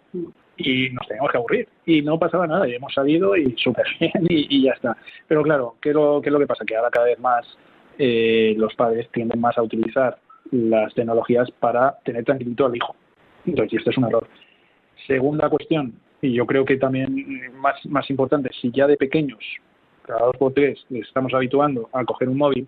Y 0.56 0.88
nos 0.90 1.06
teníamos 1.06 1.30
que 1.30 1.36
aburrir. 1.36 1.68
Y 1.84 2.00
no 2.00 2.18
pasaba 2.18 2.46
nada, 2.46 2.66
y 2.66 2.74
hemos 2.74 2.94
salido 2.94 3.36
y 3.36 3.54
súper 3.58 3.84
bien 4.00 4.12
y, 4.30 4.62
ya 4.62 4.72
está. 4.72 4.96
Pero 5.28 5.42
claro, 5.42 5.74
¿qué 5.80 5.92
¿qué 5.92 6.28
es 6.28 6.32
lo 6.32 6.38
que 6.38 6.46
pasa? 6.46 6.64
Que 6.64 6.76
ahora 6.76 6.90
cada 6.90 7.06
vez 7.06 7.18
más 7.18 7.44
eh, 7.98 8.54
los 8.56 8.74
padres 8.74 9.08
tienden 9.10 9.40
más 9.40 9.56
a 9.58 9.62
utilizar 9.62 10.18
las 10.50 10.94
tecnologías 10.94 11.50
para 11.52 11.98
tener 12.04 12.24
tranquilito 12.24 12.66
al 12.66 12.76
hijo. 12.76 12.94
Entonces, 13.46 13.78
esto 13.78 13.90
es 13.90 13.98
un 13.98 14.04
error. 14.04 14.26
Segunda 15.06 15.48
cuestión, 15.48 15.94
y 16.22 16.32
yo 16.32 16.46
creo 16.46 16.64
que 16.64 16.76
también 16.76 17.52
más, 17.56 17.84
más 17.86 18.08
importante, 18.10 18.50
si 18.60 18.70
ya 18.70 18.86
de 18.86 18.96
pequeños, 18.96 19.40
cada 20.02 20.26
dos 20.26 20.36
por 20.36 20.52
tres, 20.52 20.84
les 20.88 21.06
estamos 21.06 21.32
habituando 21.34 21.88
a 21.92 22.04
coger 22.04 22.28
un 22.28 22.38
móvil, 22.38 22.66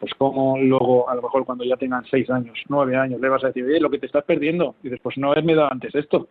pues 0.00 0.12
como 0.18 0.58
luego, 0.58 1.08
a 1.08 1.14
lo 1.14 1.22
mejor 1.22 1.44
cuando 1.44 1.64
ya 1.64 1.76
tengan 1.76 2.04
seis 2.10 2.28
años, 2.30 2.58
nueve 2.68 2.96
años, 2.96 3.20
le 3.20 3.28
vas 3.28 3.42
a 3.44 3.48
decir, 3.48 3.64
oye, 3.64 3.80
lo 3.80 3.90
que 3.90 3.98
te 3.98 4.06
estás 4.06 4.24
perdiendo, 4.24 4.74
y 4.82 4.84
dices, 4.84 5.00
pues 5.02 5.16
no 5.18 5.32
haberme 5.32 5.54
dado 5.54 5.72
antes 5.72 5.94
esto, 5.94 6.28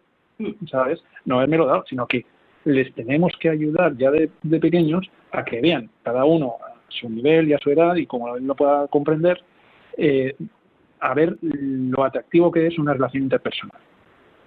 ¿sabes? 0.69 1.03
No 1.25 1.37
haberme 1.37 1.57
lo 1.57 1.65
dado, 1.65 1.83
sino 1.87 2.07
que 2.07 2.25
les 2.65 2.93
tenemos 2.95 3.33
que 3.39 3.49
ayudar 3.49 3.95
ya 3.97 4.11
de, 4.11 4.29
pequeños 4.59 5.09
a 5.31 5.43
que 5.43 5.61
vean 5.61 5.89
cada 6.03 6.25
uno 6.25 6.55
su 6.89 7.09
nivel 7.09 7.49
y 7.49 7.53
a 7.53 7.59
su 7.59 7.71
edad 7.71 7.95
y 7.95 8.05
como 8.05 8.35
él 8.35 8.45
lo 8.45 8.55
pueda 8.55 8.87
comprender, 8.87 9.41
eh, 9.97 10.35
a 10.99 11.13
ver 11.13 11.37
lo 11.41 12.03
atractivo 12.03 12.51
que 12.51 12.67
es 12.67 12.79
una 12.79 12.93
relación 12.93 13.23
interpersonal, 13.23 13.81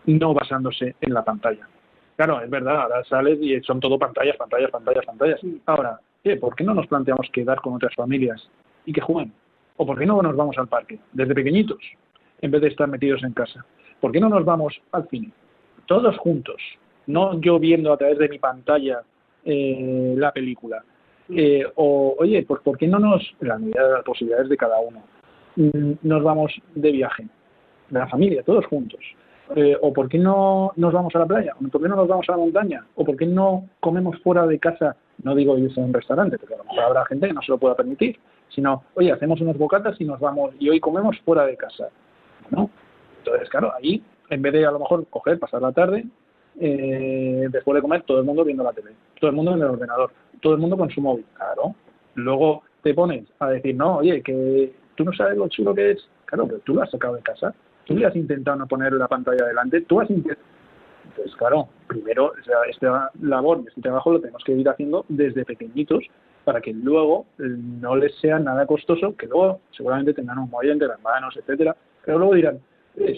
no 0.06 0.34
basándose 0.34 0.96
en 1.00 1.14
la 1.14 1.24
pantalla. 1.24 1.68
Claro, 2.16 2.40
es 2.40 2.50
verdad, 2.50 2.82
ahora 2.82 3.04
sales 3.04 3.38
y 3.40 3.60
son 3.62 3.78
todo 3.78 3.98
pantallas, 3.98 4.36
pantallas, 4.36 4.70
pantallas, 4.70 5.04
pantallas. 5.06 5.40
Ahora, 5.66 6.00
¿por 6.40 6.56
qué 6.56 6.64
no 6.64 6.74
nos 6.74 6.88
planteamos 6.88 7.28
quedar 7.32 7.60
con 7.60 7.74
otras 7.74 7.94
familias 7.94 8.50
y 8.84 8.92
que 8.92 9.00
jueguen? 9.00 9.32
¿O 9.76 9.86
por 9.86 9.98
qué 9.98 10.04
no 10.04 10.20
nos 10.20 10.34
vamos 10.34 10.58
al 10.58 10.66
parque 10.66 10.98
desde 11.12 11.34
pequeñitos 11.34 11.78
en 12.40 12.50
vez 12.50 12.60
de 12.60 12.68
estar 12.68 12.88
metidos 12.88 13.22
en 13.22 13.32
casa? 13.32 13.64
¿Por 14.00 14.10
qué 14.10 14.20
no 14.20 14.28
nos 14.28 14.44
vamos 14.44 14.80
al 14.90 15.08
cine? 15.08 15.30
Todos 15.86 16.18
juntos, 16.18 16.60
no 17.06 17.40
yo 17.40 17.58
viendo 17.60 17.92
a 17.92 17.96
través 17.96 18.18
de 18.18 18.28
mi 18.28 18.38
pantalla 18.38 19.02
eh, 19.44 20.14
la 20.16 20.32
película. 20.32 20.82
Eh, 21.30 21.64
o, 21.74 22.16
oye, 22.18 22.44
pues 22.44 22.62
¿por 22.62 22.78
qué 22.78 22.86
no 22.86 22.98
nos, 22.98 23.34
la 23.40 23.58
medida 23.58 23.86
de 23.86 23.92
las 23.94 24.04
posibilidades 24.04 24.48
de 24.48 24.56
cada 24.56 24.80
uno, 24.80 25.02
Mm, 25.58 25.94
nos 26.02 26.22
vamos 26.22 26.52
de 26.76 26.92
viaje, 26.92 27.26
de 27.90 27.98
la 27.98 28.06
familia, 28.06 28.44
todos 28.44 28.64
juntos. 28.66 29.00
Eh, 29.56 29.76
o 29.80 29.92
por 29.92 30.08
qué 30.08 30.16
no 30.16 30.72
nos 30.76 30.92
vamos 30.92 31.16
a 31.16 31.18
la 31.18 31.26
playa, 31.26 31.52
o 31.58 31.68
por 31.68 31.82
qué 31.82 31.88
no 31.88 31.96
nos 31.96 32.06
vamos 32.06 32.28
a 32.28 32.32
la 32.32 32.38
montaña, 32.38 32.86
o 32.94 33.04
por 33.04 33.16
qué 33.16 33.26
no 33.26 33.68
comemos 33.80 34.16
fuera 34.20 34.46
de 34.46 34.60
casa, 34.60 34.94
no 35.24 35.34
digo 35.34 35.58
irse 35.58 35.80
a 35.80 35.84
un 35.84 35.92
restaurante, 35.92 36.38
porque 36.38 36.54
a 36.54 36.58
lo 36.58 36.64
mejor 36.64 36.84
habrá 36.84 37.04
gente 37.06 37.26
que 37.26 37.32
no 37.32 37.42
se 37.42 37.50
lo 37.50 37.58
pueda 37.58 37.74
permitir, 37.74 38.20
sino, 38.50 38.84
oye, 38.94 39.10
hacemos 39.10 39.40
unos 39.40 39.58
bocatas 39.58 40.00
y 40.00 40.04
nos 40.04 40.20
vamos, 40.20 40.54
y 40.60 40.68
hoy 40.68 40.78
comemos 40.78 41.18
fuera 41.24 41.44
de 41.44 41.56
casa, 41.56 41.88
¿no? 42.50 42.70
Entonces, 43.18 43.48
claro, 43.48 43.72
ahí, 43.74 44.00
en 44.30 44.42
vez 44.42 44.52
de 44.52 44.64
a 44.64 44.70
lo 44.70 44.78
mejor 44.78 45.06
coger, 45.08 45.40
pasar 45.40 45.62
la 45.62 45.72
tarde, 45.72 46.04
eh, 46.60 47.48
después 47.50 47.74
de 47.74 47.82
comer, 47.82 48.02
todo 48.02 48.18
el 48.18 48.24
mundo 48.24 48.44
viendo 48.44 48.64
la 48.64 48.72
tele, 48.72 48.92
todo 49.20 49.30
el 49.30 49.36
mundo 49.36 49.52
en 49.52 49.58
el 49.58 49.64
ordenador, 49.64 50.10
todo 50.40 50.54
el 50.54 50.60
mundo 50.60 50.76
con 50.76 50.90
su 50.90 51.00
móvil, 51.00 51.24
claro. 51.34 51.74
Luego 52.14 52.62
te 52.82 52.94
pones 52.94 53.26
a 53.38 53.50
decir, 53.50 53.74
no, 53.74 53.98
oye, 53.98 54.22
que 54.22 54.72
tú 54.96 55.04
no 55.04 55.12
sabes 55.12 55.36
lo 55.36 55.48
chulo 55.48 55.74
que 55.74 55.92
es. 55.92 56.08
Claro, 56.24 56.46
pero 56.46 56.58
tú 56.60 56.74
lo 56.74 56.82
has 56.82 56.90
sacado 56.90 57.14
de 57.14 57.22
casa, 57.22 57.54
tú 57.86 57.96
le 57.96 58.06
has 58.06 58.14
intentado 58.14 58.58
no 58.58 58.66
poner 58.66 58.92
la 58.92 59.08
pantalla 59.08 59.46
delante, 59.46 59.80
tú 59.82 60.00
has 60.00 60.10
intentado... 60.10 60.46
Entonces, 61.08 61.34
claro, 61.36 61.68
primero, 61.86 62.32
esta 62.70 63.10
labor, 63.22 63.62
este 63.66 63.80
trabajo 63.80 64.12
lo 64.12 64.20
tenemos 64.20 64.44
que 64.44 64.52
ir 64.52 64.68
haciendo 64.68 65.06
desde 65.08 65.44
pequeñitos 65.44 66.04
para 66.44 66.60
que 66.60 66.72
luego 66.72 67.26
eh, 67.38 67.44
no 67.46 67.96
les 67.96 68.14
sea 68.20 68.38
nada 68.38 68.66
costoso, 68.66 69.16
que 69.16 69.26
luego 69.26 69.60
seguramente 69.70 70.12
tengan 70.14 70.38
un 70.38 70.50
móvil 70.50 70.70
entre 70.70 70.88
las 70.88 71.00
manos, 71.02 71.36
etcétera, 71.36 71.76
pero 72.04 72.18
luego 72.18 72.34
dirán, 72.34 72.58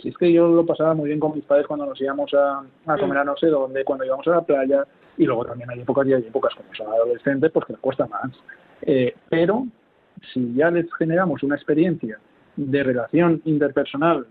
si 0.03 0.09
es 0.09 0.17
que 0.17 0.33
yo 0.33 0.49
lo 0.49 0.67
pasaba 0.67 0.95
muy 0.95 1.09
bien 1.09 1.21
con 1.21 1.35
mis 1.35 1.45
padres 1.45 1.67
cuando 1.67 1.87
nos 1.87 2.01
íbamos 2.01 2.33
a, 2.35 2.63
a 2.87 2.99
comer 2.99 3.19
a 3.19 3.25
no 3.25 3.37
sé 3.37 3.47
dónde, 3.47 3.85
cuando 3.85 4.05
íbamos 4.05 4.27
a 4.29 4.31
la 4.31 4.43
playa, 4.43 4.85
y 5.17 5.25
luego 5.25 5.45
también 5.45 5.71
hay 5.71 5.81
épocas 5.81 6.07
y 6.07 6.15
hay 6.15 6.23
épocas 6.23 6.55
como 6.55 6.75
son 6.75 6.89
adolescentes, 6.89 7.51
porque 7.53 7.73
les 7.73 7.81
cuesta 7.81 8.07
más. 8.07 8.31
Eh, 8.83 9.15
pero 9.29 9.67
si 10.33 10.55
ya 10.55 10.71
les 10.71 10.93
generamos 10.95 11.43
una 11.43 11.57
experiencia 11.57 12.19
de 12.57 12.83
relación 12.83 13.41
interpersonal 13.45 14.27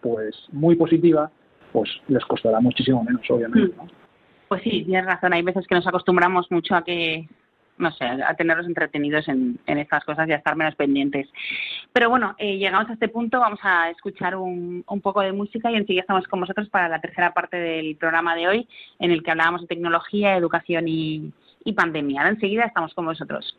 pues 0.00 0.34
muy 0.52 0.76
positiva, 0.76 1.30
pues 1.72 1.90
les 2.08 2.24
costará 2.24 2.60
muchísimo 2.60 3.02
menos, 3.04 3.22
obviamente. 3.30 3.74
Pues 4.48 4.62
sí, 4.62 4.84
tienes 4.84 5.06
razón. 5.06 5.32
Hay 5.32 5.42
veces 5.42 5.66
que 5.66 5.74
nos 5.74 5.86
acostumbramos 5.86 6.50
mucho 6.50 6.74
a 6.74 6.82
que, 6.82 7.28
no 7.80 7.90
sé, 7.92 8.04
a 8.04 8.34
tenerlos 8.34 8.66
entretenidos 8.66 9.26
en, 9.28 9.58
estas 9.66 10.04
cosas 10.04 10.28
y 10.28 10.32
a 10.32 10.36
estar 10.36 10.54
menos 10.54 10.74
pendientes. 10.74 11.28
Pero 11.92 12.10
bueno, 12.10 12.34
eh, 12.38 12.58
llegamos 12.58 12.88
a 12.90 12.92
este 12.92 13.08
punto, 13.08 13.40
vamos 13.40 13.60
a 13.62 13.90
escuchar 13.90 14.36
un, 14.36 14.84
poco 15.02 15.22
de 15.22 15.32
música 15.32 15.70
y 15.70 15.76
enseguida 15.76 16.02
estamos 16.02 16.26
con 16.28 16.40
vosotros 16.40 16.68
para 16.68 16.88
la 16.88 17.00
tercera 17.00 17.32
parte 17.32 17.56
del 17.56 17.96
programa 17.96 18.36
de 18.36 18.48
hoy, 18.48 18.68
en 18.98 19.10
el 19.10 19.22
que 19.22 19.30
hablábamos 19.30 19.62
de 19.62 19.66
tecnología, 19.66 20.36
educación 20.36 20.86
y, 20.88 21.32
y 21.64 21.72
pandemia. 21.72 22.28
Enseguida 22.28 22.64
estamos 22.64 22.94
con 22.94 23.06
vosotros. 23.06 23.56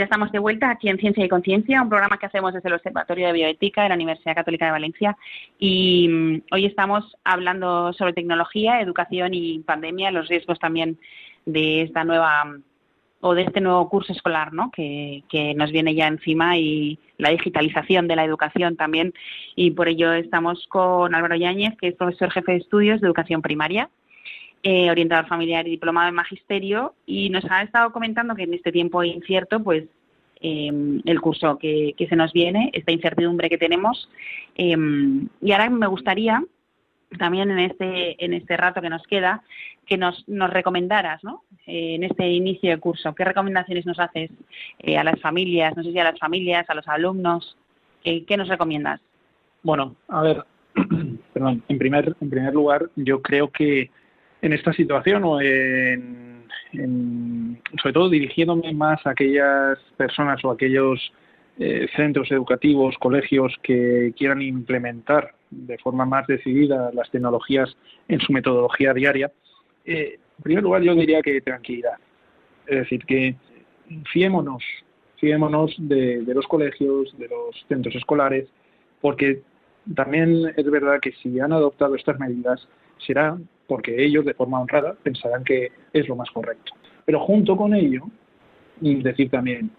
Ya 0.00 0.04
estamos 0.04 0.32
de 0.32 0.38
vuelta 0.38 0.70
aquí 0.70 0.88
en 0.88 0.96
Ciencia 0.96 1.22
y 1.22 1.28
Conciencia, 1.28 1.82
un 1.82 1.90
programa 1.90 2.16
que 2.16 2.24
hacemos 2.24 2.54
desde 2.54 2.70
el 2.70 2.76
Observatorio 2.76 3.26
de 3.26 3.34
Bioética 3.34 3.82
de 3.82 3.90
la 3.90 3.96
Universidad 3.96 4.34
Católica 4.34 4.64
de 4.64 4.70
Valencia. 4.70 5.14
Y 5.58 6.08
mm, 6.08 6.42
hoy 6.52 6.64
estamos 6.64 7.18
hablando 7.22 7.92
sobre 7.92 8.14
tecnología, 8.14 8.80
educación 8.80 9.34
y 9.34 9.58
pandemia, 9.58 10.10
los 10.10 10.26
riesgos 10.28 10.58
también 10.58 10.98
de 11.44 11.82
esta 11.82 12.02
nueva 12.04 12.56
o 13.20 13.34
de 13.34 13.42
este 13.42 13.60
nuevo 13.60 13.90
curso 13.90 14.14
escolar 14.14 14.54
¿no? 14.54 14.70
que, 14.70 15.22
que 15.28 15.52
nos 15.52 15.70
viene 15.70 15.94
ya 15.94 16.06
encima 16.06 16.56
y 16.56 16.98
la 17.18 17.28
digitalización 17.28 18.08
de 18.08 18.16
la 18.16 18.24
educación 18.24 18.76
también. 18.76 19.12
Y 19.54 19.72
por 19.72 19.88
ello 19.88 20.14
estamos 20.14 20.66
con 20.68 21.14
Álvaro 21.14 21.36
Yáñez, 21.36 21.76
que 21.78 21.88
es 21.88 21.94
profesor 21.94 22.30
jefe 22.30 22.52
de 22.52 22.58
estudios 22.58 23.02
de 23.02 23.06
educación 23.06 23.42
primaria 23.42 23.90
eh, 24.62 24.90
orientador 24.90 25.26
familiar 25.26 25.66
y 25.66 25.70
diplomado 25.70 26.08
en 26.08 26.14
magisterio, 26.14 26.94
y 27.06 27.30
nos 27.30 27.44
ha 27.50 27.62
estado 27.62 27.92
comentando 27.92 28.34
que 28.34 28.42
en 28.42 28.54
este 28.54 28.72
tiempo 28.72 29.02
incierto, 29.02 29.62
pues 29.62 29.84
em, 30.40 31.00
el 31.04 31.20
curso 31.20 31.58
que, 31.58 31.94
se 31.96 32.16
nos 32.16 32.32
viene, 32.32 32.70
esta 32.72 32.92
incertidumbre 32.92 33.48
que 33.48 33.58
tenemos. 33.58 34.08
Em, 34.54 35.28
y 35.40 35.52
ahora 35.52 35.70
me 35.70 35.86
gustaría 35.86 36.42
también 37.18 37.50
en 37.50 37.58
este, 37.58 38.24
en 38.24 38.34
este 38.34 38.56
rato 38.56 38.80
que 38.80 38.90
nos 38.90 39.02
queda, 39.04 39.42
que 39.86 39.96
nos, 39.96 40.28
nos 40.28 40.50
recomendaras, 40.50 41.24
¿no? 41.24 41.42
Eh, 41.66 41.94
en 41.96 42.04
este 42.04 42.28
inicio 42.28 42.70
de 42.70 42.78
curso, 42.78 43.14
¿qué 43.14 43.24
recomendaciones 43.24 43.86
nos 43.86 43.98
haces 43.98 44.30
eh, 44.78 44.96
a 44.96 45.04
las 45.04 45.20
familias, 45.20 45.76
no 45.76 45.82
sé 45.82 45.92
si 45.92 45.98
a 45.98 46.04
las 46.04 46.18
familias, 46.18 46.68
a 46.68 46.74
los 46.74 46.86
alumnos? 46.86 47.56
¿Qué, 48.02 48.36
nos 48.36 48.48
recomiendas? 48.48 49.00
Bueno, 49.62 49.94
a 50.08 50.22
ver, 50.22 50.44
perdón, 51.34 51.62
en 51.68 51.78
primer, 51.78 52.16
en 52.20 52.30
primer 52.30 52.54
lugar, 52.54 52.88
yo 52.96 53.20
creo 53.20 53.50
que 53.50 53.90
en 54.42 54.52
esta 54.52 54.72
situación 54.72 55.24
o 55.24 55.40
en, 55.40 56.44
sobre 57.80 57.92
todo 57.92 58.08
dirigiéndome 58.08 58.72
más 58.72 59.04
a 59.06 59.10
aquellas 59.10 59.78
personas 59.96 60.44
o 60.44 60.50
aquellos 60.50 61.12
eh, 61.58 61.88
centros 61.94 62.30
educativos, 62.30 62.96
colegios 62.98 63.54
que 63.62 64.14
quieran 64.16 64.40
implementar 64.40 65.34
de 65.50 65.76
forma 65.78 66.04
más 66.04 66.26
decidida 66.26 66.90
las 66.94 67.10
tecnologías 67.10 67.76
en 68.08 68.20
su 68.20 68.32
metodología 68.32 68.94
diaria, 68.94 69.30
eh, 69.84 70.18
en 70.38 70.42
primer 70.42 70.62
lugar 70.62 70.82
yo 70.82 70.94
diría 70.94 71.20
que 71.22 71.40
tranquilidad. 71.40 71.98
Es 72.66 72.78
decir, 72.78 73.04
que 73.04 73.34
fiémonos, 74.12 74.62
fiémonos 75.16 75.74
de, 75.76 76.22
de 76.22 76.34
los 76.34 76.46
colegios, 76.46 77.14
de 77.18 77.28
los 77.28 77.66
centros 77.68 77.94
escolares, 77.94 78.48
porque 79.00 79.42
también 79.94 80.52
es 80.56 80.70
verdad 80.70 81.00
que 81.00 81.12
si 81.12 81.40
han 81.40 81.52
adoptado 81.52 81.94
estas 81.94 82.18
medidas 82.18 82.66
será 82.98 83.36
porque 83.70 84.04
ellos 84.04 84.24
de 84.24 84.34
forma 84.34 84.60
honrada 84.60 84.96
pensarán 85.00 85.44
que 85.44 85.70
es 85.92 86.08
lo 86.08 86.16
más 86.16 86.28
correcto. 86.32 86.72
Pero 87.04 87.20
junto 87.20 87.56
con 87.56 87.72
ello, 87.72 88.02
decir 88.80 89.30
también, 89.30 89.70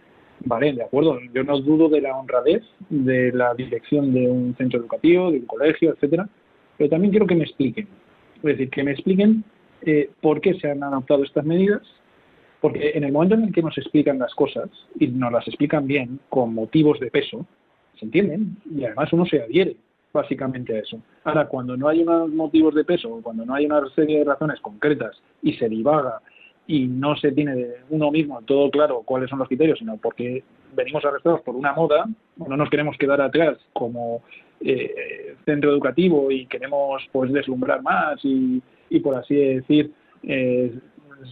vale, 0.45 0.71
de 0.71 0.83
acuerdo, 0.83 1.19
yo 1.33 1.43
no 1.43 1.59
dudo 1.59 1.89
de 1.89 1.99
la 1.99 2.17
honradez 2.17 2.63
de 2.89 3.33
la 3.33 3.53
dirección 3.53 4.13
de 4.13 4.29
un 4.29 4.55
centro 4.55 4.79
educativo, 4.79 5.29
de 5.29 5.39
un 5.39 5.45
colegio, 5.45 5.91
etcétera, 5.91 6.29
pero 6.77 6.89
también 6.89 7.11
quiero 7.11 7.27
que 7.27 7.35
me 7.35 7.43
expliquen. 7.43 7.89
Es 8.37 8.43
decir, 8.43 8.69
que 8.69 8.81
me 8.81 8.91
expliquen 8.93 9.43
eh, 9.81 10.09
por 10.21 10.39
qué 10.39 10.53
se 10.53 10.71
han 10.71 10.81
adoptado 10.83 11.25
estas 11.25 11.43
medidas, 11.43 11.81
porque 12.61 12.91
en 12.95 13.03
el 13.03 13.11
momento 13.11 13.35
en 13.35 13.43
el 13.43 13.53
que 13.53 13.61
nos 13.61 13.77
explican 13.77 14.19
las 14.19 14.33
cosas 14.35 14.69
y 14.97 15.07
nos 15.07 15.33
las 15.33 15.45
explican 15.49 15.85
bien, 15.85 16.21
con 16.29 16.53
motivos 16.53 16.97
de 17.01 17.11
peso, 17.11 17.45
se 17.99 18.05
entienden 18.05 18.55
y 18.73 18.85
además 18.85 19.11
uno 19.11 19.25
se 19.25 19.41
adhiere 19.41 19.75
básicamente 20.13 20.75
a 20.75 20.79
eso. 20.79 20.99
Ahora, 21.23 21.47
cuando 21.47 21.77
no 21.77 21.87
hay 21.87 22.01
unos 22.03 22.29
motivos 22.29 22.75
de 22.75 22.83
peso, 22.83 23.19
cuando 23.23 23.45
no 23.45 23.53
hay 23.53 23.65
una 23.65 23.81
serie 23.95 24.19
de 24.19 24.25
razones 24.25 24.59
concretas 24.59 25.21
y 25.41 25.53
se 25.53 25.69
divaga 25.69 26.21
y 26.67 26.87
no 26.87 27.15
se 27.15 27.31
tiene 27.31 27.55
de 27.55 27.75
uno 27.89 28.11
mismo 28.11 28.41
todo 28.43 28.69
claro 28.69 29.01
cuáles 29.03 29.29
son 29.29 29.39
los 29.39 29.47
criterios, 29.47 29.79
sino 29.79 29.97
porque 29.97 30.43
venimos 30.73 31.03
arrestados 31.03 31.41
por 31.41 31.55
una 31.55 31.73
moda, 31.73 32.05
no 32.37 32.57
nos 32.57 32.69
queremos 32.69 32.97
quedar 32.97 33.19
atrás 33.21 33.57
como 33.73 34.21
eh, 34.61 35.35
centro 35.45 35.71
educativo 35.71 36.31
y 36.31 36.45
queremos 36.45 37.03
pues 37.11 37.31
deslumbrar 37.33 37.81
más 37.81 38.23
y, 38.23 38.61
y 38.89 38.99
por 38.99 39.15
así 39.15 39.35
decir 39.35 39.91
eh, 40.23 40.71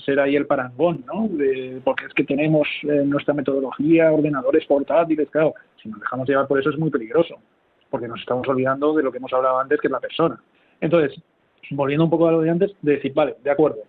ser 0.05 0.19
ahí 0.19 0.35
el 0.35 0.45
parangón, 0.45 1.03
¿no? 1.05 1.29
porque 1.83 2.05
es 2.05 2.13
que 2.13 2.23
tenemos 2.23 2.67
eh, 2.83 3.03
nuestra 3.05 3.33
metodología, 3.33 4.11
ordenadores 4.11 4.65
portátiles, 4.65 5.29
claro, 5.29 5.53
si 5.81 5.89
nos 5.89 5.99
dejamos 5.99 6.27
llevar 6.27 6.47
por 6.47 6.59
eso 6.59 6.69
es 6.69 6.77
muy 6.77 6.89
peligroso 6.89 7.39
porque 7.89 8.07
nos 8.07 8.19
estamos 8.19 8.47
olvidando 8.47 8.93
de 8.93 9.03
lo 9.03 9.11
que 9.11 9.17
hemos 9.17 9.33
hablado 9.33 9.59
antes, 9.59 9.79
que 9.79 9.87
es 9.87 9.91
la 9.91 9.99
persona. 9.99 10.39
Entonces, 10.81 11.19
volviendo 11.71 12.05
un 12.05 12.09
poco 12.09 12.27
a 12.27 12.31
lo 12.31 12.41
de 12.41 12.49
antes, 12.49 12.71
de 12.81 12.93
decir, 12.93 13.13
vale, 13.13 13.35
de 13.43 13.51
acuerdo, 13.51 13.79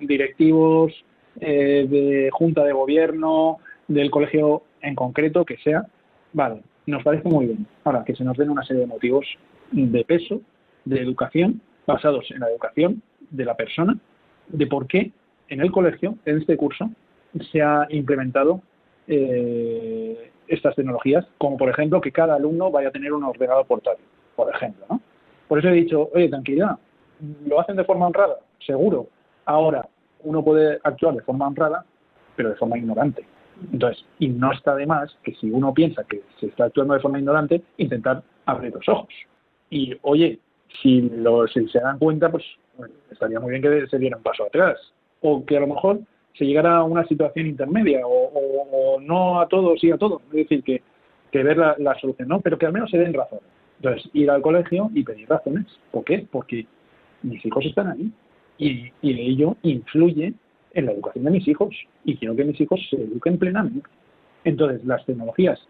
directivos 0.00 0.92
eh, 1.40 1.86
de 1.88 2.30
junta 2.32 2.64
de 2.64 2.72
gobierno, 2.72 3.58
del 3.88 4.10
colegio 4.10 4.62
en 4.80 4.94
concreto, 4.94 5.44
que 5.44 5.56
sea, 5.58 5.86
vale, 6.32 6.62
nos 6.86 7.02
parece 7.02 7.28
muy 7.28 7.46
bien. 7.46 7.66
Ahora, 7.84 8.04
que 8.04 8.14
se 8.14 8.24
nos 8.24 8.36
den 8.36 8.50
una 8.50 8.64
serie 8.64 8.80
de 8.80 8.86
motivos 8.86 9.26
de 9.70 10.04
peso, 10.04 10.40
de 10.84 11.00
educación, 11.00 11.60
basados 11.86 12.30
en 12.30 12.40
la 12.40 12.50
educación 12.50 13.02
de 13.30 13.44
la 13.44 13.56
persona, 13.56 13.98
de 14.48 14.66
por 14.66 14.86
qué 14.86 15.12
en 15.48 15.60
el 15.60 15.70
colegio, 15.70 16.16
en 16.24 16.38
este 16.38 16.56
curso, 16.56 16.90
se 17.50 17.62
ha 17.62 17.86
implementado 17.90 18.62
eh, 19.06 20.31
estas 20.52 20.74
tecnologías, 20.74 21.26
como 21.38 21.56
por 21.56 21.70
ejemplo 21.70 22.00
que 22.00 22.12
cada 22.12 22.34
alumno 22.34 22.70
vaya 22.70 22.88
a 22.88 22.92
tener 22.92 23.12
un 23.12 23.24
ordenador 23.24 23.66
portátil, 23.66 24.04
por 24.36 24.54
ejemplo. 24.54 24.84
¿no? 24.90 25.00
Por 25.48 25.58
eso 25.58 25.68
he 25.68 25.72
dicho, 25.72 26.10
oye, 26.14 26.28
tranquilidad, 26.28 26.78
¿lo 27.46 27.60
hacen 27.60 27.76
de 27.76 27.84
forma 27.84 28.06
honrada? 28.06 28.38
Seguro. 28.66 29.08
Ahora, 29.46 29.88
uno 30.24 30.44
puede 30.44 30.78
actuar 30.84 31.14
de 31.14 31.22
forma 31.22 31.46
honrada, 31.46 31.84
pero 32.36 32.50
de 32.50 32.56
forma 32.56 32.76
ignorante. 32.76 33.24
Entonces, 33.72 34.04
y 34.18 34.28
no 34.28 34.52
está 34.52 34.74
de 34.74 34.86
más 34.86 35.16
que 35.22 35.34
si 35.34 35.50
uno 35.50 35.72
piensa 35.72 36.04
que 36.04 36.22
se 36.38 36.46
está 36.46 36.64
actuando 36.64 36.94
de 36.94 37.00
forma 37.00 37.18
ignorante, 37.18 37.62
intentar 37.78 38.22
abrir 38.46 38.74
los 38.74 38.88
ojos. 38.88 39.12
Y, 39.70 39.96
oye, 40.02 40.38
si, 40.82 41.10
si 41.52 41.68
se 41.68 41.80
dan 41.80 41.98
cuenta, 41.98 42.30
pues 42.30 42.44
estaría 43.10 43.40
muy 43.40 43.50
bien 43.50 43.62
que 43.62 43.86
se 43.86 43.98
diera 43.98 44.16
un 44.16 44.22
paso 44.22 44.44
atrás. 44.44 44.78
O 45.22 45.44
que 45.44 45.56
a 45.56 45.60
lo 45.60 45.68
mejor 45.68 46.00
se 46.34 46.44
llegara 46.44 46.78
a 46.78 46.84
una 46.84 47.06
situación 47.06 47.46
intermedia 47.46 48.00
o, 48.04 49.00
no 49.00 49.40
a 49.40 49.48
todos 49.48 49.80
sí 49.80 49.90
a 49.90 49.98
todos. 49.98 50.22
Es 50.30 50.48
decir, 50.48 50.62
que, 50.62 50.82
que 51.30 51.42
ver 51.42 51.56
la, 51.56 51.96
solución, 52.00 52.28
¿no? 52.28 52.40
Pero 52.40 52.58
que 52.58 52.66
al 52.66 52.72
menos 52.72 52.90
se 52.90 52.98
den 52.98 53.14
razones. 53.14 53.44
Entonces, 53.76 54.10
ir 54.12 54.30
al 54.30 54.42
colegio 54.42 54.90
y 54.94 55.02
pedir 55.02 55.28
razones. 55.28 55.66
¿Por 55.90 56.04
qué? 56.04 56.26
Porque 56.30 56.66
mis 57.22 57.44
hijos 57.44 57.64
están 57.66 57.88
ahí 57.88 58.12
y, 58.58 58.92
y 59.02 59.20
ello 59.20 59.56
influye 59.62 60.34
en 60.74 60.86
la 60.86 60.92
educación 60.92 61.24
de 61.24 61.30
mis 61.32 61.46
hijos 61.48 61.74
y 62.04 62.16
quiero 62.16 62.36
que 62.36 62.44
mis 62.44 62.60
hijos 62.60 62.80
se 62.88 62.96
eduquen 62.96 63.38
plenamente. 63.38 63.88
Entonces, 64.44 64.84
las 64.84 65.04
tecnologías, 65.04 65.60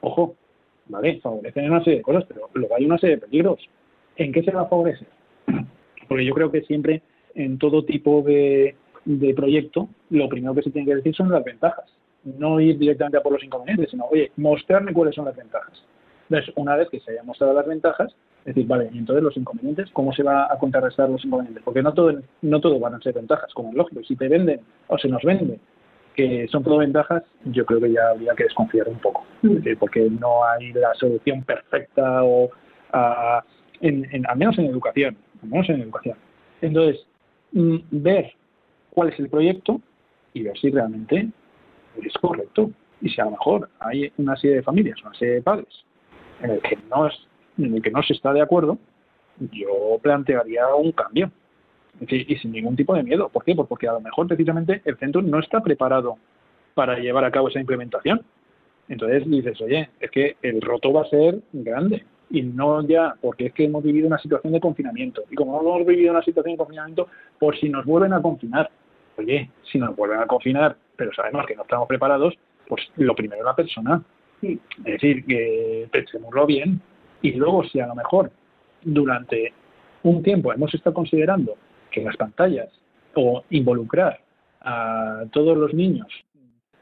ojo, 0.00 0.34
vale, 0.88 1.20
favorecen 1.20 1.70
una 1.70 1.82
serie 1.84 1.98
de 1.98 2.02
cosas, 2.02 2.24
pero 2.26 2.48
luego 2.54 2.74
hay 2.74 2.84
una 2.84 2.98
serie 2.98 3.16
de 3.16 3.22
peligros. 3.22 3.60
¿En 4.16 4.32
qué 4.32 4.42
se 4.42 4.50
va 4.50 4.62
a 4.62 4.68
favorecer? 4.68 5.08
Porque 6.08 6.24
yo 6.24 6.34
creo 6.34 6.50
que 6.50 6.62
siempre 6.62 7.02
en 7.34 7.58
todo 7.58 7.84
tipo 7.84 8.22
de, 8.22 8.74
de 9.06 9.34
proyecto, 9.34 9.88
lo 10.10 10.28
primero 10.28 10.54
que 10.54 10.62
se 10.62 10.70
tiene 10.70 10.86
que 10.86 10.96
decir 10.96 11.14
son 11.14 11.30
las 11.30 11.42
ventajas. 11.42 11.86
No 12.24 12.60
ir 12.60 12.76
directamente 12.76 13.16
a 13.18 13.22
por 13.22 13.32
los 13.32 13.42
inconvenientes, 13.42 13.90
sino, 13.90 14.04
oye, 14.06 14.32
mostrarme 14.36 14.92
cuáles 14.92 15.14
son 15.14 15.24
las 15.24 15.36
ventajas. 15.36 15.82
Entonces, 16.28 16.52
una 16.56 16.76
vez 16.76 16.88
que 16.90 17.00
se 17.00 17.12
hayan 17.12 17.24
mostrado 17.24 17.54
las 17.54 17.66
ventajas, 17.66 18.14
decir, 18.44 18.66
vale, 18.66 18.90
y 18.92 18.98
entonces 18.98 19.22
los 19.22 19.36
inconvenientes, 19.36 19.88
¿cómo 19.92 20.12
se 20.12 20.24
va 20.24 20.52
a 20.52 20.58
contrarrestar 20.58 21.08
los 21.08 21.24
inconvenientes? 21.24 21.62
Porque 21.64 21.82
no 21.82 21.94
todo, 21.94 22.12
no 22.42 22.60
todo 22.60 22.80
van 22.80 22.94
a 22.94 23.00
ser 23.00 23.14
ventajas, 23.14 23.52
como 23.54 23.70
es 23.70 23.76
lógico. 23.76 24.02
Si 24.02 24.16
te 24.16 24.28
venden 24.28 24.60
o 24.88 24.98
se 24.98 25.08
nos 25.08 25.22
vende 25.22 25.58
que 26.16 26.48
son 26.48 26.64
todo 26.64 26.78
ventajas, 26.78 27.22
yo 27.44 27.66
creo 27.66 27.80
que 27.80 27.92
ya 27.92 28.08
habría 28.08 28.34
que 28.34 28.44
desconfiar 28.44 28.88
un 28.88 28.98
poco. 28.98 29.24
porque 29.78 30.08
no 30.10 30.44
hay 30.44 30.72
la 30.72 30.94
solución 30.94 31.44
perfecta 31.44 32.24
o 32.24 32.50
en, 33.80 34.26
al 34.26 34.38
menos 34.38 34.58
en 34.58 34.66
educación, 34.66 35.16
al 35.42 35.48
menos 35.48 35.68
en 35.68 35.82
educación. 35.82 36.16
Entonces, 36.62 37.06
mm, 37.52 37.76
ver 37.90 38.32
cuál 38.96 39.10
es 39.10 39.18
el 39.18 39.28
proyecto 39.28 39.82
y 40.32 40.42
ver 40.42 40.58
si 40.58 40.70
realmente 40.70 41.28
es 42.02 42.14
correcto. 42.14 42.70
Y 43.02 43.10
si 43.10 43.20
a 43.20 43.26
lo 43.26 43.32
mejor 43.32 43.68
hay 43.78 44.10
una 44.16 44.36
serie 44.36 44.56
de 44.56 44.62
familias, 44.62 44.98
una 45.02 45.14
serie 45.14 45.34
de 45.34 45.42
padres 45.42 45.84
en 46.40 46.50
el 46.50 46.62
que 46.62 46.78
no, 46.90 47.06
es, 47.06 47.14
en 47.58 47.74
el 47.74 47.82
que 47.82 47.90
no 47.90 48.02
se 48.02 48.14
está 48.14 48.32
de 48.32 48.40
acuerdo, 48.40 48.78
yo 49.52 49.98
plantearía 50.00 50.74
un 50.74 50.92
cambio. 50.92 51.30
y 52.00 52.36
sin 52.36 52.52
ningún 52.52 52.74
tipo 52.74 52.94
de 52.94 53.02
miedo. 53.02 53.28
¿Por 53.28 53.44
qué? 53.44 53.54
Pues 53.54 53.68
porque 53.68 53.86
a 53.86 53.92
lo 53.92 54.00
mejor 54.00 54.26
precisamente 54.26 54.80
el 54.86 54.96
centro 54.96 55.20
no 55.20 55.40
está 55.40 55.60
preparado 55.60 56.16
para 56.74 56.98
llevar 56.98 57.24
a 57.24 57.30
cabo 57.30 57.48
esa 57.48 57.60
implementación. 57.60 58.22
Entonces 58.88 59.28
dices, 59.28 59.60
oye, 59.60 59.90
es 60.00 60.10
que 60.10 60.36
el 60.40 60.62
roto 60.62 60.90
va 60.92 61.02
a 61.02 61.10
ser 61.10 61.40
grande 61.52 62.02
y 62.30 62.42
no 62.42 62.82
ya 62.86 63.14
porque 63.20 63.46
es 63.46 63.52
que 63.52 63.64
hemos 63.64 63.84
vivido 63.84 64.06
una 64.06 64.18
situación 64.18 64.54
de 64.54 64.60
confinamiento. 64.60 65.22
Y 65.30 65.34
como 65.34 65.62
no 65.62 65.76
hemos 65.76 65.86
vivido 65.86 66.12
una 66.12 66.22
situación 66.22 66.54
de 66.54 66.58
confinamiento, 66.58 67.08
por 67.38 67.58
si 67.58 67.68
nos 67.68 67.84
vuelven 67.84 68.12
a 68.12 68.22
confinar, 68.22 68.70
oye, 69.18 69.50
si 69.70 69.78
nos 69.78 69.94
vuelven 69.96 70.20
a 70.20 70.26
confinar, 70.26 70.76
pero 70.96 71.12
sabemos 71.12 71.46
que 71.46 71.56
no 71.56 71.62
estamos 71.62 71.88
preparados, 71.88 72.34
pues 72.68 72.82
lo 72.96 73.14
primero 73.14 73.42
es 73.42 73.46
la 73.46 73.56
persona. 73.56 74.02
Es 74.42 74.58
decir, 74.84 75.24
que 75.24 75.88
pensémoslo 75.90 76.46
bien 76.46 76.80
y 77.22 77.32
luego 77.32 77.64
si 77.64 77.80
a 77.80 77.86
lo 77.86 77.94
mejor 77.94 78.30
durante 78.82 79.52
un 80.02 80.22
tiempo 80.22 80.52
hemos 80.52 80.72
estado 80.74 80.94
considerando 80.94 81.56
que 81.90 82.02
las 82.02 82.16
pantallas 82.16 82.68
o 83.14 83.42
involucrar 83.50 84.20
a 84.60 85.24
todos 85.32 85.56
los 85.56 85.72
niños 85.72 86.06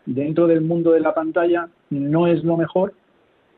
dentro 0.06 0.46
del 0.46 0.60
mundo 0.60 0.92
de 0.92 1.00
la 1.00 1.14
pantalla 1.14 1.68
no 1.90 2.26
es 2.26 2.42
lo 2.44 2.56
mejor, 2.56 2.94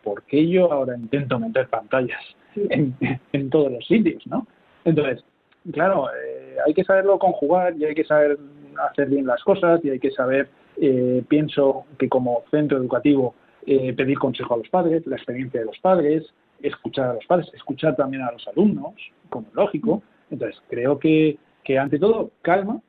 porque 0.02 0.48
yo 0.48 0.72
ahora 0.72 0.96
intento 0.96 1.38
meter 1.38 1.68
pantallas 1.68 2.22
en, 2.54 3.50
todos 3.50 3.72
los 3.72 3.86
sitios, 3.86 4.26
¿no? 4.26 4.46
Entonces, 4.84 5.24
claro, 5.72 6.08
eh, 6.10 6.56
hay 6.64 6.74
que 6.74 6.84
saberlo 6.84 7.18
conjugar 7.18 7.74
y 7.76 7.84
hay 7.84 7.94
que 7.94 8.04
saber 8.04 8.38
hacer 8.80 9.08
bien 9.08 9.26
las 9.26 9.42
cosas 9.42 9.84
y 9.84 9.90
hay 9.90 9.98
que 9.98 10.10
saber, 10.10 10.48
eh, 10.76 11.22
pienso 11.28 11.84
que 11.98 12.08
como 12.08 12.42
centro 12.50 12.78
educativo, 12.78 13.34
eh, 13.66 13.92
pedir 13.94 14.18
consejo 14.18 14.54
a 14.54 14.58
los 14.58 14.68
padres, 14.68 15.06
la 15.06 15.16
experiencia 15.16 15.60
de 15.60 15.66
los 15.66 15.78
padres, 15.78 16.24
escuchar 16.62 17.10
a 17.10 17.14
los 17.14 17.26
padres, 17.26 17.50
escuchar 17.54 17.96
también 17.96 18.22
a 18.22 18.32
los 18.32 18.46
alumnos, 18.48 18.94
como 19.28 19.46
lógico. 19.54 20.02
Entonces, 20.30 20.60
creo 20.68 20.98
que, 20.98 21.38
que 21.64 21.78
ante 21.78 21.98
todo, 21.98 22.30
calma, 22.42 22.80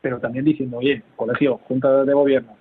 pero 0.00 0.18
también 0.18 0.44
diciendo, 0.44 0.78
oye, 0.78 1.02
colegio, 1.16 1.58
junta 1.68 2.04
de 2.04 2.12
gobierno, 2.12 2.56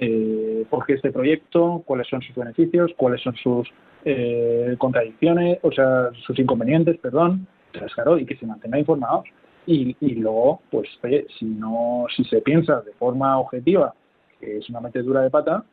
eh, 0.00 0.64
por 0.70 0.86
qué 0.86 0.94
este 0.94 1.12
proyecto, 1.12 1.82
cuáles 1.84 2.08
son 2.08 2.22
sus 2.22 2.34
beneficios, 2.34 2.92
cuáles 2.96 3.20
son 3.22 3.34
sus 3.36 3.68
eh, 4.04 4.74
contradicciones, 4.78 5.58
o 5.62 5.72
sea, 5.72 6.10
sus 6.26 6.38
inconvenientes, 6.38 6.96
perdón, 6.98 7.46
claro, 7.94 8.18
y 8.18 8.24
que 8.24 8.36
se 8.36 8.46
mantenga 8.46 8.78
informados. 8.78 9.24
Y, 9.72 9.96
y 10.00 10.16
luego, 10.16 10.62
pues, 10.68 10.88
oye, 11.04 11.26
si 11.38 11.44
no, 11.44 12.06
si 12.14 12.24
se 12.24 12.40
piensa 12.42 12.80
de 12.80 12.92
forma 12.94 13.38
objetiva 13.38 13.94
que 14.40 14.58
es 14.58 14.68
una 14.68 14.80
metedura 14.80 15.20
de 15.20 15.30
pata, 15.30 15.64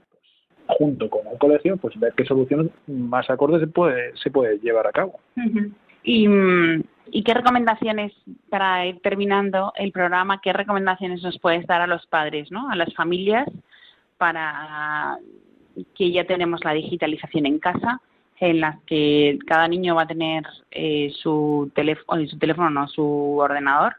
pues, 0.68 0.78
junto 0.78 1.10
con 1.10 1.26
el 1.28 1.38
colegio, 1.40 1.78
pues 1.78 1.98
ver 2.00 2.14
qué 2.16 2.26
soluciones 2.26 2.72
más 2.86 3.28
acordes 3.30 3.62
se 3.62 3.68
puede, 3.68 4.16
se 4.18 4.30
puede 4.30 4.60
llevar 4.60 4.86
a 4.86 4.92
cabo. 4.92 5.20
Y, 6.04 6.28
¿Y 7.10 7.24
qué 7.24 7.34
recomendaciones, 7.34 8.14
para 8.50 8.86
ir 8.86 9.00
terminando 9.02 9.74
el 9.76 9.92
programa, 9.92 10.42
qué 10.42 10.54
recomendaciones 10.54 11.24
nos 11.24 11.40
puedes 11.40 11.66
dar 11.66 11.82
a 11.82 11.88
los 11.88 12.06
padres, 12.06 12.52
¿no? 12.52 12.70
a 12.70 12.76
las 12.76 12.94
familias, 12.94 13.48
para 14.18 15.18
que 15.96 16.12
ya 16.12 16.26
tenemos 16.26 16.64
la 16.64 16.74
digitalización 16.74 17.46
en 17.46 17.60
casa, 17.60 18.02
en 18.40 18.62
las 18.62 18.80
que 18.84 19.40
cada 19.48 19.68
niño 19.68 19.96
va 19.96 20.04
a 20.04 20.08
tener 20.08 20.44
eh, 20.72 21.12
su 21.22 21.72
teléfono, 21.74 22.26
su 22.28 22.38
teléfono, 22.38 22.70
no, 22.70 22.88
su 22.88 23.38
ordenador 23.38 23.96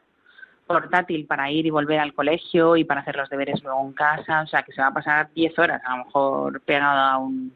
portátil 0.66 1.26
para 1.26 1.50
ir 1.50 1.66
y 1.66 1.70
volver 1.70 1.98
al 1.98 2.12
colegio 2.12 2.76
y 2.76 2.84
para 2.84 3.00
hacer 3.00 3.16
los 3.16 3.30
deberes 3.30 3.62
luego 3.64 3.80
en 3.86 3.94
casa, 3.94 4.42
o 4.42 4.46
sea 4.46 4.62
que 4.62 4.72
se 4.72 4.82
va 4.82 4.88
a 4.88 4.92
pasar 4.92 5.30
10 5.34 5.58
horas 5.58 5.82
a 5.84 5.96
lo 5.96 6.04
mejor 6.04 6.60
pegado 6.60 7.00
a 7.00 7.18
un, 7.18 7.52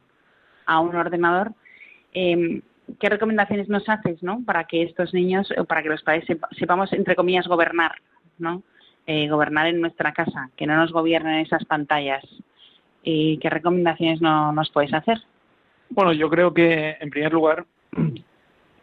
a 0.67 0.81
un 0.81 0.97
ordenador. 0.97 1.53
Eh, 2.15 2.63
¿Qué 2.99 3.09
recomendaciones 3.09 3.69
nos 3.69 3.89
haces, 3.89 4.23
no? 4.23 4.43
Para 4.45 4.65
que 4.65 4.83
estos 4.83 5.15
niños, 5.15 5.53
para 5.69 5.83
que 5.83 5.89
los 5.89 6.03
padres 6.03 6.25
sepamos, 6.59 6.93
entre 6.93 7.15
comillas, 7.15 7.47
gobernar, 7.47 7.93
¿no? 8.39 8.63
Eh, 9.07 9.29
gobernar 9.29 9.67
en 9.67 9.81
nuestra 9.81 10.13
casa, 10.13 10.51
que 10.57 10.67
no 10.67 10.77
nos 10.77 10.93
gobiernen 10.93 11.41
esas 11.41 11.65
pantallas. 11.65 12.25
¿Y 13.03 13.39
qué 13.39 13.51
recomendaciones 13.51 14.21
no, 14.21 14.53
nos 14.53 14.71
puedes 14.71 14.93
hacer? 14.95 15.19
Bueno, 15.95 16.15
yo 16.15 16.31
creo 16.31 16.55
que, 16.55 16.97
en 16.99 17.11
primer 17.11 17.33
lugar, 17.35 17.67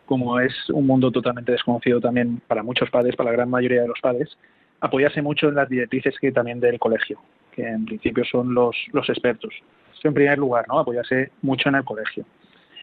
como 0.05 0.39
es 0.39 0.53
un 0.69 0.85
mundo 0.85 1.11
totalmente 1.11 1.51
desconocido 1.51 1.99
también 1.99 2.39
para 2.47 2.61
muchos 2.61 2.87
padres, 2.91 3.15
para 3.15 3.31
la 3.31 3.37
gran 3.37 3.49
mayoría 3.49 3.81
de 3.81 3.87
los 3.87 3.99
padres, 3.99 4.37
apoyarse 4.79 5.19
mucho 5.23 5.49
en 5.49 5.55
las 5.55 5.67
directrices 5.67 6.15
que 6.19 6.31
también 6.31 6.59
del 6.59 6.77
colegio, 6.77 7.19
que 7.51 7.67
en 7.67 7.85
principio 7.85 8.23
son 8.25 8.53
los, 8.53 8.75
los 8.93 9.09
expertos. 9.09 9.51
Eso 9.91 10.07
en 10.07 10.13
primer 10.13 10.37
lugar, 10.37 10.65
¿no? 10.67 10.77
Apoyarse 10.77 11.31
mucho 11.41 11.69
en 11.69 11.75
el 11.75 11.83
colegio. 11.83 12.25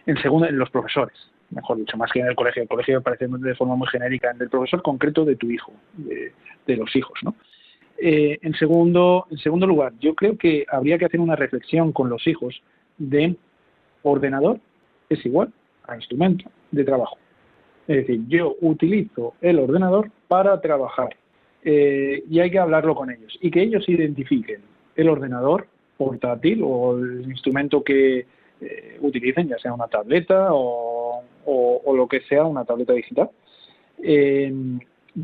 En 0.06 0.20
segundo, 0.20 0.48
en 0.48 0.58
los 0.58 0.70
profesores, 0.70 1.16
mejor 1.50 1.76
dicho, 1.76 1.96
más 1.96 2.10
que 2.10 2.18
en 2.18 2.26
el 2.26 2.34
colegio. 2.34 2.62
El 2.62 2.68
colegio 2.68 3.00
parece 3.00 3.28
de 3.28 3.54
forma 3.54 3.76
muy 3.76 3.86
genérica, 3.86 4.32
en 4.32 4.42
el 4.42 4.50
profesor 4.50 4.82
concreto 4.82 5.24
de 5.24 5.36
tu 5.36 5.48
hijo, 5.52 5.72
de, 5.94 6.32
de 6.66 6.76
los 6.76 6.94
hijos, 6.96 7.16
¿no? 7.22 7.36
Eh, 7.98 8.38
en, 8.42 8.54
segundo, 8.54 9.28
en 9.30 9.38
segundo 9.38 9.68
lugar, 9.68 9.92
yo 10.00 10.16
creo 10.16 10.36
que 10.36 10.66
habría 10.68 10.98
que 10.98 11.04
hacer 11.04 11.20
una 11.20 11.36
reflexión 11.36 11.92
con 11.92 12.10
los 12.10 12.26
hijos 12.26 12.60
de 12.98 13.36
ordenador 14.10 14.58
es 15.08 15.24
igual 15.26 15.52
a 15.86 15.96
instrumento 15.96 16.50
de 16.70 16.84
trabajo. 16.84 17.18
Es 17.86 17.98
decir, 17.98 18.20
yo 18.28 18.56
utilizo 18.60 19.34
el 19.40 19.58
ordenador 19.58 20.10
para 20.28 20.60
trabajar 20.60 21.16
eh, 21.62 22.22
y 22.28 22.40
hay 22.40 22.50
que 22.50 22.58
hablarlo 22.58 22.94
con 22.94 23.10
ellos 23.10 23.36
y 23.40 23.50
que 23.50 23.62
ellos 23.62 23.88
identifiquen 23.88 24.60
el 24.96 25.08
ordenador 25.08 25.66
portátil 25.96 26.62
o 26.64 26.98
el 26.98 27.24
instrumento 27.30 27.82
que 27.82 28.26
eh, 28.60 28.98
utilicen, 29.00 29.48
ya 29.48 29.58
sea 29.58 29.72
una 29.72 29.88
tableta 29.88 30.48
o, 30.50 31.22
lo 31.94 32.08
que 32.08 32.20
sea, 32.22 32.44
una 32.44 32.64
tableta 32.64 32.92
digital, 32.92 33.30
eh, 34.02 34.52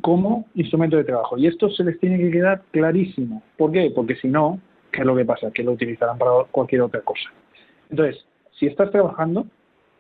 como 0.01 0.47
instrumento 0.55 0.97
de 0.97 1.05
trabajo. 1.05 1.37
Y 1.37 1.47
esto 1.47 1.69
se 1.69 1.85
les 1.85 1.99
tiene 2.01 2.19
que 2.19 2.31
quedar 2.31 2.63
clarísimo. 2.71 3.43
¿Por 3.59 3.73
qué? 3.73 3.93
Porque 3.95 4.17
si 4.17 4.29
no, 4.29 4.59
¿qué 4.91 5.01
es 5.01 5.07
lo 5.07 5.15
que 5.15 5.25
pasa? 5.25 5.51
Que 5.51 5.63
lo 5.63 5.73
utilizarán 5.73 6.17
para 6.17 6.45
cualquier 6.51 6.83
otra 6.83 7.01
cosa. 7.03 7.31
Entonces, 7.91 8.25
si 8.59 8.67
estás 8.67 8.91
trabajando, 8.91 9.47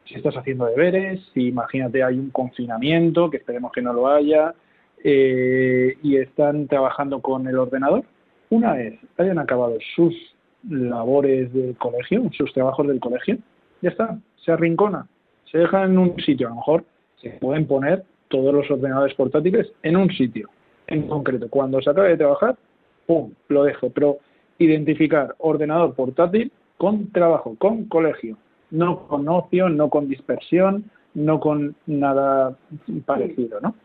si 0.04 0.14
estás 0.14 0.36
haciendo 0.36 0.66
deberes, 0.66 1.20
si 1.32 1.48
imagínate 1.48 2.02
hay 2.02 2.18
un 2.18 2.30
confinamiento, 2.30 3.30
que 3.30 3.38
esperemos 3.38 3.72
que 3.72 3.82
no 3.82 3.92
lo 3.92 4.08
haya, 4.08 4.54
eh, 5.04 5.96
y 6.02 6.16
están 6.16 6.68
trabajando 6.68 7.20
con 7.20 7.46
el 7.46 7.58
ordenador, 7.58 8.04
una 8.50 8.74
vez 8.74 8.98
hayan 9.18 9.38
acabado 9.38 9.78
sus 9.94 10.14
labores 10.68 11.52
del 11.52 11.76
colegio, 11.76 12.30
sus 12.32 12.52
trabajos 12.52 12.86
del 12.86 13.00
colegio, 13.00 13.38
ya 13.80 13.90
está, 13.90 14.18
se 14.44 14.52
arrincona, 14.52 15.06
se 15.50 15.58
deja 15.58 15.84
en 15.84 15.98
un 15.98 16.16
sitio, 16.20 16.46
a 16.46 16.50
lo 16.50 16.56
mejor 16.56 16.84
se 17.20 17.30
pueden 17.30 17.66
poner 17.66 18.04
todos 18.28 18.52
los 18.52 18.70
ordenadores 18.70 19.14
portátiles 19.14 19.70
en 19.82 19.96
un 19.96 20.10
sitio, 20.10 20.48
en 20.86 21.06
concreto. 21.06 21.48
Cuando 21.48 21.80
se 21.82 21.90
acabe 21.90 22.08
de 22.10 22.16
trabajar, 22.16 22.56
¡pum!, 23.06 23.32
lo 23.48 23.64
dejo. 23.64 23.90
Pero 23.90 24.18
identificar 24.58 25.34
ordenador 25.38 25.94
portátil 25.94 26.50
con 26.82 27.12
trabajo, 27.12 27.54
con 27.60 27.84
colegio, 27.84 28.36
no 28.72 29.06
con 29.06 29.28
ocio, 29.28 29.68
no 29.68 29.88
con 29.88 30.08
dispersión, 30.08 30.90
no 31.14 31.38
con 31.38 31.76
nada 31.86 32.56
parecido, 33.06 33.60
¿no? 33.60 33.76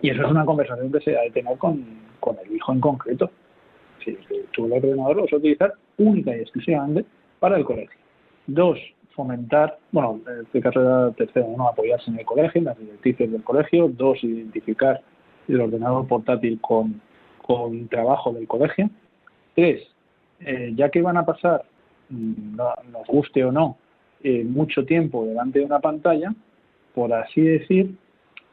Y 0.00 0.10
eso 0.10 0.24
es 0.24 0.28
una 0.28 0.44
conversación 0.44 0.90
que 0.90 0.98
se 1.02 1.16
ha 1.16 1.20
de 1.20 1.30
tener 1.30 1.56
con, 1.58 1.84
con 2.18 2.36
el 2.44 2.52
hijo 2.52 2.72
en 2.72 2.80
concreto. 2.80 3.30
Si 4.04 4.18
tú 4.50 4.66
el 4.66 4.72
ordenador 4.72 5.14
lo 5.14 5.22
vas 5.22 5.32
a 5.32 5.36
utilizar 5.36 5.72
única 5.98 6.36
y 6.36 6.40
exclusivamente 6.40 7.04
para 7.38 7.58
el 7.58 7.64
colegio. 7.64 8.00
Dos, 8.48 8.76
fomentar, 9.14 9.78
bueno, 9.92 10.20
en 10.26 10.42
este 10.42 10.60
caso 10.60 10.80
era 10.80 11.12
tercero, 11.12 11.46
uno, 11.46 11.68
apoyarse 11.68 12.10
en 12.10 12.18
el 12.18 12.26
colegio, 12.26 12.58
en 12.58 12.64
las 12.64 12.76
directrices 12.76 13.30
del 13.30 13.44
colegio. 13.44 13.88
Dos, 13.88 14.18
identificar 14.24 15.00
el 15.46 15.60
ordenador 15.60 16.08
portátil 16.08 16.60
con, 16.60 17.00
con 17.40 17.86
trabajo 17.86 18.32
del 18.32 18.48
colegio. 18.48 18.90
Tres, 19.54 19.86
eh, 20.40 20.72
ya 20.74 20.88
que 20.88 21.02
van 21.02 21.18
a 21.18 21.24
pasar, 21.24 21.62
mm, 22.12 22.56
nos 22.92 23.06
guste 23.08 23.44
o 23.44 23.50
no, 23.50 23.76
eh, 24.24 24.44
mucho 24.44 24.84
tiempo 24.84 25.24
delante 25.26 25.58
de 25.58 25.64
una 25.64 25.80
pantalla, 25.80 26.32
por 26.94 27.12
así 27.12 27.40
decir, 27.40 27.96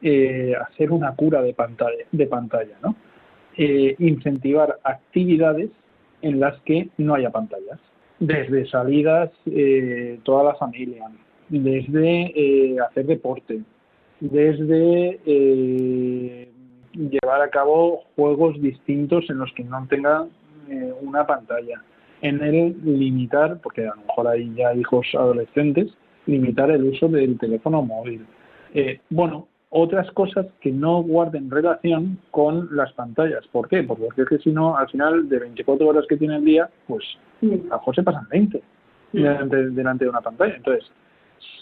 eh, 0.02 0.52
hacer 0.60 0.90
una 0.90 1.14
cura 1.14 1.42
de 1.42 1.54
pantalla, 1.54 2.04
de 2.10 2.26
pantalla 2.26 2.76
¿no? 2.82 2.96
Eh, 3.56 3.94
incentivar 4.00 4.80
actividades 4.82 5.70
en 6.22 6.40
las 6.40 6.60
que 6.62 6.88
no 6.98 7.14
haya 7.14 7.30
pantallas, 7.30 7.78
desde 8.18 8.66
salidas 8.66 9.30
toda 10.24 10.44
la 10.44 10.54
familia, 10.54 11.04
desde 11.48 12.76
hacer 12.80 13.06
deporte, 13.06 13.60
desde 14.18 15.20
llevar 16.92 17.42
a 17.42 17.48
cabo 17.48 18.02
juegos 18.16 18.60
distintos 18.60 19.30
en 19.30 19.38
los 19.38 19.52
que 19.52 19.64
no 19.64 19.86
tenga 19.88 20.26
una 21.00 21.26
pantalla, 21.26 21.82
en 22.22 22.42
el 22.42 22.76
limitar, 22.84 23.60
porque 23.62 23.86
a 23.86 23.94
lo 23.94 24.02
mejor 24.02 24.28
hay 24.28 24.52
ya 24.54 24.74
hijos 24.74 25.06
adolescentes, 25.14 25.88
limitar 26.26 26.70
el 26.70 26.84
uso 26.84 27.08
del 27.08 27.38
teléfono 27.38 27.82
móvil. 27.82 28.26
Eh, 28.74 29.00
bueno, 29.10 29.48
otras 29.70 30.10
cosas 30.12 30.46
que 30.60 30.72
no 30.72 31.02
guarden 31.02 31.50
relación 31.50 32.18
con 32.30 32.68
las 32.76 32.92
pantallas. 32.92 33.46
¿Por 33.52 33.68
qué? 33.68 33.82
Porque 33.84 34.22
es 34.22 34.28
que 34.28 34.38
si 34.38 34.50
no, 34.50 34.76
al 34.76 34.88
final 34.88 35.28
de 35.28 35.38
24 35.38 35.86
horas 35.86 36.04
que 36.08 36.16
tiene 36.16 36.36
el 36.36 36.44
día, 36.44 36.68
pues 36.86 37.04
a 37.42 37.46
lo 37.46 37.56
mejor 37.56 37.94
se 37.94 38.02
pasan 38.02 38.28
20 38.28 38.62
delante, 39.12 39.70
delante 39.70 40.04
de 40.04 40.10
una 40.10 40.20
pantalla. 40.20 40.56
Entonces, 40.56 40.90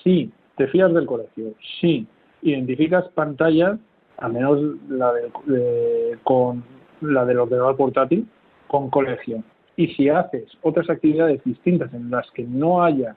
si 0.03 0.31
te 0.57 0.67
fías 0.69 0.93
del 0.93 1.07
colegio, 1.07 1.55
si 1.81 2.07
identificas 2.43 3.09
pantalla, 3.11 3.79
al 4.17 4.33
menos 4.33 4.59
la, 4.89 5.13
de, 5.13 6.19
con 6.25 6.65
la 7.01 7.25
del 7.25 7.39
ordenador 7.39 7.77
portátil, 7.77 8.27
con 8.67 8.91
colegio, 8.91 9.43
y 9.79 9.87
si 9.95 10.09
haces 10.09 10.45
otras 10.63 10.91
actividades 10.91 11.43
distintas 11.45 11.95
en 11.95 12.11
las 12.11 12.29
que 12.33 12.43
no 12.43 12.83
haya 12.83 13.15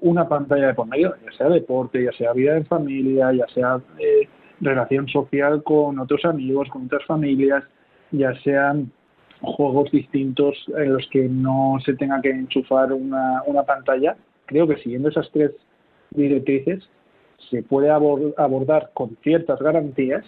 una 0.00 0.26
pantalla 0.26 0.68
de 0.68 0.74
por 0.74 0.86
medio, 0.86 1.14
ya 1.22 1.36
sea 1.36 1.48
deporte, 1.50 2.02
ya 2.02 2.12
sea 2.12 2.32
vida 2.32 2.56
en 2.56 2.64
familia, 2.64 3.30
ya 3.34 3.46
sea 3.48 3.78
eh, 3.98 4.26
relación 4.58 5.06
social 5.08 5.62
con 5.62 5.98
otros 5.98 6.24
amigos, 6.24 6.70
con 6.70 6.86
otras 6.86 7.04
familias, 7.04 7.62
ya 8.10 8.34
sean 8.40 8.90
juegos 9.42 9.90
distintos 9.90 10.56
en 10.78 10.94
los 10.94 11.06
que 11.10 11.28
no 11.28 11.76
se 11.84 11.92
tenga 11.92 12.22
que 12.22 12.30
enchufar 12.30 12.90
una, 12.94 13.42
una 13.44 13.64
pantalla, 13.64 14.16
creo 14.46 14.66
que 14.66 14.78
siguiendo 14.78 15.10
esas 15.10 15.30
tres 15.30 15.50
directrices 16.12 16.88
se 17.50 17.62
puede 17.62 17.90
abordar 17.90 18.92
con 18.94 19.14
ciertas 19.22 19.60
garantías 19.60 20.24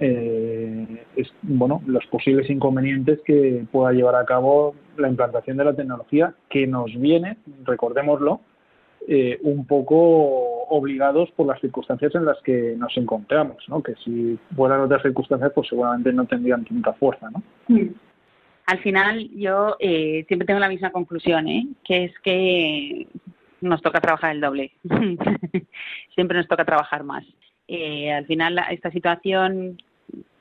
eh, 0.00 1.04
es, 1.16 1.32
bueno, 1.42 1.82
los 1.86 2.04
posibles 2.06 2.50
inconvenientes 2.50 3.20
que 3.24 3.64
pueda 3.70 3.92
llevar 3.92 4.16
a 4.16 4.24
cabo 4.24 4.74
la 4.96 5.08
implantación 5.08 5.56
de 5.56 5.64
la 5.64 5.74
tecnología 5.74 6.34
que 6.48 6.66
nos 6.66 6.94
viene, 6.98 7.36
recordémoslo, 7.64 8.40
eh, 9.06 9.38
un 9.42 9.66
poco 9.66 10.64
obligados 10.68 11.30
por 11.32 11.46
las 11.46 11.60
circunstancias 11.60 12.14
en 12.14 12.24
las 12.24 12.40
que 12.42 12.74
nos 12.76 12.96
encontramos, 12.96 13.62
¿no? 13.68 13.82
Que 13.82 13.94
si 14.04 14.38
fueran 14.56 14.80
otras 14.80 15.02
circunstancias, 15.02 15.52
pues 15.54 15.68
seguramente 15.68 16.12
no 16.12 16.24
tendrían 16.24 16.64
tanta 16.64 16.94
fuerza, 16.94 17.30
¿no? 17.30 17.42
Mm. 17.68 17.90
Al 18.66 18.78
final, 18.78 19.28
yo 19.36 19.76
eh, 19.78 20.24
siempre 20.26 20.46
tengo 20.46 20.58
la 20.58 20.70
misma 20.70 20.90
conclusión, 20.90 21.48
¿eh? 21.48 21.66
Que 21.84 22.04
es 22.04 22.18
que 22.20 23.06
nos 23.60 23.82
toca 23.82 24.00
trabajar 24.00 24.34
el 24.34 24.40
doble. 24.40 24.72
siempre 26.14 26.38
nos 26.38 26.48
toca 26.48 26.64
trabajar 26.64 27.04
más. 27.04 27.24
Eh, 27.68 28.12
al 28.12 28.26
final, 28.26 28.60
esta 28.70 28.90
situación 28.90 29.78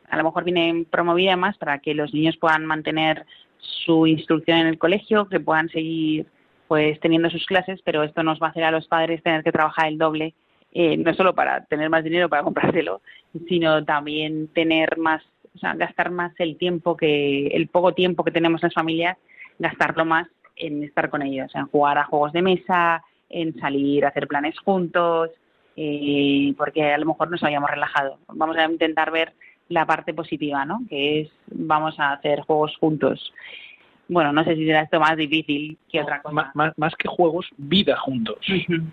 a 0.09 0.17
lo 0.17 0.25
mejor 0.25 0.43
viene 0.43 0.85
promovida 0.89 1.35
más 1.35 1.57
para 1.57 1.79
que 1.79 1.95
los 1.95 2.13
niños 2.13 2.37
puedan 2.37 2.65
mantener 2.65 3.25
su 3.57 4.05
instrucción 4.05 4.59
en 4.59 4.67
el 4.67 4.77
colegio, 4.77 5.27
que 5.27 5.39
puedan 5.39 5.69
seguir 5.69 6.27
pues 6.67 6.99
teniendo 6.99 7.29
sus 7.29 7.45
clases, 7.45 7.81
pero 7.83 8.03
esto 8.03 8.23
nos 8.23 8.41
va 8.41 8.47
a 8.47 8.49
hacer 8.49 8.63
a 8.63 8.71
los 8.71 8.87
padres 8.87 9.23
tener 9.23 9.43
que 9.43 9.51
trabajar 9.51 9.87
el 9.87 9.97
doble, 9.97 10.33
eh, 10.71 10.97
no 10.97 11.13
solo 11.13 11.33
para 11.33 11.65
tener 11.65 11.89
más 11.89 12.03
dinero 12.03 12.29
para 12.29 12.43
comprárselo, 12.43 13.01
sino 13.47 13.83
también 13.85 14.47
tener 14.49 14.97
más, 14.97 15.23
o 15.55 15.59
sea, 15.59 15.75
gastar 15.75 16.11
más 16.11 16.33
el 16.39 16.57
tiempo 16.57 16.97
que, 16.97 17.47
el 17.47 17.67
poco 17.67 17.93
tiempo 17.93 18.23
que 18.23 18.31
tenemos 18.31 18.61
las 18.63 18.73
familias, 18.73 19.17
gastarlo 19.59 20.05
más 20.05 20.27
en 20.55 20.83
estar 20.83 21.09
con 21.09 21.21
ellos, 21.21 21.53
en 21.55 21.67
jugar 21.67 21.97
a 21.97 22.05
juegos 22.05 22.33
de 22.33 22.41
mesa, 22.41 23.03
en 23.29 23.57
salir 23.59 24.05
a 24.05 24.09
hacer 24.09 24.27
planes 24.27 24.57
juntos, 24.59 25.31
eh, 25.75 26.53
porque 26.57 26.93
a 26.93 26.97
lo 26.97 27.07
mejor 27.07 27.31
nos 27.31 27.43
habíamos 27.43 27.69
relajado. 27.69 28.17
Vamos 28.27 28.57
a 28.57 28.65
intentar 28.65 29.11
ver 29.11 29.33
la 29.69 29.85
parte 29.85 30.13
positiva, 30.13 30.65
¿no? 30.65 30.81
Que 30.89 31.21
es 31.21 31.29
vamos 31.47 31.99
a 31.99 32.13
hacer 32.13 32.41
juegos 32.41 32.75
juntos. 32.77 33.33
Bueno, 34.09 34.33
no 34.33 34.43
sé 34.43 34.55
si 34.55 34.65
será 34.65 34.81
esto 34.81 34.99
más 34.99 35.15
difícil 35.15 35.77
que 35.89 36.01
otra 36.01 36.21
cosa. 36.21 36.51
Más, 36.53 36.95
que 36.95 37.07
juegos, 37.07 37.47
vida 37.57 37.97
juntos, 37.97 38.37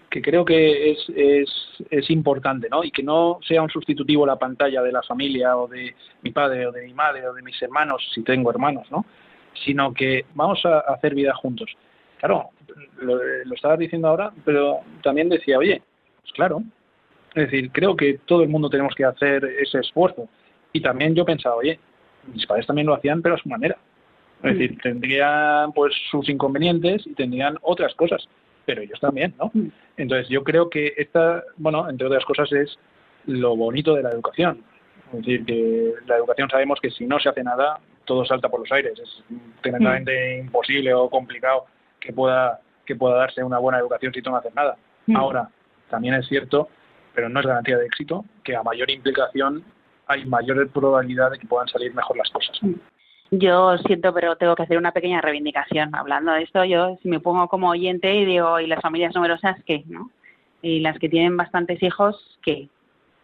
que 0.08 0.22
creo 0.22 0.44
que 0.44 0.92
es, 0.92 0.98
es, 1.14 1.50
es 1.90 2.10
importante, 2.10 2.68
¿no? 2.70 2.84
Y 2.84 2.92
que 2.92 3.02
no 3.02 3.38
sea 3.46 3.60
un 3.60 3.68
sustitutivo 3.68 4.24
la 4.24 4.38
pantalla 4.38 4.82
de 4.82 4.92
la 4.92 5.02
familia 5.02 5.56
o 5.56 5.66
de 5.66 5.94
mi 6.22 6.30
padre 6.30 6.66
o 6.66 6.72
de 6.72 6.86
mi 6.86 6.94
madre 6.94 7.26
o 7.28 7.34
de 7.34 7.42
mis 7.42 7.60
hermanos, 7.60 8.08
si 8.14 8.22
tengo 8.22 8.50
hermanos, 8.50 8.86
¿no? 8.90 9.04
Sino 9.64 9.92
que 9.92 10.26
vamos 10.34 10.64
a 10.64 10.78
hacer 10.78 11.14
vida 11.14 11.34
juntos. 11.34 11.70
Claro, 12.18 12.50
lo, 13.00 13.16
lo 13.16 13.54
estabas 13.54 13.80
diciendo 13.80 14.08
ahora, 14.08 14.32
pero 14.44 14.80
también 15.02 15.28
decía, 15.28 15.58
oye, 15.58 15.82
claro, 16.32 16.62
es 17.34 17.50
decir, 17.50 17.70
creo 17.72 17.96
que 17.96 18.18
todo 18.26 18.42
el 18.42 18.48
mundo 18.48 18.68
tenemos 18.68 18.94
que 18.94 19.04
hacer 19.04 19.44
ese 19.44 19.78
esfuerzo 19.78 20.28
y 20.72 20.80
también 20.80 21.14
yo 21.14 21.24
pensaba, 21.24 21.56
oye, 21.56 21.78
mis 22.32 22.46
padres 22.46 22.66
también 22.66 22.86
lo 22.86 22.94
hacían, 22.94 23.22
pero 23.22 23.36
a 23.36 23.38
su 23.38 23.48
manera. 23.48 23.76
Es 24.42 24.58
decir, 24.58 24.78
tendrían 24.82 25.72
pues 25.72 25.94
sus 26.10 26.28
inconvenientes 26.28 27.06
y 27.06 27.14
tendrían 27.14 27.58
otras 27.60 27.94
cosas, 27.94 28.26
pero 28.64 28.80
ellos 28.80 28.98
también, 28.98 29.34
¿no? 29.38 29.52
Entonces 29.98 30.28
yo 30.30 30.42
creo 30.44 30.70
que 30.70 30.94
esta, 30.96 31.44
bueno, 31.58 31.88
entre 31.90 32.06
otras 32.06 32.24
cosas 32.24 32.50
es 32.52 32.78
lo 33.26 33.54
bonito 33.54 33.94
de 33.94 34.02
la 34.02 34.10
educación. 34.10 34.64
Es 35.12 35.18
decir, 35.18 35.44
que 35.44 35.92
la 36.06 36.16
educación 36.16 36.48
sabemos 36.48 36.80
que 36.80 36.90
si 36.90 37.04
no 37.04 37.18
se 37.20 37.28
hace 37.28 37.42
nada, 37.44 37.80
todo 38.06 38.24
salta 38.24 38.48
por 38.48 38.60
los 38.60 38.72
aires. 38.72 38.98
Es 38.98 39.22
tremendamente 39.60 40.38
imposible 40.38 40.94
o 40.94 41.10
complicado 41.10 41.66
que 41.98 42.12
pueda, 42.12 42.60
que 42.86 42.96
pueda 42.96 43.16
darse 43.16 43.44
una 43.44 43.58
buena 43.58 43.78
educación 43.78 44.12
si 44.14 44.22
tú 44.22 44.30
no 44.30 44.36
haces 44.36 44.54
nada. 44.54 44.76
Ahora, 45.14 45.50
también 45.90 46.14
es 46.14 46.26
cierto, 46.26 46.68
pero 47.14 47.28
no 47.28 47.40
es 47.40 47.46
garantía 47.46 47.76
de 47.76 47.86
éxito, 47.86 48.24
que 48.44 48.56
a 48.56 48.62
mayor 48.62 48.90
implicación 48.90 49.64
hay 50.06 50.24
mayor 50.24 50.68
probabilidad 50.70 51.30
de 51.30 51.38
que 51.38 51.46
puedan 51.46 51.68
salir 51.68 51.94
mejor 51.94 52.16
las 52.16 52.30
cosas. 52.30 52.58
Yo 53.30 53.78
siento, 53.78 54.12
pero 54.12 54.34
tengo 54.36 54.56
que 54.56 54.64
hacer 54.64 54.76
una 54.76 54.90
pequeña 54.90 55.20
reivindicación. 55.20 55.94
Hablando 55.94 56.32
de 56.32 56.42
esto, 56.42 56.64
yo 56.64 56.98
si 57.00 57.08
me 57.08 57.20
pongo 57.20 57.46
como 57.46 57.70
oyente 57.70 58.12
y 58.12 58.24
digo, 58.24 58.58
¿y 58.58 58.66
las 58.66 58.80
familias 58.80 59.14
numerosas 59.14 59.56
qué? 59.64 59.84
¿no? 59.86 60.10
Y 60.62 60.80
las 60.80 60.98
que 60.98 61.08
tienen 61.08 61.36
bastantes 61.36 61.80
hijos, 61.82 62.38
¿qué? 62.42 62.68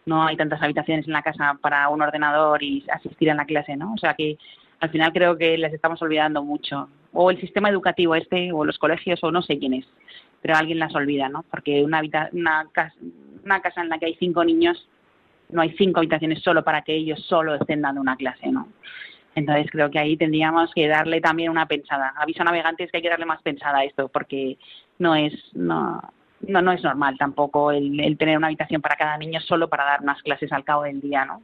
No 0.05 0.23
hay 0.25 0.37
tantas 0.37 0.61
habitaciones 0.61 1.05
en 1.07 1.13
la 1.13 1.23
casa 1.23 1.57
para 1.61 1.89
un 1.89 2.01
ordenador 2.01 2.63
y 2.63 2.85
asistir 2.89 3.29
a 3.29 3.35
la 3.35 3.45
clase, 3.45 3.75
¿no? 3.75 3.93
O 3.93 3.97
sea 3.97 4.13
que 4.13 4.37
al 4.79 4.89
final 4.89 5.11
creo 5.11 5.37
que 5.37 5.57
les 5.57 5.73
estamos 5.73 6.01
olvidando 6.01 6.41
mucho. 6.41 6.87
O 7.11 7.29
el 7.29 7.41
sistema 7.41 7.69
educativo 7.69 8.15
este, 8.15 8.53
o 8.53 8.63
los 8.63 8.77
colegios, 8.77 9.21
o 9.23 9.31
no 9.31 9.41
sé 9.41 9.59
quién 9.59 9.73
es, 9.73 9.87
pero 10.41 10.55
alguien 10.55 10.79
las 10.79 10.95
olvida, 10.95 11.29
¿no? 11.29 11.43
Porque 11.49 11.83
una, 11.83 12.01
una, 12.31 12.65
casa, 12.71 12.95
una 13.43 13.61
casa 13.61 13.81
en 13.81 13.89
la 13.89 13.97
que 13.97 14.07
hay 14.07 14.15
cinco 14.15 14.43
niños 14.43 14.87
no 15.49 15.61
hay 15.61 15.71
cinco 15.77 15.99
habitaciones 15.99 16.41
solo 16.41 16.63
para 16.63 16.81
que 16.81 16.93
ellos 16.93 17.23
solo 17.25 17.55
estén 17.55 17.81
dando 17.81 18.01
una 18.01 18.17
clase, 18.17 18.51
¿no? 18.51 18.67
Entonces 19.33 19.67
creo 19.71 19.89
que 19.89 19.99
ahí 19.99 20.17
tendríamos 20.17 20.73
que 20.73 20.87
darle 20.87 21.21
también 21.21 21.51
una 21.51 21.67
pensada. 21.67 22.13
Aviso 22.17 22.41
a 22.41 22.45
navegantes 22.45 22.91
que 22.91 22.97
hay 22.97 23.03
que 23.03 23.09
darle 23.09 23.25
más 23.25 23.41
pensada 23.41 23.79
a 23.79 23.83
esto, 23.83 24.09
porque 24.09 24.57
no 24.99 25.15
es 25.15 25.33
no 25.53 26.01
no, 26.41 26.61
no 26.61 26.71
es 26.71 26.83
normal 26.83 27.17
tampoco 27.17 27.71
el, 27.71 28.17
tener 28.17 28.37
una 28.37 28.47
habitación 28.47 28.81
para 28.81 28.95
cada 28.95 29.17
niño 29.17 29.39
solo 29.41 29.69
para 29.69 29.85
dar 29.85 30.01
unas 30.01 30.21
clases 30.21 30.51
al 30.51 30.63
cabo 30.63 30.83
del 30.83 31.01
día, 31.01 31.25
¿no? 31.25 31.41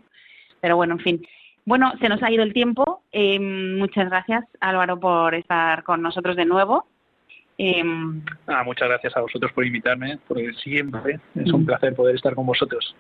Pero 0.62 0.76
bueno, 0.76 0.94
en 0.94 1.00
fin. 1.00 1.28
Bueno, 1.66 1.94
se 2.00 2.10
nos 2.10 2.22
ha 2.24 2.32
ido 2.32 2.44
el 2.44 2.54
tiempo. 2.54 3.04
Eh, 3.12 3.40
muchas 3.40 4.10
gracias, 4.10 4.46
Álvaro, 4.60 5.00
por 5.00 5.34
estar 5.36 5.84
con 5.84 6.02
nosotros 6.02 6.36
de 6.36 6.46
nuevo. 6.46 6.86
Eh, 7.58 7.84
ah, 8.48 8.64
muchas 8.64 8.90
gracias 8.90 9.16
a 9.16 9.22
vosotros 9.22 9.52
por 9.54 9.66
invitarme, 9.66 10.20
porque 10.28 10.52
siempre 10.54 11.20
es 11.36 11.52
un 11.52 11.66
placer 11.66 11.96
poder 11.96 12.16
estar 12.16 12.36
con 12.36 12.46
vosotros. 12.46 12.96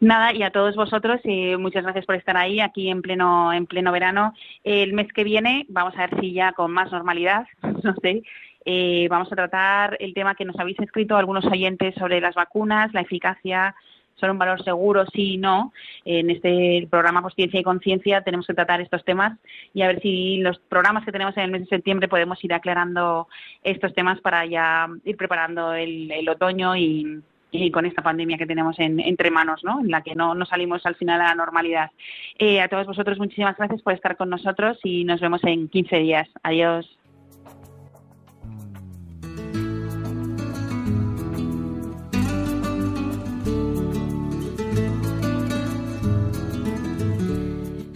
Nada, 0.00 0.32
y 0.32 0.42
a 0.42 0.50
todos 0.50 0.76
vosotros, 0.76 1.20
eh, 1.24 1.58
muchas 1.58 1.82
gracias 1.82 2.06
por 2.06 2.14
estar 2.14 2.34
ahí, 2.34 2.60
aquí 2.60 2.88
en 2.88 3.02
pleno, 3.02 3.52
en 3.52 3.66
pleno 3.66 3.92
verano. 3.92 4.32
El 4.64 4.94
mes 4.94 5.12
que 5.12 5.24
viene, 5.24 5.66
vamos 5.68 5.94
a 5.96 6.06
ver 6.06 6.20
si 6.20 6.32
ya 6.32 6.52
con 6.52 6.72
más 6.72 6.90
normalidad, 6.90 7.46
no 7.84 7.94
sé, 8.00 8.22
eh, 8.64 9.08
vamos 9.10 9.30
a 9.30 9.36
tratar 9.36 9.96
el 10.00 10.14
tema 10.14 10.34
que 10.34 10.46
nos 10.46 10.58
habéis 10.58 10.78
escrito 10.80 11.16
algunos 11.16 11.44
oyentes 11.44 11.94
sobre 11.96 12.20
las 12.20 12.34
vacunas, 12.34 12.92
la 12.94 13.02
eficacia, 13.02 13.74
son 14.20 14.30
un 14.30 14.38
valor 14.38 14.62
seguro, 14.62 15.04
sí 15.06 15.34
y 15.34 15.38
no. 15.38 15.72
En 16.04 16.30
este 16.30 16.86
programa 16.90 17.22
Por 17.22 17.34
Ciencia 17.34 17.60
y 17.60 17.64
Conciencia 17.64 18.22
tenemos 18.22 18.46
que 18.46 18.54
tratar 18.54 18.80
estos 18.80 19.04
temas 19.04 19.38
y 19.74 19.82
a 19.82 19.88
ver 19.88 20.00
si 20.00 20.38
los 20.38 20.58
programas 20.58 21.04
que 21.04 21.12
tenemos 21.12 21.36
en 21.36 21.44
el 21.44 21.50
mes 21.50 21.62
de 21.62 21.66
septiembre 21.68 22.08
podemos 22.08 22.42
ir 22.44 22.52
aclarando 22.54 23.28
estos 23.64 23.94
temas 23.94 24.20
para 24.20 24.46
ya 24.46 24.86
ir 25.04 25.16
preparando 25.16 25.72
el 25.74 26.28
otoño 26.28 26.76
y, 26.76 27.22
y 27.52 27.70
con 27.70 27.86
esta 27.86 28.02
pandemia 28.02 28.38
que 28.38 28.46
tenemos 28.46 28.76
entre 28.78 29.30
manos, 29.30 29.62
¿no? 29.64 29.80
En 29.80 29.90
la 29.90 30.02
que 30.02 30.14
no, 30.14 30.34
no 30.34 30.46
salimos 30.46 30.84
al 30.86 30.96
final 30.96 31.20
a 31.20 31.28
la 31.28 31.34
normalidad. 31.34 31.90
Eh, 32.38 32.60
a 32.60 32.68
todos 32.68 32.86
vosotros 32.86 33.18
muchísimas 33.18 33.56
gracias 33.56 33.82
por 33.82 33.92
estar 33.92 34.16
con 34.16 34.30
nosotros 34.30 34.78
y 34.84 35.04
nos 35.04 35.20
vemos 35.20 35.42
en 35.44 35.68
15 35.68 35.96
días. 35.98 36.28
Adiós. 36.42 36.99